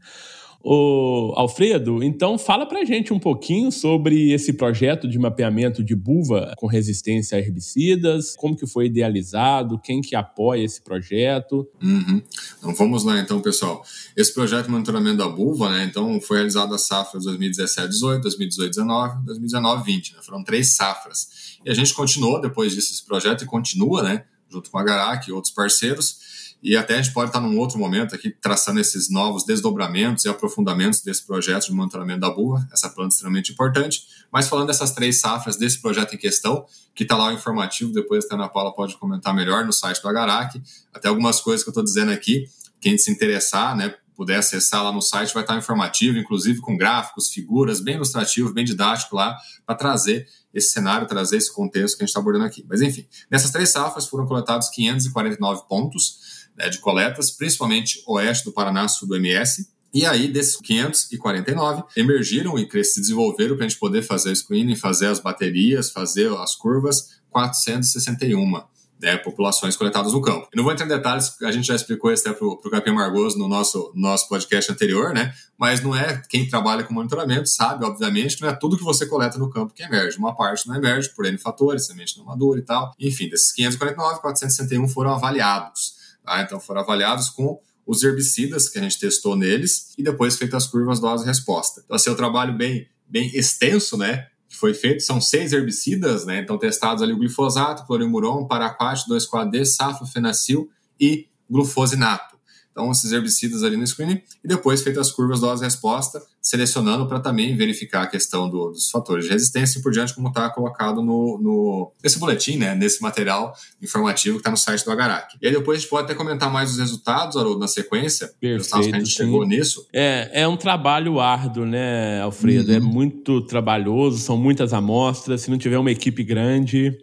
O 0.62 1.33
Alfredo, 1.37 2.03
então 2.03 2.37
fala 2.37 2.66
pra 2.66 2.85
gente 2.85 3.14
um 3.14 3.18
pouquinho 3.18 3.73
sobre 3.73 4.31
esse 4.31 4.53
projeto 4.53 5.09
de 5.09 5.18
mapeamento 5.18 5.83
de 5.83 5.96
buva 5.96 6.53
com 6.59 6.66
resistência 6.66 7.38
a 7.38 7.40
herbicidas, 7.40 8.37
como 8.37 8.55
que 8.55 8.66
foi 8.66 8.87
idealizado, 8.87 9.79
quem 9.79 10.03
que 10.03 10.14
apoia 10.14 10.62
esse 10.62 10.83
projeto. 10.83 11.66
Uhum. 11.83 12.23
Então 12.59 12.75
vamos 12.75 13.05
lá 13.05 13.18
então, 13.18 13.40
pessoal. 13.40 13.83
Esse 14.14 14.35
projeto 14.35 14.66
de 14.66 14.70
monitoramento 14.70 15.16
da 15.16 15.29
buva, 15.29 15.70
né, 15.70 15.85
então 15.85 16.20
foi 16.20 16.37
realizado 16.37 16.75
a 16.75 16.79
safra 16.79 17.18
2017-18, 17.20 18.20
2018-19, 18.20 19.25
2019-20, 19.25 20.12
né, 20.12 20.18
foram 20.20 20.44
três 20.44 20.77
safras. 20.77 21.59
E 21.64 21.70
a 21.70 21.75
gente 21.75 21.94
continuou 21.94 22.38
depois 22.38 22.75
disso 22.75 22.92
esse 22.92 23.07
projeto 23.07 23.44
e 23.44 23.46
continua, 23.46 24.03
né, 24.03 24.25
junto 24.51 24.70
com 24.70 24.77
a 24.77 24.85
Garac 24.85 25.27
e 25.27 25.33
outros 25.33 25.55
parceiros, 25.55 26.50
e 26.62 26.77
até 26.77 26.94
a 26.94 27.03
gente 27.03 27.12
pode 27.14 27.31
estar 27.31 27.40
num 27.40 27.59
outro 27.59 27.79
momento 27.79 28.14
aqui 28.14 28.31
traçando 28.31 28.81
esses 28.81 29.11
novos 29.11 29.44
desdobramentos 29.44 30.25
e 30.25 30.29
aprofundamentos 30.29 31.01
desse 31.01 31.25
projeto 31.27 31.66
de 31.66 31.73
monitoramento 31.73 32.20
da 32.20 32.31
buva, 32.31 32.68
essa 32.73 32.88
planta 32.90 33.14
extremamente 33.14 33.53
importante. 33.53 34.03
Mas 34.31 34.49
falando 34.49 34.66
dessas 34.66 34.92
três 34.92 35.20
safras 35.20 35.57
desse 35.57 35.81
projeto 35.81 36.14
em 36.14 36.18
questão, 36.18 36.66
que 36.94 37.03
está 37.03 37.16
lá 37.16 37.29
o 37.29 37.33
informativo, 37.33 37.92
depois 37.92 38.31
a 38.31 38.35
Ana 38.35 38.49
Paula 38.49 38.75
pode 38.75 38.96
comentar 38.99 39.35
melhor 39.35 39.64
no 39.64 39.73
site 39.73 40.03
do 40.03 40.09
Agarac, 40.09 40.61
até 40.92 41.09
algumas 41.09 41.40
coisas 41.40 41.62
que 41.64 41.70
eu 41.70 41.73
estou 41.73 41.85
dizendo 41.85 42.12
aqui, 42.12 42.46
quem 42.81 42.99
se 42.99 43.11
interessar, 43.11 43.77
né, 43.77 43.94
puder 44.20 44.37
acessar 44.37 44.85
lá 44.85 44.92
no 44.92 45.01
site, 45.01 45.33
vai 45.33 45.42
estar 45.42 45.57
informativo, 45.57 46.18
inclusive 46.18 46.61
com 46.61 46.77
gráficos, 46.77 47.31
figuras, 47.31 47.81
bem 47.81 47.94
ilustrativo, 47.94 48.53
bem 48.53 48.66
didático 48.66 49.16
lá, 49.16 49.35
para 49.64 49.75
trazer 49.75 50.29
esse 50.53 50.75
cenário, 50.75 51.07
trazer 51.07 51.38
esse 51.38 51.51
contexto 51.51 51.96
que 51.96 52.03
a 52.03 52.05
gente 52.05 52.11
está 52.11 52.20
abordando 52.20 52.44
aqui. 52.44 52.62
Mas 52.68 52.83
enfim, 52.83 53.07
nessas 53.31 53.51
três 53.51 53.70
safras 53.70 54.07
foram 54.07 54.27
coletados 54.27 54.68
549 54.68 55.62
pontos, 55.66 56.39
né, 56.61 56.68
de 56.68 56.79
coletas, 56.79 57.31
principalmente 57.31 58.03
oeste 58.07 58.44
do 58.44 58.53
Paraná, 58.53 58.87
sul 58.87 59.09
do 59.09 59.16
MS. 59.16 59.66
E 59.92 60.07
aí, 60.07 60.29
desses 60.29 60.57
549, 60.57 61.83
emergiram 61.96 62.57
e 62.57 62.85
se 62.85 63.01
desenvolveram 63.01 63.57
para 63.57 63.64
a 63.64 63.68
gente 63.68 63.79
poder 63.79 64.03
fazer 64.03 64.31
o 64.31 64.37
screening, 64.37 64.77
fazer 64.77 65.07
as 65.07 65.18
baterias, 65.18 65.90
fazer 65.90 66.31
as 66.33 66.55
curvas, 66.55 67.20
461 67.31 68.62
né, 69.01 69.16
populações 69.16 69.77
coletadas 69.77 70.12
no 70.12 70.20
campo. 70.20 70.46
Eu 70.53 70.57
não 70.57 70.64
vou 70.64 70.73
entrar 70.73 70.85
em 70.85 70.88
detalhes, 70.88 71.35
a 71.42 71.51
gente 71.51 71.66
já 71.66 71.75
explicou 71.75 72.12
isso 72.12 72.29
até 72.29 72.38
para 72.38 72.46
o 72.46 72.70
Capim 72.70 72.92
Margoso 72.92 73.38
no 73.38 73.49
nosso, 73.49 73.90
nosso 73.94 74.29
podcast 74.29 74.70
anterior, 74.70 75.12
né? 75.14 75.33
Mas 75.59 75.83
não 75.83 75.96
é 75.96 76.20
quem 76.29 76.46
trabalha 76.46 76.85
com 76.85 76.92
monitoramento 76.92 77.49
sabe, 77.49 77.85
obviamente, 77.85 78.37
que 78.37 78.42
não 78.42 78.51
é 78.51 78.53
tudo 78.55 78.77
que 78.77 78.85
você 78.85 79.07
coleta 79.07 79.38
no 79.38 79.51
campo 79.51 79.73
que 79.75 79.83
emerge. 79.83 80.18
Uma 80.18 80.37
parte 80.37 80.68
não 80.68 80.77
emerge 80.77 81.09
por 81.11 81.25
N 81.25 81.38
fatores, 81.38 81.87
semente 81.87 82.16
não 82.18 82.27
madura 82.27 82.61
e 82.61 82.62
tal. 82.62 82.92
Enfim, 82.99 83.29
desses 83.29 83.53
549, 83.53 84.20
461 84.20 84.87
foram 84.88 85.14
avaliados. 85.14 86.00
Tá? 86.31 86.43
Então 86.43 86.61
foram 86.61 86.81
avaliados 86.81 87.29
com 87.29 87.59
os 87.85 88.05
herbicidas 88.05 88.69
que 88.69 88.79
a 88.79 88.83
gente 88.83 89.01
testou 89.01 89.35
neles 89.35 89.93
e 89.99 90.03
depois 90.03 90.37
feitas 90.37 90.62
as 90.62 90.71
curvas 90.71 91.01
dose-resposta. 91.01 91.83
Então, 91.85 91.97
assim, 91.97 92.09
é 92.09 92.12
um 92.12 92.16
trabalho 92.16 92.57
bem, 92.57 92.87
bem 93.05 93.29
extenso, 93.35 93.97
né? 93.97 94.29
Que 94.49 94.57
foi 94.57 94.73
feito, 94.73 95.03
são 95.03 95.21
seis 95.21 95.53
herbicidas, 95.53 96.25
né? 96.25 96.38
Então, 96.38 96.57
testados 96.57 97.03
ali 97.03 97.12
o 97.12 97.19
glifosato, 97.19 97.85
clorimuron, 97.85 98.47
paraquat, 98.47 99.09
2,4-D, 99.09 99.64
saflofenacil 99.64 100.71
e 101.01 101.27
glufosinato. 101.51 102.38
Então, 102.71 102.91
esses 102.91 103.11
herbicidas 103.13 103.63
ali 103.63 103.77
no 103.77 103.87
screening 103.87 104.23
e 104.45 104.49
depois 104.49 104.83
feitas 104.83 105.09
as 105.09 105.13
curvas 105.13 105.41
dose-resposta, 105.41 106.23
selecionando 106.41 107.07
para 107.07 107.21
também 107.21 107.57
verificar 107.57 108.03
a 108.03 108.07
questão 108.07 108.49
do, 108.49 108.71
dos 108.71 108.91
fatores 108.91 109.25
de 109.25 109.31
resistência 109.31 109.79
e 109.79 109.83
por 109.83 109.93
diante, 109.93 110.15
como 110.15 110.29
está 110.29 110.49
colocado 110.51 111.03
no, 111.03 111.39
no, 111.43 111.93
nesse 112.03 112.19
boletim, 112.19 112.57
né, 112.57 112.75
nesse 112.75 113.03
material 113.03 113.53
informativo 113.83 114.37
que 114.37 114.41
está 114.41 114.51
no 114.51 114.57
site 114.57 114.85
do 114.85 114.91
Agarac. 114.91 115.37
E 115.41 115.47
aí 115.47 115.53
depois 115.53 115.79
a 115.79 115.81
gente 115.81 115.91
pode 115.91 116.05
até 116.05 116.15
comentar 116.15 116.51
mais 116.51 116.71
os 116.71 116.79
resultados, 116.79 117.37
Haroldo, 117.37 117.59
na 117.59 117.69
sequência, 117.69 118.31
Perfeito, 118.41 118.89
que 118.89 118.95
a 118.95 118.99
gente 118.99 119.11
sim. 119.11 119.17
chegou 119.17 119.47
nisso. 119.47 119.87
É, 119.93 120.43
é 120.43 120.49
um 120.49 120.57
trabalho 120.57 121.19
árduo, 121.19 121.67
né, 121.67 122.21
Alfredo? 122.21 122.73
É 122.73 122.79
uhum. 122.79 122.81
É 122.81 122.93
muito 122.93 123.41
trabalhoso, 123.43 124.19
são 124.19 124.37
muitas 124.37 124.73
amostras, 124.73 125.43
se 125.43 125.51
não 125.51 125.59
tiver 125.59 125.79
uma 125.79 125.91
equipe 125.91 126.23
grande 126.23 126.97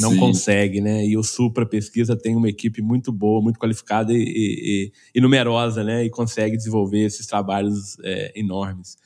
não 0.00 0.12
Sim. 0.12 0.18
consegue, 0.18 0.80
né? 0.80 1.06
E 1.06 1.16
o 1.16 1.22
Supra 1.22 1.66
Pesquisa 1.66 2.16
tem 2.16 2.34
uma 2.34 2.48
equipe 2.48 2.80
muito 2.80 3.12
boa, 3.12 3.42
muito 3.42 3.58
qualificada 3.58 4.12
e, 4.12 4.22
e, 4.22 4.92
e 5.14 5.20
numerosa, 5.20 5.84
né? 5.84 6.04
E 6.04 6.10
consegue 6.10 6.56
desenvolver 6.56 7.04
esses 7.04 7.26
trabalhos 7.26 7.98
é, 8.02 8.32
enormes. 8.34 8.96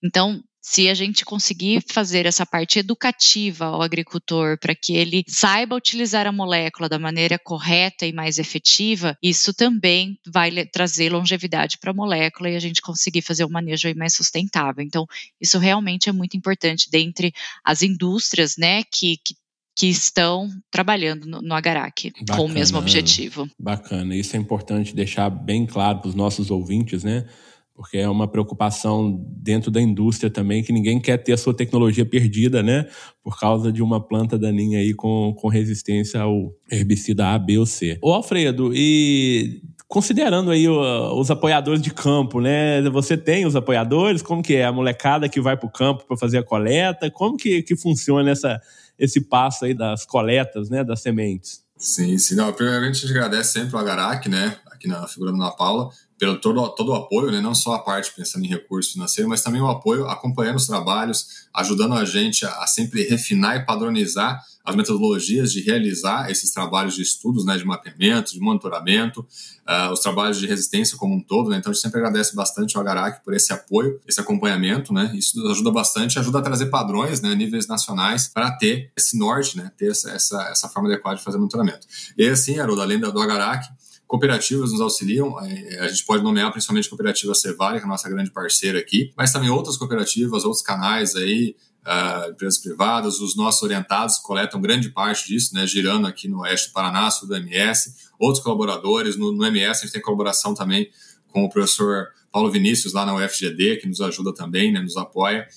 Então, 0.03 0.41
se 0.61 0.87
a 0.87 0.93
gente 0.93 1.25
conseguir 1.25 1.83
fazer 1.91 2.27
essa 2.27 2.45
parte 2.45 2.77
educativa 2.77 3.65
ao 3.65 3.81
agricultor 3.81 4.59
para 4.59 4.75
que 4.75 4.95
ele 4.95 5.23
saiba 5.27 5.75
utilizar 5.75 6.27
a 6.27 6.31
molécula 6.31 6.87
da 6.87 6.99
maneira 6.99 7.39
correta 7.39 8.05
e 8.05 8.13
mais 8.13 8.37
efetiva, 8.37 9.17
isso 9.23 9.53
também 9.53 10.19
vai 10.27 10.51
trazer 10.67 11.11
longevidade 11.11 11.79
para 11.79 11.89
a 11.89 11.95
molécula 11.95 12.49
e 12.49 12.55
a 12.55 12.59
gente 12.59 12.81
conseguir 12.81 13.23
fazer 13.23 13.43
um 13.43 13.49
manejo 13.49 13.91
mais 13.95 14.13
sustentável. 14.13 14.83
Então, 14.83 15.07
isso 15.41 15.57
realmente 15.57 16.09
é 16.09 16.11
muito 16.11 16.37
importante 16.37 16.89
dentre 16.91 17.33
as 17.65 17.81
indústrias, 17.81 18.55
né, 18.57 18.83
que, 18.83 19.17
que 19.25 19.35
que 19.73 19.87
estão 19.87 20.49
trabalhando 20.69 21.25
no, 21.25 21.41
no 21.41 21.55
Agarac 21.55 22.11
com 22.35 22.45
o 22.45 22.49
mesmo 22.49 22.77
objetivo. 22.77 23.49
Bacana, 23.57 24.15
isso 24.15 24.35
é 24.35 24.39
importante 24.39 24.93
deixar 24.93 25.29
bem 25.29 25.65
claro 25.65 25.99
para 25.99 26.09
os 26.09 26.13
nossos 26.13 26.51
ouvintes, 26.51 27.03
né? 27.03 27.25
Porque 27.73 27.97
é 27.97 28.07
uma 28.07 28.27
preocupação 28.27 29.23
dentro 29.27 29.71
da 29.71 29.81
indústria 29.81 30.29
também, 30.29 30.63
que 30.63 30.71
ninguém 30.71 30.99
quer 30.99 31.17
ter 31.17 31.33
a 31.33 31.37
sua 31.37 31.53
tecnologia 31.53 32.05
perdida, 32.05 32.61
né? 32.61 32.87
Por 33.23 33.39
causa 33.39 33.71
de 33.71 33.81
uma 33.81 33.99
planta 33.99 34.37
daninha 34.37 34.79
aí 34.79 34.93
com, 34.93 35.33
com 35.37 35.47
resistência 35.47 36.21
ao 36.21 36.53
herbicida 36.71 37.27
A, 37.27 37.39
B 37.39 37.57
ou 37.57 37.65
C. 37.65 37.97
Ô 38.01 38.13
Alfredo, 38.13 38.71
e 38.73 39.61
considerando 39.87 40.51
aí 40.51 40.69
os 40.69 41.29
apoiadores 41.29 41.81
de 41.81 41.93
campo, 41.93 42.39
né? 42.39 42.81
Você 42.91 43.17
tem 43.17 43.45
os 43.45 43.55
apoiadores? 43.55 44.21
Como 44.21 44.41
que 44.41 44.55
é? 44.55 44.65
A 44.65 44.71
molecada 44.71 45.27
que 45.27 45.41
vai 45.41 45.57
para 45.57 45.67
o 45.67 45.71
campo 45.71 46.05
para 46.07 46.15
fazer 46.15 46.37
a 46.37 46.43
coleta? 46.43 47.11
Como 47.11 47.35
que, 47.35 47.61
que 47.61 47.75
funciona 47.75 48.31
essa, 48.31 48.61
esse 48.97 49.19
passo 49.19 49.65
aí 49.65 49.73
das 49.73 50.05
coletas, 50.05 50.69
né? 50.69 50.83
Das 50.83 51.01
sementes? 51.01 51.61
Sim, 51.77 52.17
sim. 52.17 52.35
Não, 52.35 52.53
primeiramente 52.53 52.97
a 52.97 52.99
gente 53.07 53.17
agradece 53.17 53.53
sempre 53.53 53.75
o 53.75 53.79
Agarac, 53.79 54.29
né? 54.29 54.55
Aqui 54.71 54.87
na 54.87 55.07
figura 55.07 55.31
da 55.31 55.37
Ana 55.37 55.51
Paula, 55.51 55.89
pelo 56.21 56.37
todo, 56.37 56.69
todo 56.75 56.89
o 56.89 56.93
apoio, 56.93 57.31
né? 57.31 57.41
não 57.41 57.55
só 57.55 57.73
a 57.73 57.79
parte 57.79 58.13
pensando 58.15 58.45
em 58.45 58.47
recurso 58.47 58.93
financeiro, 58.93 59.27
mas 59.27 59.41
também 59.41 59.59
o 59.59 59.67
apoio 59.67 60.07
acompanhando 60.07 60.57
os 60.57 60.67
trabalhos, 60.67 61.47
ajudando 61.51 61.95
a 61.95 62.05
gente 62.05 62.45
a, 62.45 62.61
a 62.61 62.67
sempre 62.67 63.01
refinar 63.01 63.57
e 63.57 63.65
padronizar 63.65 64.39
as 64.63 64.75
metodologias 64.75 65.51
de 65.51 65.61
realizar 65.61 66.29
esses 66.29 66.51
trabalhos 66.51 66.93
de 66.93 67.01
estudos, 67.01 67.43
né, 67.43 67.57
de 67.57 67.65
mapeamento, 67.65 68.33
de 68.33 68.39
monitoramento, 68.39 69.21
uh, 69.67 69.91
os 69.91 69.99
trabalhos 70.01 70.37
de 70.37 70.45
resistência 70.45 70.95
como 70.95 71.15
um 71.15 71.19
todo. 71.19 71.49
Né? 71.49 71.57
Então, 71.57 71.71
a 71.71 71.73
gente 71.73 71.81
sempre 71.81 71.97
agradece 71.97 72.35
bastante 72.35 72.77
ao 72.77 72.83
Agarac 72.83 73.23
por 73.23 73.33
esse 73.33 73.51
apoio, 73.51 73.99
esse 74.07 74.21
acompanhamento. 74.21 74.93
Né? 74.93 75.11
Isso 75.15 75.43
ajuda 75.47 75.71
bastante, 75.71 76.19
ajuda 76.19 76.37
a 76.37 76.41
trazer 76.43 76.67
padrões, 76.67 77.19
né, 77.19 77.33
níveis 77.33 77.65
nacionais, 77.65 78.27
para 78.27 78.51
ter 78.51 78.91
esse 78.95 79.17
norte, 79.17 79.57
né, 79.57 79.71
ter 79.75 79.89
essa, 79.89 80.11
essa, 80.11 80.49
essa 80.51 80.69
forma 80.69 80.87
adequada 80.87 81.17
de 81.17 81.23
fazer 81.23 81.39
monitoramento. 81.39 81.87
E 82.15 82.29
assim, 82.29 82.59
Haroldo, 82.59 82.83
além 82.83 82.99
do 82.99 83.19
Agarac, 83.19 83.67
Cooperativas 84.11 84.73
nos 84.73 84.81
auxiliam, 84.81 85.39
é, 85.39 85.79
a 85.79 85.87
gente 85.87 86.03
pode 86.03 86.21
nomear 86.21 86.51
principalmente 86.51 86.87
a 86.87 86.89
cooperativa 86.89 87.33
Cevale, 87.33 87.77
que 87.77 87.83
é 87.83 87.85
a 87.85 87.89
nossa 87.89 88.09
grande 88.09 88.29
parceira 88.29 88.77
aqui, 88.77 89.13
mas 89.15 89.31
também 89.31 89.49
outras 89.49 89.77
cooperativas, 89.77 90.43
outros 90.43 90.61
canais 90.61 91.15
aí, 91.15 91.55
uh, 91.87 92.29
empresas 92.29 92.59
privadas, 92.59 93.21
os 93.21 93.37
nossos 93.37 93.63
orientados 93.63 94.17
coletam 94.17 94.59
grande 94.59 94.89
parte 94.89 95.29
disso, 95.29 95.55
né, 95.55 95.65
girando 95.65 96.07
aqui 96.07 96.27
no 96.27 96.41
oeste 96.41 96.67
do 96.67 96.73
Paraná, 96.73 97.09
sul 97.09 97.25
do 97.25 97.37
MS, 97.37 97.95
outros 98.19 98.43
colaboradores, 98.43 99.15
no, 99.15 99.31
no 99.31 99.45
MS 99.45 99.79
a 99.79 99.85
gente 99.85 99.93
tem 99.93 100.01
colaboração 100.01 100.53
também 100.53 100.91
com 101.29 101.45
o 101.45 101.49
professor 101.49 102.09
Paulo 102.33 102.51
Vinícius 102.51 102.91
lá 102.91 103.05
na 103.05 103.15
UFGD, 103.15 103.77
que 103.77 103.87
nos 103.87 104.01
ajuda 104.01 104.33
também, 104.33 104.73
né, 104.73 104.81
nos 104.81 104.97
apoia 104.97 105.47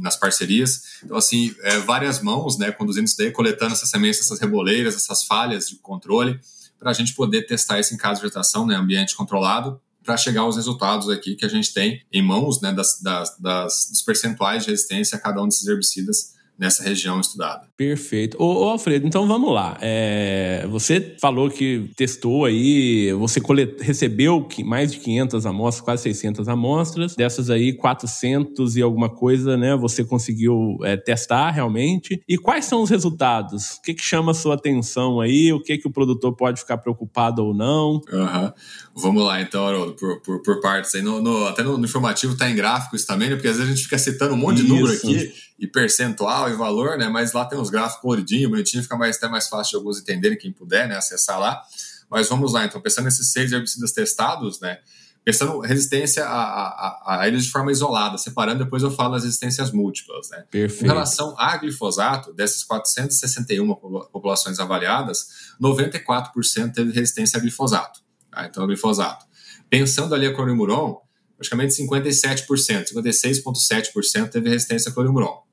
nas 0.00 0.16
parcerias. 0.16 1.00
Então, 1.02 1.16
assim, 1.16 1.52
é, 1.62 1.80
várias 1.80 2.22
mãos, 2.22 2.56
né, 2.58 2.70
conduzindo 2.70 3.08
isso 3.08 3.18
daí, 3.18 3.32
coletando 3.32 3.72
essas 3.72 3.90
sementes, 3.90 4.20
essas 4.20 4.38
reboleiras, 4.38 4.94
essas 4.94 5.24
falhas 5.24 5.68
de 5.68 5.74
controle, 5.78 6.38
para 6.84 6.90
a 6.90 6.94
gente 6.94 7.14
poder 7.14 7.46
testar 7.46 7.80
isso 7.80 7.94
em 7.94 7.96
caso 7.96 8.20
de 8.20 8.26
vegetação, 8.26 8.66
né, 8.66 8.76
ambiente 8.76 9.16
controlado, 9.16 9.80
para 10.04 10.18
chegar 10.18 10.42
aos 10.42 10.56
resultados 10.56 11.08
aqui 11.08 11.34
que 11.34 11.46
a 11.46 11.48
gente 11.48 11.72
tem 11.72 12.04
em 12.12 12.20
mãos 12.20 12.60
né, 12.60 12.74
das, 12.74 13.00
das, 13.00 13.38
das, 13.38 13.88
dos 13.90 14.02
percentuais 14.02 14.64
de 14.64 14.70
resistência 14.70 15.16
a 15.16 15.18
cada 15.18 15.42
um 15.42 15.48
desses 15.48 15.66
herbicidas 15.66 16.33
nessa 16.58 16.82
região 16.82 17.20
estudada. 17.20 17.66
Perfeito. 17.76 18.36
Ô, 18.40 18.64
ô 18.64 18.68
Alfredo, 18.70 19.06
então 19.06 19.26
vamos 19.26 19.52
lá. 19.52 19.76
É, 19.80 20.66
você 20.70 21.16
falou 21.20 21.50
que 21.50 21.90
testou 21.96 22.44
aí, 22.44 23.12
você 23.14 23.40
colet, 23.40 23.76
recebeu 23.80 24.46
mais 24.64 24.92
de 24.92 24.98
500 24.98 25.46
amostras, 25.46 25.84
quase 25.84 26.02
600 26.04 26.48
amostras. 26.48 27.16
Dessas 27.16 27.50
aí, 27.50 27.72
400 27.72 28.76
e 28.76 28.82
alguma 28.82 29.08
coisa, 29.08 29.56
né? 29.56 29.76
Você 29.76 30.04
conseguiu 30.04 30.78
é, 30.82 30.96
testar 30.96 31.50
realmente. 31.50 32.22
E 32.28 32.38
quais 32.38 32.64
são 32.64 32.82
os 32.82 32.90
resultados? 32.90 33.72
O 33.72 33.82
que, 33.82 33.94
que 33.94 34.02
chama 34.02 34.30
a 34.30 34.34
sua 34.34 34.54
atenção 34.54 35.20
aí? 35.20 35.52
O 35.52 35.60
que, 35.60 35.76
que 35.78 35.88
o 35.88 35.92
produtor 35.92 36.34
pode 36.36 36.60
ficar 36.60 36.78
preocupado 36.78 37.44
ou 37.44 37.52
não? 37.52 38.00
Uhum. 38.12 38.52
Vamos 38.96 39.24
lá, 39.24 39.40
então, 39.40 39.66
Haroldo, 39.66 39.94
por, 39.94 40.20
por, 40.22 40.42
por 40.42 40.60
partes 40.60 40.94
aí. 40.94 41.02
No, 41.02 41.20
no, 41.20 41.46
até 41.46 41.64
no, 41.64 41.76
no 41.76 41.84
informativo 41.84 42.34
está 42.34 42.48
em 42.48 42.54
gráficos 42.54 43.04
também, 43.04 43.28
né? 43.28 43.34
Porque 43.34 43.48
às 43.48 43.56
vezes 43.56 43.70
a 43.70 43.74
gente 43.74 43.84
fica 43.84 43.98
citando 43.98 44.34
um 44.34 44.38
monte 44.38 44.62
de 44.62 44.68
número 44.68 44.92
aqui 44.92 45.32
e 45.58 45.66
percentual 45.66 46.50
e 46.50 46.54
valor, 46.54 46.98
né? 46.98 47.08
Mas 47.08 47.32
lá 47.32 47.44
tem 47.44 47.58
uns 47.58 47.70
gráficos 47.70 48.00
coloridinhos, 48.00 48.50
bonitinho, 48.50 48.82
fica 48.82 48.96
mais, 48.96 49.16
até 49.16 49.28
mais 49.28 49.48
fácil 49.48 49.70
de 49.70 49.76
alguns 49.76 50.00
entenderem, 50.00 50.36
quem 50.36 50.52
puder, 50.52 50.88
né? 50.88 50.96
Acessar 50.96 51.38
lá. 51.38 51.62
Mas 52.10 52.28
vamos 52.28 52.52
lá, 52.52 52.64
então, 52.64 52.80
pensando 52.80 53.06
nesses 53.06 53.32
seis 53.32 53.52
herbicidas 53.52 53.92
testados, 53.92 54.60
né? 54.60 54.78
Pensando 55.24 55.58
resistência 55.60 56.26
a, 56.26 56.42
a, 56.42 57.20
a, 57.20 57.28
eles 57.28 57.44
de 57.44 57.50
forma 57.50 57.72
isolada, 57.72 58.18
separando, 58.18 58.62
depois 58.62 58.82
eu 58.82 58.90
falo 58.90 59.14
das 59.14 59.24
resistências 59.24 59.70
múltiplas, 59.70 60.28
né? 60.28 60.44
Perfeito. 60.50 60.84
Em 60.84 60.86
relação 60.86 61.34
a 61.38 61.56
glifosato, 61.56 62.32
dessas 62.34 62.62
461 62.62 63.74
populações 64.12 64.58
avaliadas, 64.58 65.54
94% 65.60 66.74
teve 66.74 66.92
resistência 66.92 67.38
a 67.38 67.40
glifosato. 67.40 68.00
Tá? 68.30 68.44
Então, 68.44 68.66
glifosato. 68.66 69.24
Pensando 69.70 70.14
ali 70.14 70.26
a 70.26 70.34
clorimuron, 70.34 71.00
praticamente 71.38 71.72
57%, 71.82 72.92
56,7% 72.92 74.28
teve 74.28 74.50
resistência 74.50 74.90
a 74.90 74.94
clorimuron. 74.94 75.43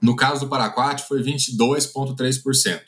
No 0.00 0.14
caso 0.14 0.40
do 0.40 0.48
Paraquat, 0.48 1.02
foi 1.06 1.22
22,3%. 1.22 2.80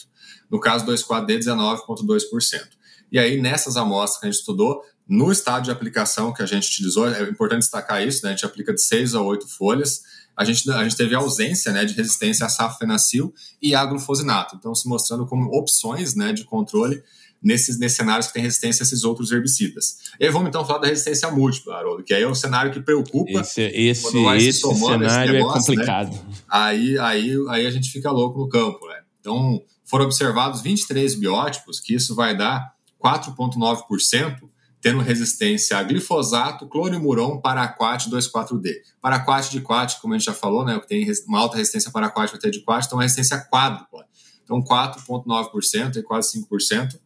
No 0.51 0.61
caso 0.61 0.84
do 0.84 0.93
2,4-D, 0.93 1.39
19,2%. 1.41 2.68
E 3.11 3.18
aí, 3.18 3.41
nessas 3.41 3.76
amostras 3.76 4.20
que 4.20 4.26
a 4.26 4.30
gente 4.30 4.41
estudou, 4.41 4.82
no 5.09 5.32
estado 5.32 5.64
de 5.64 5.70
aplicação 5.70 6.32
que 6.32 6.43
a 6.43 6.47
gente 6.47 6.68
utilizou, 6.68 7.09
é 7.09 7.22
importante 7.22 7.61
destacar 7.61 8.07
isso, 8.07 8.24
né? 8.24 8.30
a 8.30 8.32
gente 8.34 8.45
aplica 8.45 8.74
de 8.74 8.82
6 8.82 9.14
a 9.14 9.22
8 9.22 9.49
folhas, 9.49 10.03
a 10.36 10.45
gente, 10.45 10.70
a 10.70 10.84
gente 10.84 10.97
teve 10.97 11.14
ausência 11.14 11.72
né, 11.72 11.84
de 11.84 11.95
resistência 11.95 12.47
a 12.47 12.49
safenacil 12.49 13.34
e 13.61 13.74
a 13.74 13.84
glufosinato, 13.84 14.55
então 14.55 14.72
se 14.74 14.86
mostrando 14.86 15.26
como 15.26 15.51
opções 15.59 16.14
né, 16.14 16.32
de 16.32 16.45
controle 16.45 17.03
nesses, 17.43 17.78
nesses 17.78 17.97
cenários 17.97 18.26
que 18.26 18.34
tem 18.34 18.43
resistência 18.43 18.82
a 18.82 18.84
esses 18.84 19.05
outros 19.05 19.30
herbicidas. 19.30 19.99
E 20.18 20.26
aí 20.26 20.30
vamos 20.30 20.49
então 20.49 20.64
falar 20.64 20.80
da 20.80 20.89
resistência 20.89 21.30
múltipla, 21.30 21.76
Haroldo, 21.76 22.03
que 22.03 22.12
aí 22.12 22.22
é 22.22 22.26
o 22.26 22.34
cenário 22.34 22.72
que 22.72 22.80
preocupa. 22.80 23.41
Esse, 23.41 23.62
esse, 23.62 24.16
esse 24.36 24.61
cenário 24.61 25.07
esse 25.07 25.18
é 25.18 25.32
negócio, 25.32 25.57
é 25.57 25.61
complicado. 25.61 26.12
Né? 26.12 26.34
Aí, 26.49 26.99
aí, 26.99 27.36
aí 27.49 27.66
a 27.66 27.70
gente 27.70 27.91
fica 27.91 28.11
louco 28.11 28.39
no 28.39 28.49
campo. 28.49 28.86
Né? 28.89 29.01
Então, 29.20 29.62
foram 29.84 30.05
observados 30.05 30.61
23 30.61 31.14
biótipos, 31.14 31.80
que 31.80 31.95
isso 31.95 32.14
vai 32.14 32.36
dar 32.36 32.72
4,9%, 33.03 34.49
tendo 34.80 35.01
resistência 35.01 35.76
a 35.76 35.82
glifosato, 35.82 36.68
clorimuron, 36.68 37.41
paraquat 37.41 38.09
2,4-D. 38.09 38.82
Paraquat 39.01 39.51
de 39.51 39.61
quat, 39.61 40.01
como 40.01 40.14
a 40.14 40.18
gente 40.18 40.26
já 40.26 40.34
falou, 40.34 40.64
né, 40.64 40.78
que 40.78 40.86
tem 40.86 41.07
uma 41.26 41.41
alta 41.41 41.57
resistência 41.57 41.91
paraquat 41.91 42.39
ter 42.39 42.51
de 42.51 42.61
quat, 42.61 42.86
então 42.86 42.99
a 42.99 43.03
resistência 43.03 43.39
quádrupla. 43.51 44.05
Então 44.45 44.62
4,9% 44.62 45.97
e 45.97 46.03
quase 46.03 46.41
5%. 46.41 46.99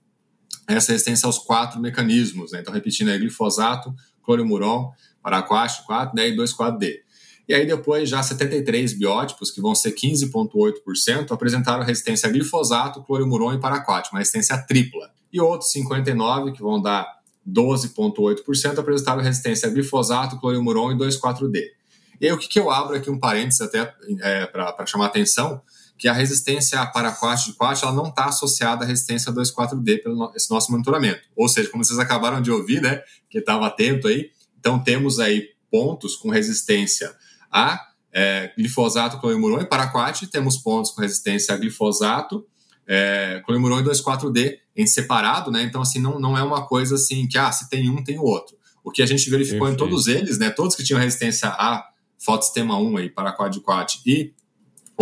Essa 0.67 0.93
resistência 0.93 1.27
aos 1.27 1.39
quatro 1.39 1.81
mecanismos, 1.81 2.53
né? 2.53 2.61
Então 2.61 2.73
repetindo 2.73 3.09
aí, 3.09 3.19
glifosato, 3.19 3.95
clorimuron, 4.23 4.93
paraquat 5.23 5.85
4, 5.87 6.15
né, 6.15 6.29
e 6.29 6.37
2,4-D. 6.37 7.03
E 7.49 7.55
aí 7.55 7.67
depois 7.67 8.09
já 8.09 8.23
73 8.23 8.93
biótipos, 8.95 9.51
que 9.51 9.61
vão 9.61 9.75
ser 9.75 9.93
15,8%, 9.93 11.33
apresentaram 11.33 11.83
resistência 11.83 12.29
a 12.29 12.33
glifosato, 12.33 13.03
clorimuron 13.03 13.55
e 13.55 13.61
paraquat, 13.61 14.09
uma 14.13 14.21
resistência 14.21 14.57
tripla. 14.59 15.11
E 15.33 15.41
outros 15.41 15.71
59, 15.73 16.53
que 16.53 16.63
vão 16.63 16.81
dar 16.81 17.07
12,8%, 17.49 18.79
apresentaram 18.79 19.23
resistência 19.23 19.69
a 19.69 19.73
glifosato, 19.73 20.39
clorimuron 20.39 20.93
e 20.93 20.95
2,4-D. 20.97 21.73
E 22.21 22.27
aí 22.27 22.33
o 22.33 22.39
que, 22.39 22.49
que 22.49 22.61
eu 22.61 22.71
abro 22.71 22.97
aqui 22.97 23.11
um 23.11 23.19
parênteses 23.19 23.61
até 23.61 23.93
é, 24.21 24.47
para 24.47 24.87
chamar 24.87 25.07
atenção, 25.07 25.61
que 26.03 26.09
a 26.09 26.13
resistência 26.13 26.81
a 26.81 26.87
paraquat 26.87 27.45
de 27.45 27.53
quat 27.53 27.81
ela 27.81 27.93
não 27.93 28.09
está 28.09 28.25
associada 28.25 28.85
à 28.85 28.89
resistência 28.89 29.31
a 29.31 29.33
2,4-D 29.33 29.99
pelo 29.99 30.33
esse 30.35 30.51
nosso 30.51 30.73
monitoramento. 30.73 31.21
Ou 31.37 31.49
seja, 31.49 31.71
como 31.71 31.85
vocês 31.85 31.97
acabaram 31.97 32.43
de 32.43 32.51
ouvir, 32.51 32.83
né, 32.83 33.01
que 33.31 33.39
estava 33.39 33.69
atento 33.69 34.09
aí, 34.09 34.33
então 34.59 34.83
temos 34.83 35.21
aí 35.21 35.51
pontos 35.71 36.17
com 36.17 36.29
resistência 36.29 37.15
a 37.53 37.81
é, 38.13 38.53
glifosato, 38.59 39.21
clorimuron 39.21 39.61
e 39.61 39.65
paraquat, 39.65 40.27
temos 40.27 40.57
pontos 40.57 40.91
com 40.91 41.01
resistência 41.01 41.55
a 41.55 41.57
glifosato, 41.57 42.45
é, 42.85 43.41
clorimuron 43.47 43.79
e 43.79 43.85
2,4-D 43.85 44.59
em 44.75 44.89
separado, 44.89 45.53
né? 45.53 45.63
Então, 45.63 45.83
assim, 45.83 46.01
não, 46.01 46.19
não 46.19 46.37
é 46.37 46.43
uma 46.43 46.67
coisa 46.67 46.97
assim 46.97 47.29
que, 47.29 47.39
ah, 47.39 47.53
se 47.53 47.71
tem 47.71 47.89
um, 47.89 48.03
tem 48.03 48.19
o 48.19 48.25
outro. 48.25 48.57
O 48.83 48.91
que 48.91 49.05
a 49.05 49.07
gente 49.07 49.31
verificou 49.31 49.69
Perfeito. 49.69 49.85
em 49.85 49.89
todos 49.89 50.09
eles, 50.09 50.37
né? 50.37 50.51
Todos 50.51 50.75
que 50.75 50.83
tinham 50.83 50.99
resistência 50.99 51.49
a 51.49 51.87
fotossistema 52.19 52.77
1 52.77 52.97
aí, 52.97 53.09
para 53.09 53.31
quad 53.31 53.57
e 54.05 54.35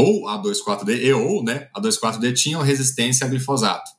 ou 0.01 0.26
a 0.28 0.42
2,4-D 0.42 1.07
e 1.07 1.12
ou, 1.12 1.44
né, 1.44 1.68
a 1.74 1.80
2,4-D 1.80 2.32
tinham 2.32 2.62
resistência 2.62 3.26
a 3.26 3.28
glifosato 3.28 3.90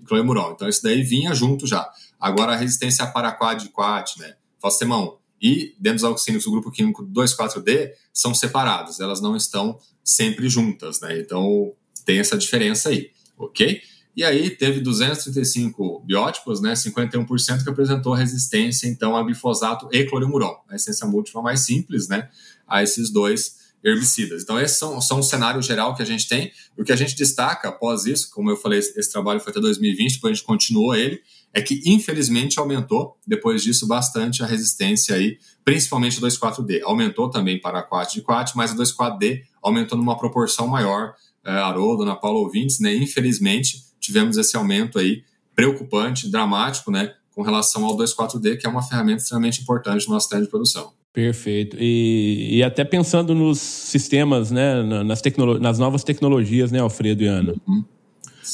e 0.00 0.04
clorimuron. 0.04 0.52
Então, 0.52 0.68
isso 0.68 0.82
daí 0.82 1.02
vinha 1.02 1.34
junto 1.34 1.66
já. 1.66 1.90
Agora, 2.20 2.52
a 2.52 2.56
resistência 2.56 3.04
a 3.04 3.08
paraquad 3.08 3.70
né, 4.18 4.34
1 4.64 5.18
e 5.40 5.74
dentro 5.78 5.98
dos 5.98 6.04
auxílios 6.04 6.44
do 6.44 6.50
grupo 6.50 6.70
químico 6.70 7.04
2,4-D 7.04 7.92
são 8.12 8.34
separados, 8.34 9.00
elas 9.00 9.20
não 9.20 9.36
estão 9.36 9.78
sempre 10.02 10.48
juntas, 10.48 11.00
né? 11.00 11.20
Então, 11.20 11.72
tem 12.04 12.18
essa 12.18 12.36
diferença 12.36 12.88
aí, 12.88 13.10
ok? 13.36 13.80
E 14.16 14.24
aí 14.24 14.50
teve 14.50 14.80
235 14.80 16.02
biótipos, 16.04 16.60
né, 16.60 16.72
51% 16.72 17.62
que 17.62 17.70
apresentou 17.70 18.14
resistência 18.14 18.88
então 18.88 19.16
a 19.16 19.22
glifosato 19.22 19.88
e 19.92 20.04
clorimuron, 20.04 20.56
a 20.68 20.72
resistência 20.72 21.06
múltipla 21.06 21.40
mais 21.40 21.60
simples, 21.60 22.08
né, 22.08 22.28
a 22.66 22.82
esses 22.82 23.10
dois 23.10 23.67
herbicidas. 23.84 24.42
Então 24.42 24.60
esse 24.60 24.76
são, 24.78 25.00
são 25.00 25.20
um 25.20 25.22
cenário 25.22 25.62
geral 25.62 25.94
que 25.94 26.02
a 26.02 26.04
gente 26.04 26.28
tem. 26.28 26.50
O 26.76 26.84
que 26.84 26.92
a 26.92 26.96
gente 26.96 27.14
destaca 27.14 27.68
após 27.68 28.06
isso, 28.06 28.30
como 28.30 28.50
eu 28.50 28.56
falei, 28.56 28.78
esse, 28.78 29.10
trabalho 29.10 29.40
foi 29.40 29.50
até 29.50 29.60
2020, 29.60 30.14
depois 30.14 30.32
a 30.32 30.34
gente 30.34 30.46
continuou 30.46 30.94
ele, 30.94 31.20
é 31.52 31.62
que 31.62 31.80
infelizmente 31.86 32.58
aumentou 32.58 33.16
depois 33.26 33.62
disso 33.62 33.86
bastante 33.86 34.42
a 34.42 34.46
resistência 34.46 35.14
aí, 35.14 35.38
principalmente 35.64 36.18
a 36.18 36.20
2,4-D. 36.20 36.82
Aumentou 36.82 37.30
também 37.30 37.60
para 37.60 37.78
a 37.78 37.82
4 37.82 38.14
de 38.14 38.22
4, 38.22 38.54
mas 38.56 38.72
a 38.72 38.74
2,4-D 38.74 39.44
aumentou 39.62 39.96
numa 39.96 40.16
proporção 40.16 40.66
maior. 40.66 41.14
É, 41.44 41.50
Haroldo, 41.52 42.02
Ana 42.02 42.16
Paula 42.16 42.40
ouvintes, 42.40 42.80
né? 42.80 42.94
Infelizmente, 42.94 43.82
tivemos 44.00 44.36
esse 44.36 44.56
aumento 44.56 44.98
aí 44.98 45.22
preocupante, 45.54 46.30
dramático, 46.30 46.90
né, 46.90 47.14
com 47.34 47.42
relação 47.42 47.84
ao 47.84 47.96
2,4-D, 47.96 48.58
que 48.58 48.66
é 48.66 48.70
uma 48.70 48.82
ferramenta 48.82 49.22
extremamente 49.22 49.60
importante 49.60 50.06
no 50.06 50.14
nosso 50.14 50.24
sistema 50.24 50.42
de 50.42 50.48
produção. 50.48 50.92
Perfeito. 51.12 51.76
E, 51.80 52.58
e, 52.58 52.62
até 52.62 52.84
pensando 52.84 53.34
nos 53.34 53.58
sistemas, 53.58 54.50
né, 54.50 54.82
nas, 54.82 55.22
nas 55.60 55.78
novas 55.78 56.04
tecnologias, 56.04 56.70
né, 56.70 56.78
Alfredo 56.80 57.22
e 57.22 57.26
Ana. 57.26 57.54
Uhum. 57.66 57.84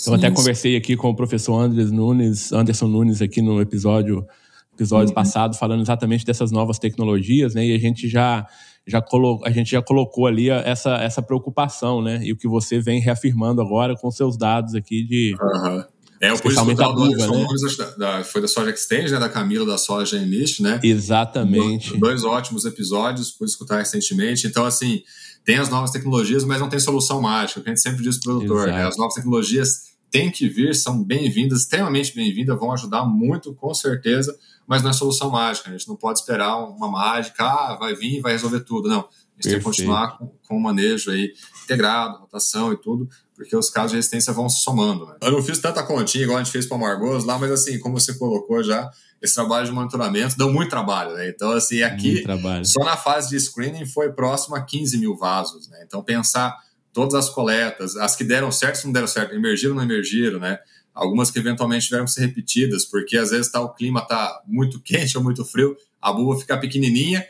Então, 0.01 0.15
até 0.15 0.31
conversei 0.31 0.77
aqui 0.77 0.97
com 0.97 1.11
o 1.11 1.15
professor 1.15 1.61
Andres 1.61 1.93
Nunes, 1.93 2.53
Anderson 2.53 2.87
Nunes, 2.87 3.21
aqui 3.23 3.43
no 3.43 3.61
episódio, 3.61 4.27
episódio 4.75 5.09
uhum. 5.09 5.15
passado, 5.15 5.57
falando 5.57 5.83
exatamente 5.83 6.25
dessas 6.25 6.51
novas 6.51 6.79
tecnologias, 6.79 7.55
né, 7.55 7.67
e 7.67 7.75
a 7.75 7.79
gente 7.79 8.09
já 8.09 8.47
já 8.87 9.01
colocou, 9.01 9.47
a 9.47 9.51
gente 9.51 9.71
já 9.71 9.83
colocou 9.83 10.27
ali 10.27 10.51
essa, 10.51 10.97
essa 10.97 11.23
preocupação, 11.23 12.03
né? 12.03 12.21
E 12.23 12.33
o 12.33 12.37
que 12.37 12.47
você 12.47 12.79
vem 12.79 13.01
reafirmando 13.01 13.61
agora 13.63 13.97
com 13.97 14.11
seus 14.11 14.37
dados 14.37 14.75
aqui 14.75 15.03
de. 15.05 15.35
Uhum. 15.41 15.85
É, 16.25 16.31
eu 16.31 16.39
pude 16.39 16.55
escutar 16.55 16.89
o 16.89 17.03
Anderson 17.03 17.43
né? 17.43 17.47
Da, 17.77 17.91
da, 18.19 18.25
foi 18.25 18.41
da 18.41 18.49
Soja 18.49 18.71
Exchange, 18.71 19.13
né? 19.13 19.19
Da 19.19 19.29
Camila 19.29 19.67
da 19.67 19.77
Soja 19.77 20.17
Enlist, 20.17 20.61
né? 20.61 20.81
Exatamente. 20.83 21.93
Do, 21.93 21.99
dois 21.99 22.25
ótimos 22.25 22.65
episódios, 22.65 23.31
pude 23.31 23.51
escutar 23.51 23.79
recentemente. 23.79 24.47
Então, 24.47 24.65
assim, 24.65 25.03
tem 25.45 25.57
as 25.57 25.69
novas 25.69 25.91
tecnologias, 25.91 26.45
mas 26.45 26.61
não 26.61 26.69
tem 26.69 26.81
solução 26.81 27.21
mágica, 27.21 27.61
que 27.61 27.69
a 27.69 27.73
gente 27.73 27.83
sempre 27.83 28.03
diz 28.03 28.19
para 28.19 28.33
o 28.33 28.37
produtor, 28.37 28.69
né? 28.69 28.87
As 28.87 28.97
novas 28.97 29.15
tecnologias 29.15 29.95
têm 30.11 30.31
que 30.31 30.49
vir, 30.49 30.75
são 30.75 31.03
bem-vindas, 31.03 31.63
extremamente 31.63 32.15
bem-vindas, 32.15 32.59
vão 32.59 32.73
ajudar 32.73 33.05
muito, 33.05 33.53
com 33.53 33.75
certeza, 33.75 34.35
mas 34.67 34.83
não 34.83 34.91
é 34.91 34.93
solução 34.93 35.29
mágica. 35.29 35.69
A 35.69 35.73
gente 35.73 35.89
não 35.89 35.97
pode 35.97 36.21
esperar 36.21 36.57
uma 36.57 36.89
mágica, 36.89 37.45
ah, 37.45 37.77
vai 37.79 37.95
vir 37.95 38.19
e 38.19 38.21
vai 38.21 38.33
resolver 38.33 38.61
tudo. 38.61 38.89
Não. 38.89 39.01
A 39.01 39.03
gente 39.03 39.11
Perfeito. 39.11 39.43
tem 39.43 39.59
que 39.59 39.65
continuar 39.65 40.17
com, 40.17 40.33
com 40.47 40.57
o 40.57 40.63
manejo 40.63 41.11
aí 41.11 41.33
integrado, 41.65 42.19
rotação 42.19 42.73
e 42.73 42.77
tudo, 42.77 43.09
porque 43.35 43.57
os 43.57 43.69
casos 43.69 43.91
de 43.91 43.97
resistência 43.97 44.33
vão 44.33 44.49
se 44.49 44.63
somando. 44.63 45.07
Né? 45.07 45.17
Eu 45.23 45.33
não 45.33 45.43
fiz 45.43 45.59
tanta 45.59 45.83
continha 45.83 46.25
igual 46.25 46.39
a 46.39 46.43
gente 46.43 46.53
fez 46.53 46.67
para 46.67 46.77
o 46.77 46.81
Margos 46.81 47.25
lá, 47.25 47.39
mas 47.39 47.51
assim, 47.51 47.79
como 47.79 47.99
você 47.99 48.15
colocou 48.15 48.63
já, 48.63 48.91
esse 49.21 49.35
trabalho 49.35 49.67
de 49.67 49.73
monitoramento 49.73 50.37
deu 50.37 50.53
muito 50.53 50.71
trabalho, 50.71 51.15
né? 51.15 51.29
Então, 51.29 51.51
assim, 51.53 51.83
aqui, 51.83 52.25
só 52.65 52.85
na 52.85 52.97
fase 52.97 53.31
de 53.31 53.41
screening 53.41 53.87
foi 53.87 54.13
próximo 54.13 54.55
a 54.55 54.63
15 54.63 54.99
mil 54.99 55.17
vasos, 55.17 55.69
né? 55.69 55.83
Então, 55.85 56.03
pensar 56.03 56.57
todas 56.93 57.15
as 57.15 57.29
coletas, 57.29 57.97
as 57.97 58.15
que 58.15 58.23
deram 58.23 58.53
certo, 58.53 58.77
se 58.77 58.87
não 58.87 58.93
deram 58.93 59.09
certo, 59.09 59.35
emergiram 59.35 59.73
ou 59.73 59.77
não 59.77 59.85
emergiram, 59.85 60.39
né? 60.39 60.59
Algumas 60.95 61.31
que 61.31 61.39
eventualmente 61.39 61.87
tiveram 61.87 62.05
que 62.05 62.13
ser 62.13 62.21
repetidas, 62.21 62.85
porque 62.85 63.17
às 63.17 63.31
vezes 63.31 63.51
tá, 63.51 63.61
o 63.61 63.75
clima 63.75 64.01
tá 64.07 64.43
muito 64.47 64.81
quente 64.81 65.17
ou 65.19 65.25
muito 65.25 65.45
frio, 65.45 65.77
a 66.01 66.13
buva 66.13 66.39
fica 66.39 66.57
pequenininha, 66.57 67.27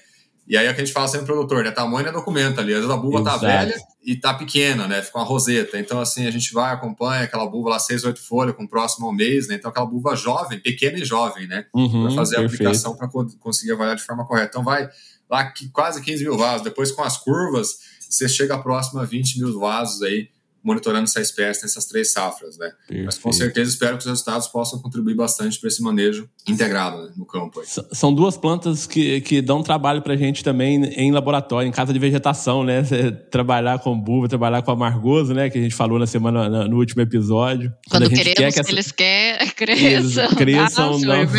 e 0.47 0.57
aí 0.59 0.67
é 0.67 0.75
que 0.75 0.83
a 0.83 0.85
gente 0.85 0.93
fala 0.93 1.09
sempre 1.09 1.27
produtor, 1.27 1.65
né? 1.65 1.71
Tamanho 1.71 2.09
é 2.09 2.13
documento 2.13 2.61
ali. 2.61 2.75
Às 2.75 2.81
vezes 2.81 2.95
a 2.95 2.99
buva 2.99 3.25
tá 3.25 3.31
Exato. 3.31 3.41
tá 3.41 3.65
velha 3.65 3.94
e 4.05 4.17
tá 4.17 4.35
pequena, 4.35 4.87
né? 4.87 5.01
Fica 5.03 5.19
uma 5.19 5.25
roseta. 5.25 5.79
Então, 5.79 6.01
assim, 6.01 6.27
a 6.27 6.31
gente 6.31 6.53
vai, 6.53 6.73
acompanha 6.73 7.25
aquela 7.25 7.47
buva 7.47 7.71
lá, 7.71 7.79
6, 7.79 8.05
8 8.05 8.21
folhas, 8.21 8.55
com 8.55 8.67
próximo 8.67 9.07
ao 9.07 9.13
mês, 9.13 9.49
né? 9.49 9.55
Então, 9.55 9.71
aquela 9.71 9.87
buva 9.87 10.15
jovem, 10.15 10.61
pequena 10.61 10.99
e 10.99 11.05
jovem, 11.05 11.47
né? 11.47 11.67
Uhum, 11.75 12.07
para 12.07 12.15
fazer 12.15 12.37
perfeito. 12.37 12.67
a 12.67 12.69
aplicação 12.69 12.97
para 12.97 13.09
conseguir 13.39 13.73
avaliar 13.73 13.97
de 13.97 14.03
forma 14.03 14.27
correta. 14.27 14.49
Então, 14.51 14.63
vai 14.63 14.89
lá 15.31 15.53
quase 15.73 16.03
15 16.03 16.23
mil 16.23 16.37
vasos. 16.37 16.63
Depois, 16.63 16.93
com 16.93 17.03
as 17.03 17.17
curvas, 17.17 17.79
você 18.09 18.29
chega 18.29 18.59
próximo 18.59 19.01
a 19.01 19.05
20 19.05 19.39
mil 19.39 19.59
vasos 19.59 20.03
aí 20.03 20.29
monitorando 20.65 21.05
essa 21.05 21.21
espécie 21.21 21.63
nessas 21.63 21.85
três 21.85 22.11
safras, 22.11 22.57
né? 22.57 22.73
Perfeito. 22.89 23.05
Mas 23.05 23.19
com 23.19 23.33
certeza 23.33 23.71
espero 23.71 23.99
que 23.99 24.05
os 24.05 24.07
resultados 24.07 24.49
possam 24.49 24.81
contribuir 24.81 25.15
bastante 25.15 25.61
para 25.61 25.69
esse 25.69 25.83
manejo 25.83 26.29
integrado 26.49 27.05
né, 27.05 27.13
no 27.17 27.27
campo. 27.27 27.61
Aí. 27.61 27.67
São 27.93 28.15
duas 28.15 28.39
plantas 28.39 28.87
que, 28.87 29.21
que 29.21 29.43
dão 29.43 29.63
trabalho 29.63 30.01
para 30.01 30.15
a 30.15 30.17
gente 30.17 30.43
também 30.43 30.83
em 30.85 31.13
laboratório, 31.13 31.69
em 31.69 31.73
casa 31.73 31.93
de 31.93 31.99
vegetação, 31.99 32.65
né? 32.65 32.83
trabalhar 33.31 33.79
com 33.81 33.99
buva, 33.99 34.27
trabalhar 34.27 34.63
com 34.63 34.71
amargoso, 34.71 35.35
né? 35.35 35.51
Que 35.51 35.59
a 35.59 35.63
gente 35.63 35.75
falou 35.75 35.99
na 35.99 36.07
semana, 36.07 36.67
no 36.67 36.79
último 36.79 37.03
episódio. 37.03 37.71
Quando, 37.91 38.05
Quando 38.05 38.15
queremos 38.15 38.35
quer 38.35 38.53
que, 38.53 38.61
essa... 38.61 38.71
eles 38.71 38.93
querem, 38.93 39.49
cresçam. 39.53 40.29
Cresçam, 40.31 40.99
não. 41.01 41.15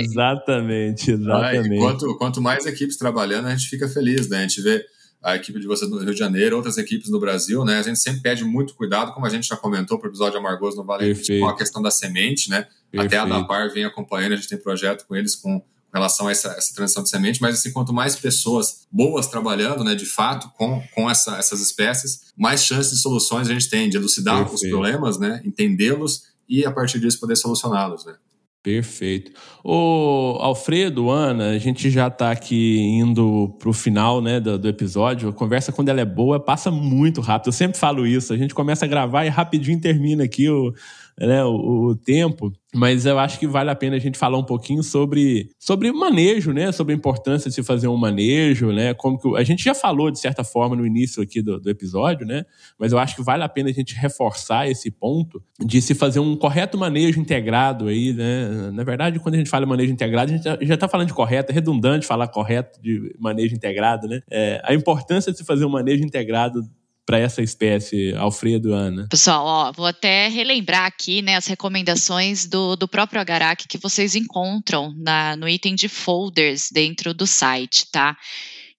Exatamente, 0.00 1.10
exatamente. 1.10 1.74
Ah, 1.74 1.78
quanto, 1.78 2.18
quanto 2.18 2.40
mais 2.40 2.66
equipes 2.66 2.96
trabalhando, 2.96 3.46
a 3.46 3.50
gente 3.50 3.68
fica 3.68 3.88
feliz, 3.88 4.28
né? 4.28 4.38
A 4.38 4.42
gente 4.42 4.62
vê 4.62 4.84
a 5.22 5.36
equipe 5.36 5.60
de 5.60 5.66
vocês 5.66 5.90
no 5.90 5.98
Rio 5.98 6.12
de 6.12 6.18
Janeiro, 6.18 6.56
outras 6.56 6.78
equipes 6.78 7.10
no 7.10 7.20
Brasil, 7.20 7.64
né? 7.64 7.78
A 7.78 7.82
gente 7.82 7.98
sempre 7.98 8.20
pede 8.20 8.44
muito 8.44 8.74
cuidado, 8.74 9.12
como 9.12 9.26
a 9.26 9.28
gente 9.28 9.46
já 9.46 9.56
comentou 9.56 9.98
para 9.98 10.08
o 10.08 10.10
episódio 10.10 10.38
Amargoso 10.38 10.76
no 10.78 10.84
Vale, 10.84 11.14
com 11.38 11.46
a 11.46 11.56
questão 11.56 11.82
da 11.82 11.90
semente, 11.90 12.48
né? 12.48 12.66
Perfeito. 12.90 13.14
Até 13.14 13.18
a 13.18 13.24
Dapar 13.26 13.70
vem 13.70 13.84
acompanhando, 13.84 14.32
a 14.32 14.36
gente 14.36 14.48
tem 14.48 14.58
projeto 14.58 15.06
com 15.06 15.14
eles 15.14 15.36
com 15.36 15.62
relação 15.92 16.28
a 16.28 16.30
essa, 16.30 16.48
essa 16.52 16.74
transição 16.74 17.02
de 17.02 17.08
semente, 17.08 17.42
mas 17.42 17.58
assim, 17.58 17.72
quanto 17.72 17.92
mais 17.92 18.16
pessoas 18.16 18.86
boas 18.90 19.26
trabalhando, 19.26 19.82
né, 19.82 19.94
de 19.94 20.06
fato, 20.06 20.48
com, 20.56 20.80
com 20.94 21.10
essa, 21.10 21.36
essas 21.36 21.60
espécies, 21.60 22.32
mais 22.36 22.64
chances 22.64 22.92
de 22.92 22.98
soluções 22.98 23.48
a 23.48 23.52
gente 23.52 23.68
tem 23.68 23.90
de 23.90 23.96
elucidar 23.96 24.38
Perfeito. 24.38 24.54
os 24.54 24.70
problemas, 24.70 25.18
né, 25.18 25.42
entendê-los 25.44 26.30
e 26.48 26.64
a 26.64 26.70
partir 26.70 27.00
disso 27.00 27.18
poder 27.18 27.36
solucioná-los, 27.36 28.04
né. 28.04 28.14
Perfeito. 28.62 29.32
Ô, 29.64 30.36
Alfredo, 30.38 31.08
Ana, 31.08 31.50
a 31.50 31.58
gente 31.58 31.88
já 31.88 32.08
está 32.08 32.30
aqui 32.30 32.78
indo 32.78 33.56
para 33.58 33.70
o 33.70 33.72
final 33.72 34.20
né, 34.20 34.38
do, 34.38 34.58
do, 34.58 34.68
episódio. 34.68 35.30
A 35.30 35.32
conversa, 35.32 35.72
quando 35.72 35.88
ela 35.88 36.02
é 36.02 36.04
boa, 36.04 36.38
passa 36.38 36.70
muito 36.70 37.22
rápido. 37.22 37.48
Eu 37.48 37.52
sempre 37.52 37.78
falo 37.78 38.06
isso. 38.06 38.34
A 38.34 38.36
gente 38.36 38.54
começa 38.54 38.84
a 38.84 38.88
gravar 38.88 39.24
e 39.24 39.30
rapidinho 39.30 39.80
termina 39.80 40.24
aqui 40.24 40.46
o, 40.50 40.74
né, 41.18 41.44
o, 41.44 41.90
o 41.90 41.96
tempo 41.96 42.52
mas 42.72 43.04
eu 43.04 43.18
acho 43.18 43.38
que 43.38 43.48
vale 43.48 43.68
a 43.68 43.74
pena 43.74 43.96
a 43.96 43.98
gente 43.98 44.16
falar 44.16 44.38
um 44.38 44.44
pouquinho 44.44 44.82
sobre, 44.82 45.50
sobre 45.58 45.90
manejo, 45.90 46.52
né? 46.52 46.70
Sobre 46.70 46.94
a 46.94 46.96
importância 46.96 47.48
de 47.48 47.54
se 47.54 47.64
fazer 47.64 47.88
um 47.88 47.96
manejo, 47.96 48.70
né? 48.70 48.94
Como 48.94 49.18
que 49.18 49.36
a 49.36 49.42
gente 49.42 49.64
já 49.64 49.74
falou 49.74 50.10
de 50.10 50.20
certa 50.20 50.44
forma 50.44 50.76
no 50.76 50.86
início 50.86 51.20
aqui 51.20 51.42
do, 51.42 51.58
do, 51.58 51.68
episódio, 51.68 52.24
né? 52.24 52.44
Mas 52.78 52.92
eu 52.92 52.98
acho 52.98 53.16
que 53.16 53.22
vale 53.22 53.42
a 53.42 53.48
pena 53.48 53.70
a 53.70 53.72
gente 53.72 53.94
reforçar 53.96 54.70
esse 54.70 54.88
ponto 54.88 55.42
de 55.58 55.82
se 55.82 55.94
fazer 55.94 56.20
um 56.20 56.36
correto 56.36 56.78
manejo 56.78 57.18
integrado 57.18 57.88
aí, 57.88 58.12
né? 58.12 58.70
Na 58.72 58.84
verdade, 58.84 59.18
quando 59.18 59.34
a 59.34 59.38
gente 59.38 59.50
fala 59.50 59.66
manejo 59.66 59.92
integrado, 59.92 60.32
a 60.32 60.36
gente 60.36 60.66
já 60.66 60.74
está 60.74 60.86
falando 60.86 61.08
de 61.08 61.14
correto, 61.14 61.50
é 61.50 61.54
redundante 61.54 62.06
falar 62.06 62.28
correto 62.28 62.80
de 62.80 63.12
manejo 63.18 63.54
integrado, 63.54 64.06
né? 64.06 64.20
É, 64.30 64.62
a 64.64 64.72
importância 64.72 65.32
de 65.32 65.38
se 65.38 65.44
fazer 65.44 65.64
um 65.64 65.70
manejo 65.70 66.04
integrado 66.04 66.62
para 67.10 67.18
essa 67.18 67.42
espécie, 67.42 68.14
Alfredo 68.14 68.72
Ana? 68.72 69.08
Pessoal, 69.10 69.44
ó, 69.44 69.72
vou 69.72 69.86
até 69.86 70.28
relembrar 70.28 70.86
aqui 70.86 71.20
né, 71.20 71.34
as 71.34 71.48
recomendações 71.48 72.46
do, 72.46 72.76
do 72.76 72.86
próprio 72.86 73.20
Agarac 73.20 73.66
que 73.66 73.78
vocês 73.78 74.14
encontram 74.14 74.94
na, 74.96 75.34
no 75.34 75.48
item 75.48 75.74
de 75.74 75.88
folders 75.88 76.68
dentro 76.70 77.12
do 77.12 77.26
site, 77.26 77.90
tá? 77.90 78.16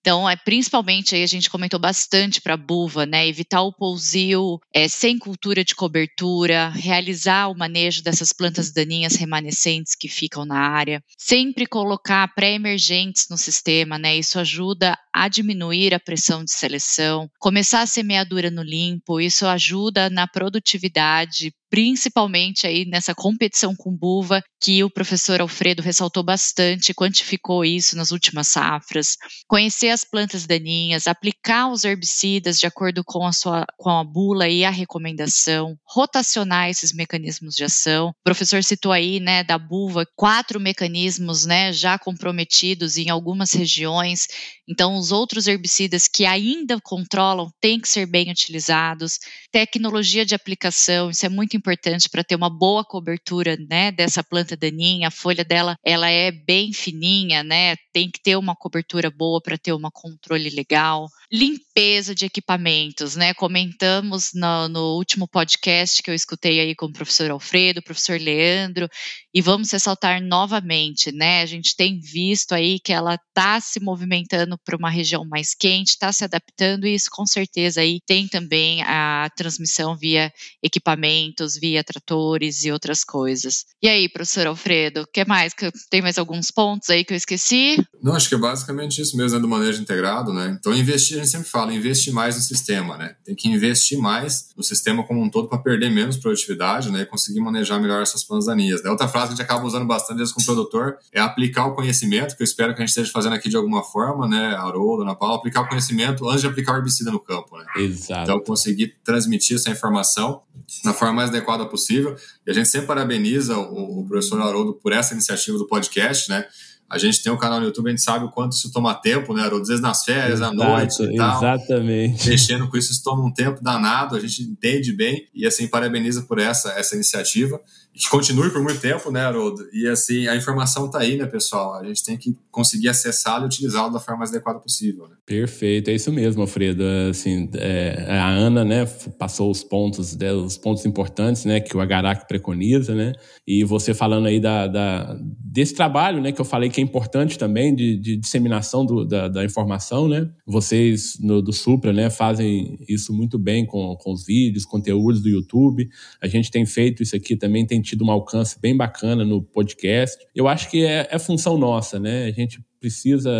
Então, 0.01 0.27
é 0.27 0.35
principalmente 0.35 1.13
aí 1.13 1.21
a 1.21 1.27
gente 1.27 1.49
comentou 1.49 1.79
bastante 1.79 2.41
para 2.41 2.55
a 2.55 2.57
buva, 2.57 3.05
né? 3.05 3.27
Evitar 3.27 3.61
o 3.61 3.71
pousio 3.71 4.59
é, 4.73 4.87
sem 4.87 5.17
cultura 5.19 5.63
de 5.63 5.75
cobertura, 5.75 6.69
realizar 6.69 7.47
o 7.49 7.57
manejo 7.57 8.01
dessas 8.01 8.33
plantas 8.33 8.71
daninhas 8.73 9.15
remanescentes 9.15 9.95
que 9.95 10.07
ficam 10.07 10.43
na 10.43 10.57
área, 10.57 11.03
sempre 11.15 11.67
colocar 11.67 12.27
pré-emergentes 12.33 13.27
no 13.29 13.37
sistema, 13.37 13.99
né? 13.99 14.17
Isso 14.17 14.39
ajuda 14.39 14.97
a 15.13 15.27
diminuir 15.27 15.93
a 15.93 15.99
pressão 15.99 16.43
de 16.43 16.51
seleção, 16.51 17.29
começar 17.39 17.81
a 17.81 17.87
semeadura 17.87 18.49
no 18.49 18.63
limpo, 18.63 19.21
isso 19.21 19.45
ajuda 19.45 20.09
na 20.09 20.27
produtividade, 20.27 21.53
principalmente 21.71 22.67
aí 22.67 22.85
nessa 22.85 23.15
competição 23.15 23.73
com 23.73 23.95
buva, 23.95 24.43
que 24.61 24.83
o 24.83 24.89
professor 24.89 25.39
Alfredo 25.39 25.81
ressaltou 25.81 26.21
bastante, 26.21 26.93
quantificou 26.93 27.63
isso 27.63 27.95
nas 27.95 28.11
últimas 28.11 28.49
safras. 28.49 29.15
Conhecer 29.47 29.87
as 29.87 30.03
plantas 30.03 30.45
daninhas, 30.45 31.07
aplicar 31.07 31.71
os 31.71 31.85
herbicidas 31.85 32.59
de 32.59 32.67
acordo 32.67 33.03
com 33.05 33.25
a 33.25 33.31
sua 33.31 33.65
com 33.77 33.89
a 33.89 34.03
bula 34.03 34.49
e 34.49 34.65
a 34.65 34.69
recomendação, 34.69 35.77
rotacionar 35.87 36.69
esses 36.69 36.93
mecanismos 36.93 37.55
de 37.55 37.63
ação. 37.63 38.09
O 38.09 38.13
professor 38.23 38.61
citou 38.63 38.91
aí, 38.91 39.21
né, 39.21 39.41
da 39.41 39.57
buva, 39.57 40.05
quatro 40.15 40.59
mecanismos, 40.59 41.45
né, 41.45 41.71
já 41.71 41.97
comprometidos 41.97 42.97
em 42.97 43.09
algumas 43.09 43.53
regiões. 43.53 44.27
Então, 44.67 44.97
os 44.97 45.11
outros 45.11 45.47
herbicidas 45.47 46.07
que 46.07 46.25
ainda 46.25 46.79
controlam 46.83 47.49
têm 47.61 47.79
que 47.79 47.87
ser 47.87 48.05
bem 48.05 48.29
utilizados. 48.29 49.19
Tecnologia 49.51 50.25
de 50.25 50.35
aplicação, 50.35 51.09
isso 51.09 51.25
é 51.25 51.29
muito 51.29 51.55
importante 51.61 52.09
para 52.09 52.23
ter 52.23 52.35
uma 52.35 52.49
boa 52.49 52.83
cobertura, 52.83 53.55
né, 53.69 53.91
dessa 53.91 54.23
planta 54.23 54.57
daninha. 54.57 55.07
A 55.07 55.11
folha 55.11 55.45
dela, 55.45 55.75
ela 55.85 56.09
é 56.09 56.31
bem 56.31 56.73
fininha, 56.73 57.43
né? 57.43 57.75
Tem 57.93 58.09
que 58.09 58.19
ter 58.21 58.35
uma 58.35 58.55
cobertura 58.55 59.09
boa 59.11 59.39
para 59.41 59.57
ter 59.57 59.71
um 59.71 59.81
controle 59.93 60.49
legal. 60.49 61.07
Limpeza 61.33 62.13
de 62.13 62.25
equipamentos, 62.25 63.15
né? 63.15 63.33
Comentamos 63.33 64.31
no, 64.33 64.67
no 64.67 64.97
último 64.97 65.25
podcast 65.25 66.03
que 66.03 66.11
eu 66.11 66.13
escutei 66.13 66.59
aí 66.59 66.75
com 66.75 66.87
o 66.87 66.91
professor 66.91 67.31
Alfredo, 67.31 67.81
professor 67.81 68.19
Leandro, 68.19 68.89
e 69.33 69.41
vamos 69.41 69.71
ressaltar 69.71 70.21
novamente, 70.21 71.09
né? 71.09 71.41
A 71.41 71.45
gente 71.45 71.73
tem 71.73 71.97
visto 72.01 72.51
aí 72.51 72.81
que 72.81 72.91
ela 72.91 73.15
está 73.15 73.61
se 73.61 73.79
movimentando 73.79 74.57
para 74.57 74.75
uma 74.75 74.89
região 74.89 75.23
mais 75.23 75.55
quente, 75.55 75.91
está 75.91 76.11
se 76.11 76.25
adaptando, 76.25 76.85
e 76.85 76.93
isso 76.93 77.09
com 77.09 77.25
certeza 77.25 77.79
aí 77.79 78.01
tem 78.05 78.27
também 78.27 78.81
a 78.83 79.29
transmissão 79.33 79.95
via 79.95 80.33
equipamentos 80.61 81.57
via 81.57 81.81
tratores 81.81 82.65
e 82.65 82.73
outras 82.73 83.05
coisas. 83.05 83.63
E 83.81 83.87
aí, 83.87 84.09
professor 84.09 84.47
Alfredo, 84.47 85.07
que 85.13 85.23
mais? 85.23 85.53
Tem 85.89 86.01
mais 86.01 86.17
alguns 86.17 86.51
pontos 86.51 86.89
aí 86.89 87.05
que 87.05 87.13
eu 87.13 87.17
esqueci? 87.17 87.77
Não, 88.01 88.15
acho 88.15 88.27
que 88.27 88.35
é 88.35 88.37
basicamente 88.37 89.01
isso 89.01 89.15
mesmo, 89.15 89.37
né, 89.37 89.41
do 89.41 89.47
manejo 89.47 89.81
integrado, 89.81 90.33
né? 90.33 90.57
Então, 90.59 90.73
investir, 90.73 91.17
a 91.17 91.19
gente 91.19 91.31
sempre 91.31 91.47
fala, 91.47 91.73
investir 91.73 92.11
mais 92.11 92.35
no 92.35 92.41
sistema, 92.41 92.97
né? 92.97 93.15
Tem 93.23 93.35
que 93.35 93.47
investir 93.47 93.97
mais 93.99 94.49
no 94.57 94.63
sistema 94.63 95.03
como 95.03 95.21
um 95.21 95.29
todo 95.29 95.47
para 95.47 95.59
perder 95.59 95.91
menos 95.91 96.17
produtividade, 96.17 96.91
né? 96.91 97.01
E 97.01 97.05
conseguir 97.05 97.39
manejar 97.39 97.79
melhor 97.79 98.01
essas 98.01 98.23
plantas 98.23 98.47
daninhas. 98.47 98.81
Né? 98.83 98.89
Outra 98.89 99.07
frase 99.07 99.27
que 99.27 99.33
a 99.33 99.35
gente 99.35 99.45
acaba 99.45 99.65
usando 99.65 99.85
bastante 99.85 100.17
vezes 100.17 100.33
com 100.33 100.41
o 100.41 100.45
produtor 100.45 100.97
é 101.13 101.19
aplicar 101.19 101.67
o 101.67 101.75
conhecimento, 101.75 102.35
que 102.35 102.41
eu 102.41 102.45
espero 102.45 102.73
que 102.73 102.81
a 102.81 102.85
gente 102.85 102.89
esteja 102.89 103.11
fazendo 103.11 103.33
aqui 103.33 103.49
de 103.49 103.55
alguma 103.55 103.83
forma, 103.83 104.27
né? 104.27 104.55
Haroldo, 104.55 105.03
Ana 105.03 105.15
Paula, 105.15 105.35
aplicar 105.37 105.61
o 105.61 105.69
conhecimento 105.69 106.27
antes 106.27 106.41
de 106.41 106.47
aplicar 106.47 106.73
o 106.73 106.77
herbicida 106.77 107.11
no 107.11 107.19
campo, 107.19 107.57
né? 107.57 107.65
Exato. 107.77 108.23
Então, 108.23 108.39
conseguir 108.39 108.95
transmitir 109.03 109.57
essa 109.57 109.69
informação 109.69 110.41
na 110.83 110.93
forma 110.93 111.13
mais 111.13 111.29
adequada 111.29 111.65
possível. 111.65 112.15
E 112.45 112.51
a 112.51 112.53
gente 112.53 112.67
sempre 112.67 112.87
parabeniza 112.87 113.57
o, 113.57 113.99
o 113.99 114.07
professor 114.07 114.41
Haroldo 114.41 114.73
por 114.73 114.91
essa 114.91 115.13
iniciativa 115.13 115.57
do 115.57 115.67
podcast, 115.67 116.29
né? 116.29 116.45
A 116.91 116.97
gente 116.97 117.23
tem 117.23 117.31
um 117.31 117.37
canal 117.37 117.61
no 117.61 117.67
YouTube, 117.67 117.87
a 117.87 117.91
gente 117.91 118.01
sabe 118.01 118.25
o 118.25 118.29
quanto 118.29 118.51
isso 118.51 118.69
toma 118.69 118.93
tempo, 118.93 119.33
né? 119.33 119.43
Às 119.43 119.69
vezes 119.69 119.81
nas 119.81 120.03
férias, 120.03 120.41
Exato, 120.41 120.61
à 120.61 120.67
noite 120.67 121.01
e 121.01 121.15
tal. 121.15 121.37
Exatamente. 121.37 122.27
Mexendo 122.27 122.67
com 122.67 122.77
isso, 122.77 122.91
isso 122.91 123.01
toma 123.01 123.25
um 123.25 123.33
tempo 123.33 123.63
danado, 123.63 124.17
a 124.17 124.19
gente 124.19 124.43
entende 124.43 124.91
bem 124.91 125.25
e, 125.33 125.47
assim, 125.47 125.69
parabeniza 125.69 126.23
por 126.23 126.37
essa, 126.37 126.73
essa 126.73 126.93
iniciativa 126.95 127.61
que 127.93 128.09
continue 128.09 128.49
por 128.49 128.63
muito 128.63 128.79
tempo, 128.79 129.11
né, 129.11 129.21
Haroldo? 129.21 129.67
E 129.73 129.87
assim, 129.87 130.27
a 130.27 130.35
informação 130.35 130.85
está 130.85 130.99
aí, 130.99 131.17
né, 131.17 131.25
pessoal? 131.25 131.75
A 131.75 131.83
gente 131.83 132.03
tem 132.03 132.17
que 132.17 132.35
conseguir 132.49 132.87
acessá-la 132.87 133.43
e 133.43 133.45
utilizá-la 133.47 133.89
da 133.89 133.99
forma 133.99 134.19
mais 134.19 134.29
adequada 134.29 134.59
possível, 134.59 135.07
né? 135.09 135.15
Perfeito, 135.25 135.89
é 135.89 135.93
isso 135.93 136.11
mesmo, 136.11 136.41
Alfredo. 136.41 136.83
Assim, 137.09 137.49
é, 137.55 138.05
a 138.09 138.29
Ana, 138.29 138.63
né, 138.63 138.85
passou 139.19 139.51
os 139.51 139.63
pontos, 139.63 140.17
os 140.45 140.57
pontos 140.57 140.85
importantes, 140.85 141.43
né, 141.43 141.59
que 141.59 141.75
o 141.75 141.81
Agarac 141.81 142.27
preconiza, 142.27 142.95
né? 142.95 143.13
E 143.45 143.63
você 143.63 143.93
falando 143.93 144.27
aí 144.27 144.39
da, 144.39 144.67
da, 144.67 145.17
desse 145.21 145.73
trabalho, 145.73 146.21
né, 146.21 146.31
que 146.31 146.39
eu 146.39 146.45
falei 146.45 146.69
que 146.69 146.79
é 146.79 146.83
importante 146.83 147.37
também 147.37 147.75
de, 147.75 147.97
de 147.97 148.15
disseminação 148.15 148.85
do, 148.85 149.03
da, 149.05 149.27
da, 149.27 149.43
informação, 149.43 150.07
né? 150.07 150.29
Vocês 150.45 151.17
no, 151.19 151.41
do 151.41 151.51
Supra, 151.51 151.91
né, 151.91 152.09
fazem 152.09 152.77
isso 152.87 153.13
muito 153.13 153.37
bem 153.37 153.65
com, 153.65 153.95
com 153.97 154.13
os 154.13 154.25
vídeos, 154.25 154.65
conteúdos 154.65 155.21
do 155.21 155.29
YouTube. 155.29 155.89
A 156.21 156.27
gente 156.27 156.49
tem 156.49 156.65
feito 156.65 157.03
isso 157.03 157.15
aqui 157.15 157.35
também, 157.35 157.65
tem 157.65 157.80
tido 157.81 158.05
um 158.05 158.11
alcance 158.11 158.59
bem 158.59 158.75
bacana 158.75 159.23
no 159.25 159.41
podcast. 159.41 160.17
Eu 160.35 160.47
acho 160.47 160.69
que 160.69 160.85
é, 160.85 161.07
é 161.09 161.19
função 161.19 161.57
nossa, 161.57 161.99
né? 161.99 162.25
A 162.25 162.31
gente 162.31 162.63
precisa 162.79 163.31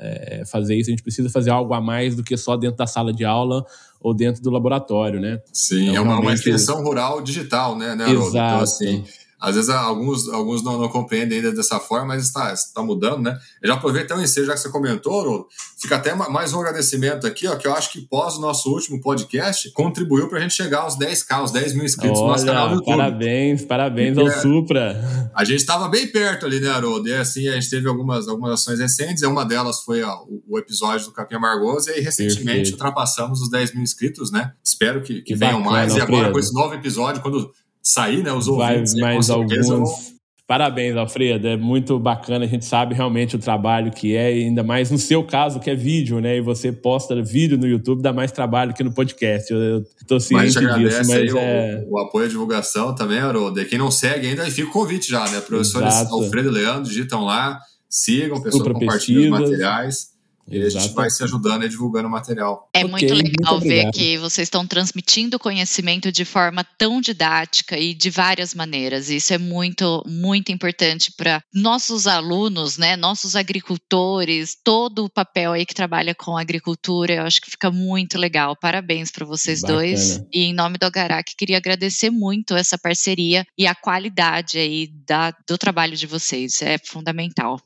é, 0.00 0.42
fazer 0.50 0.74
isso, 0.74 0.90
a 0.90 0.92
gente 0.92 1.02
precisa 1.02 1.30
fazer 1.30 1.50
algo 1.50 1.72
a 1.72 1.80
mais 1.80 2.16
do 2.16 2.24
que 2.24 2.36
só 2.36 2.56
dentro 2.56 2.76
da 2.76 2.86
sala 2.86 3.12
de 3.12 3.24
aula 3.24 3.64
ou 4.00 4.12
dentro 4.12 4.42
do 4.42 4.50
laboratório, 4.50 5.20
né? 5.20 5.40
Sim, 5.52 5.90
então, 5.90 5.96
é 5.96 6.00
uma, 6.00 6.18
uma 6.18 6.34
extensão 6.34 6.82
rural 6.82 7.22
digital, 7.22 7.76
né, 7.76 7.94
né 7.94 8.10
Exato. 8.10 8.28
Então, 8.28 8.60
assim, 8.60 9.04
às 9.40 9.54
vezes 9.54 9.70
alguns, 9.70 10.28
alguns 10.28 10.62
não, 10.62 10.78
não 10.78 10.88
compreendem 10.88 11.38
ainda 11.38 11.52
dessa 11.52 11.80
forma, 11.80 12.08
mas 12.08 12.24
está, 12.24 12.52
está 12.52 12.82
mudando, 12.82 13.22
né? 13.22 13.38
Eu 13.62 13.68
já 13.68 13.74
aproveito 13.74 14.12
até 14.12 14.20
o 14.20 14.22
ensejo, 14.22 14.46
já 14.46 14.52
que 14.52 14.60
você 14.60 14.68
comentou, 14.68 15.12
Rolo, 15.12 15.48
fica 15.80 15.96
até 15.96 16.14
mais 16.14 16.52
um 16.52 16.60
agradecimento 16.60 17.26
aqui, 17.26 17.46
ó, 17.48 17.56
que 17.56 17.66
eu 17.66 17.74
acho 17.74 17.90
que 17.90 18.02
pós 18.02 18.36
o 18.36 18.40
nosso 18.40 18.70
último 18.70 19.00
podcast, 19.00 19.70
contribuiu 19.72 20.28
para 20.28 20.38
a 20.38 20.42
gente 20.42 20.54
chegar 20.54 20.80
aos 20.80 20.98
10k, 20.98 21.32
aos 21.32 21.50
10 21.50 21.74
mil 21.74 21.84
inscritos 21.84 22.18
Olha, 22.18 22.26
no 22.26 22.32
nosso 22.32 22.46
canal 22.46 22.68
do 22.68 22.74
YouTube. 22.74 22.96
Parabéns, 22.96 23.64
parabéns 23.64 24.14
Porque 24.14 24.30
ao 24.30 24.40
Supra. 24.40 25.30
A 25.34 25.44
gente 25.44 25.60
estava 25.60 25.88
bem 25.88 26.06
perto 26.06 26.44
ali, 26.44 26.60
né, 26.60 26.68
Haroldo? 26.68 27.08
E 27.08 27.14
assim, 27.14 27.48
a 27.48 27.52
gente 27.52 27.70
teve 27.70 27.88
algumas, 27.88 28.28
algumas 28.28 28.52
ações 28.52 28.78
recentes, 28.78 29.22
e 29.22 29.26
uma 29.26 29.44
delas 29.44 29.80
foi 29.82 30.02
ó, 30.02 30.22
o, 30.24 30.42
o, 30.48 30.58
episódio 30.58 31.06
do 31.06 31.12
Capim 31.12 31.36
Amargoso, 31.36 31.88
e 31.88 31.94
aí 31.94 32.00
recentemente 32.00 32.44
Perfeito. 32.44 32.72
ultrapassamos 32.72 33.40
os 33.40 33.50
10 33.50 33.72
mil 33.72 33.82
inscritos, 33.82 34.30
né? 34.30 34.52
Espero 34.62 35.00
que, 35.02 35.14
que, 35.14 35.22
que 35.22 35.34
venham 35.34 35.62
bacana, 35.62 35.76
mais. 35.76 35.96
E 35.96 36.00
agora 36.00 36.30
com 36.30 36.38
esse 36.38 36.52
novo 36.52 36.74
episódio, 36.74 37.22
quando 37.22 37.50
sair, 37.82 38.22
né? 38.22 38.32
Os 38.32 38.48
ouvintes. 38.48 38.92
Vai 38.94 39.14
mais 39.14 39.30
alguns. 39.30 40.10
Parabéns, 40.50 40.96
Alfredo. 40.96 41.46
É 41.46 41.56
muito 41.56 41.96
bacana. 41.96 42.44
A 42.44 42.48
gente 42.48 42.64
sabe 42.64 42.92
realmente 42.92 43.36
o 43.36 43.38
trabalho 43.38 43.92
que 43.92 44.16
é, 44.16 44.36
e 44.36 44.44
ainda 44.46 44.64
mais 44.64 44.90
no 44.90 44.98
seu 44.98 45.22
caso, 45.22 45.60
que 45.60 45.70
é 45.70 45.76
vídeo, 45.76 46.20
né? 46.20 46.38
E 46.38 46.40
você 46.40 46.72
posta 46.72 47.22
vídeo 47.22 47.56
no 47.56 47.68
YouTube, 47.68 48.02
dá 48.02 48.12
mais 48.12 48.32
trabalho 48.32 48.74
que 48.74 48.82
no 48.82 48.92
podcast. 48.92 49.52
Eu, 49.52 49.60
eu 49.60 49.86
tô 50.08 50.18
ciente 50.18 50.58
disso. 50.58 51.02
Mas 51.06 51.34
é... 51.36 51.84
o, 51.86 51.92
o, 51.92 51.98
apoio 52.00 52.26
à 52.26 52.28
divulgação 52.28 52.92
também, 52.96 53.20
Haroldo. 53.20 53.60
E 53.60 53.64
quem 53.64 53.78
não 53.78 53.92
segue 53.92 54.26
ainda, 54.26 54.44
fica 54.50 54.68
o 54.68 54.72
convite 54.72 55.08
já, 55.08 55.24
né? 55.30 55.40
Professores 55.40 55.94
Exato. 55.94 56.14
Alfredo 56.16 56.48
e 56.48 56.52
Leandro, 56.52 56.82
digitam 56.82 57.24
lá, 57.24 57.60
sigam, 57.88 58.42
pessoas 58.42 58.72
compartilham 58.72 59.32
os 59.32 59.40
materiais. 59.40 60.08
E 60.50 60.62
a 60.62 60.68
gente 60.68 60.92
vai 60.94 61.08
se 61.08 61.22
ajudando 61.22 61.64
e 61.64 61.68
divulgando 61.68 62.08
o 62.08 62.10
material. 62.10 62.68
É 62.74 62.80
okay, 62.80 62.90
muito 62.90 63.14
legal 63.14 63.54
muito 63.54 63.68
ver 63.68 63.90
que 63.92 64.18
vocês 64.18 64.46
estão 64.46 64.66
transmitindo 64.66 65.38
conhecimento 65.38 66.10
de 66.10 66.24
forma 66.24 66.64
tão 66.76 67.00
didática 67.00 67.78
e 67.78 67.94
de 67.94 68.10
várias 68.10 68.54
maneiras. 68.54 69.08
Isso 69.08 69.32
é 69.32 69.38
muito, 69.38 70.02
muito 70.06 70.50
importante 70.50 71.12
para 71.16 71.42
nossos 71.54 72.06
alunos, 72.06 72.76
né, 72.76 72.96
nossos 72.96 73.36
agricultores, 73.36 74.56
todo 74.64 75.04
o 75.04 75.10
papel 75.10 75.52
aí 75.52 75.64
que 75.64 75.74
trabalha 75.74 76.14
com 76.14 76.36
agricultura. 76.36 77.14
Eu 77.14 77.22
acho 77.22 77.40
que 77.40 77.50
fica 77.50 77.70
muito 77.70 78.18
legal. 78.18 78.56
Parabéns 78.56 79.10
para 79.10 79.24
vocês 79.24 79.60
Bacana. 79.60 79.78
dois. 79.78 80.20
E 80.32 80.44
em 80.44 80.54
nome 80.54 80.78
do 80.78 80.84
Agarac, 80.84 81.34
queria 81.36 81.58
agradecer 81.58 82.10
muito 82.10 82.54
essa 82.54 82.76
parceria 82.76 83.46
e 83.56 83.66
a 83.66 83.74
qualidade 83.74 84.58
aí 84.58 84.88
da, 85.06 85.32
do 85.48 85.56
trabalho 85.56 85.96
de 85.96 86.06
vocês. 86.06 86.60
É 86.62 86.76
fundamental. 86.78 87.60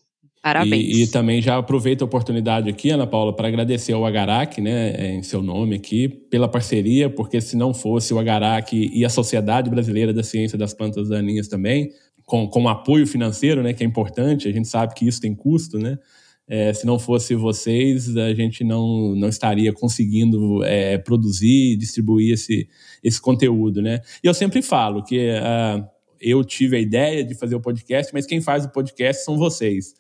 Parabéns. 0.45 0.99
E, 0.99 1.03
e, 1.05 1.07
também 1.07 1.41
já 1.41 1.57
aproveito 1.57 2.03
a 2.03 2.05
oportunidade 2.05 2.69
aqui, 2.69 2.91
Ana 2.91 3.07
Paula, 3.07 3.35
para 3.35 3.49
agradecer 3.49 3.95
ao 3.95 4.05
Agarac, 4.05 4.61
né, 4.61 5.15
em 5.15 5.23
seu 5.23 5.43
nome 5.43 5.77
aqui, 5.77 6.07
pela 6.07 6.47
parceria, 6.47 7.09
porque 7.09 7.41
se 7.41 7.57
não 7.57 7.73
fosse 7.73 8.13
o 8.13 8.19
Agarac 8.19 8.77
e 8.77 9.05
a 9.07 9.09
Sociedade 9.09 9.71
Brasileira 9.71 10.13
da 10.13 10.23
Ciência 10.23 10.59
das 10.59 10.75
Plantas 10.75 11.09
Daninhas 11.09 11.49
também, 11.49 11.93
com, 12.27 12.47
com 12.47 12.69
apoio 12.69 13.07
financeiro, 13.07 13.63
né, 13.63 13.73
que 13.73 13.83
é 13.83 13.87
importante, 13.87 14.47
a 14.47 14.53
gente 14.53 14.69
sabe 14.69 14.93
que 14.93 15.09
isso 15.09 15.19
tem 15.19 15.35
custo, 15.35 15.79
né? 15.79 15.99
É, 16.47 16.75
se 16.75 16.85
não 16.85 16.99
fosse 16.99 17.35
vocês, 17.35 18.15
a 18.15 18.35
gente 18.35 18.63
não, 18.63 19.15
não 19.17 19.31
estaria 19.31 19.73
conseguindo 19.73 20.63
é, 20.63 20.99
produzir 20.99 21.73
e 21.73 21.77
distribuir 21.77 22.35
esse, 22.35 22.69
esse 23.03 23.19
conteúdo, 23.19 23.81
né? 23.81 24.03
E 24.23 24.27
eu 24.27 24.35
sempre 24.35 24.61
falo 24.61 25.03
que 25.03 25.27
uh, 25.27 25.83
eu 26.21 26.45
tive 26.45 26.77
a 26.77 26.81
ideia 26.81 27.25
de 27.25 27.35
fazer 27.35 27.55
o 27.55 27.61
podcast, 27.61 28.13
mas 28.13 28.27
quem 28.27 28.43
faz 28.43 28.67
o 28.67 28.69
podcast 28.69 29.25
são 29.25 29.39
vocês 29.39 29.95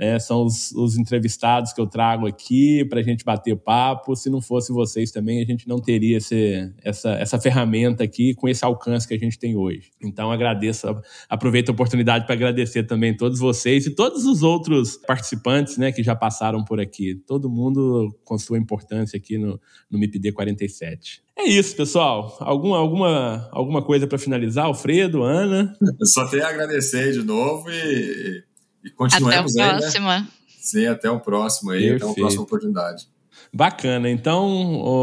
né? 0.00 0.18
São 0.18 0.46
os, 0.46 0.72
os, 0.72 0.96
entrevistados 0.96 1.74
que 1.74 1.80
eu 1.80 1.86
trago 1.86 2.26
aqui 2.26 2.86
para 2.86 3.00
a 3.00 3.02
gente 3.02 3.22
bater 3.22 3.54
papo. 3.54 4.16
Se 4.16 4.30
não 4.30 4.40
fosse 4.40 4.72
vocês 4.72 5.10
também, 5.10 5.42
a 5.42 5.44
gente 5.44 5.68
não 5.68 5.78
teria 5.78 6.16
esse, 6.16 6.72
essa, 6.82 7.10
essa 7.10 7.38
ferramenta 7.38 8.02
aqui 8.02 8.34
com 8.34 8.48
esse 8.48 8.64
alcance 8.64 9.06
que 9.06 9.12
a 9.12 9.18
gente 9.18 9.38
tem 9.38 9.54
hoje. 9.54 9.90
Então, 10.02 10.32
agradeço, 10.32 10.86
aproveito 11.28 11.68
a 11.68 11.72
oportunidade 11.72 12.24
para 12.24 12.34
agradecer 12.34 12.84
também 12.84 13.14
todos 13.14 13.38
vocês 13.38 13.84
e 13.84 13.94
todos 13.94 14.24
os 14.24 14.42
outros 14.42 14.96
participantes 14.96 15.76
né, 15.76 15.92
que 15.92 16.02
já 16.02 16.16
passaram 16.16 16.64
por 16.64 16.80
aqui. 16.80 17.14
Todo 17.26 17.50
mundo 17.50 18.08
com 18.24 18.38
sua 18.38 18.56
importância 18.56 19.18
aqui 19.18 19.36
no, 19.36 19.60
no 19.90 19.98
MIPD 19.98 20.32
47. 20.32 21.22
É 21.36 21.44
isso, 21.44 21.76
pessoal. 21.76 22.38
Alguma, 22.40 22.78
alguma, 22.78 23.48
alguma 23.52 23.82
coisa 23.82 24.06
para 24.06 24.18
finalizar, 24.18 24.64
Alfredo, 24.64 25.22
Ana? 25.22 25.76
Eu 25.98 26.06
só 26.06 26.26
tenho 26.26 26.44
a 26.44 26.48
agradecer 26.48 27.12
de 27.12 27.22
novo 27.22 27.70
e 27.70 28.44
e 28.84 28.90
continuemos 28.90 29.56
até 29.56 29.64
a 29.64 29.78
próxima. 29.78 30.14
Aí, 30.14 30.20
né? 30.20 30.28
Sim, 30.60 30.86
até 30.86 31.10
o 31.10 31.20
próximo 31.20 31.70
aí, 31.70 31.80
Perfeito. 31.80 31.96
até 31.96 32.06
uma 32.06 32.14
próxima 32.14 32.42
oportunidade. 32.42 33.08
Bacana. 33.52 34.08
Então, 34.08 34.40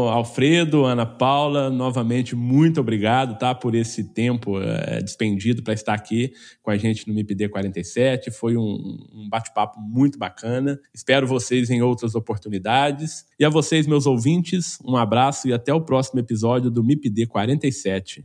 Alfredo, 0.08 0.84
Ana 0.84 1.04
Paula, 1.04 1.68
novamente 1.68 2.34
muito 2.34 2.80
obrigado, 2.80 3.38
tá, 3.38 3.54
por 3.54 3.74
esse 3.74 4.04
tempo 4.14 4.58
é, 4.58 5.02
despendido 5.02 5.62
para 5.62 5.74
estar 5.74 5.92
aqui 5.92 6.32
com 6.62 6.70
a 6.70 6.76
gente 6.76 7.06
no 7.06 7.12
MIPD 7.12 7.50
47. 7.50 8.30
Foi 8.30 8.56
um, 8.56 9.06
um 9.12 9.28
bate-papo 9.28 9.78
muito 9.80 10.18
bacana. 10.18 10.80
Espero 10.94 11.26
vocês 11.26 11.68
em 11.68 11.82
outras 11.82 12.14
oportunidades. 12.14 13.26
E 13.38 13.44
a 13.44 13.50
vocês, 13.50 13.86
meus 13.86 14.06
ouvintes, 14.06 14.78
um 14.82 14.96
abraço 14.96 15.46
e 15.46 15.52
até 15.52 15.74
o 15.74 15.82
próximo 15.82 16.20
episódio 16.20 16.70
do 16.70 16.82
MIPD 16.82 17.26
47. 17.26 18.24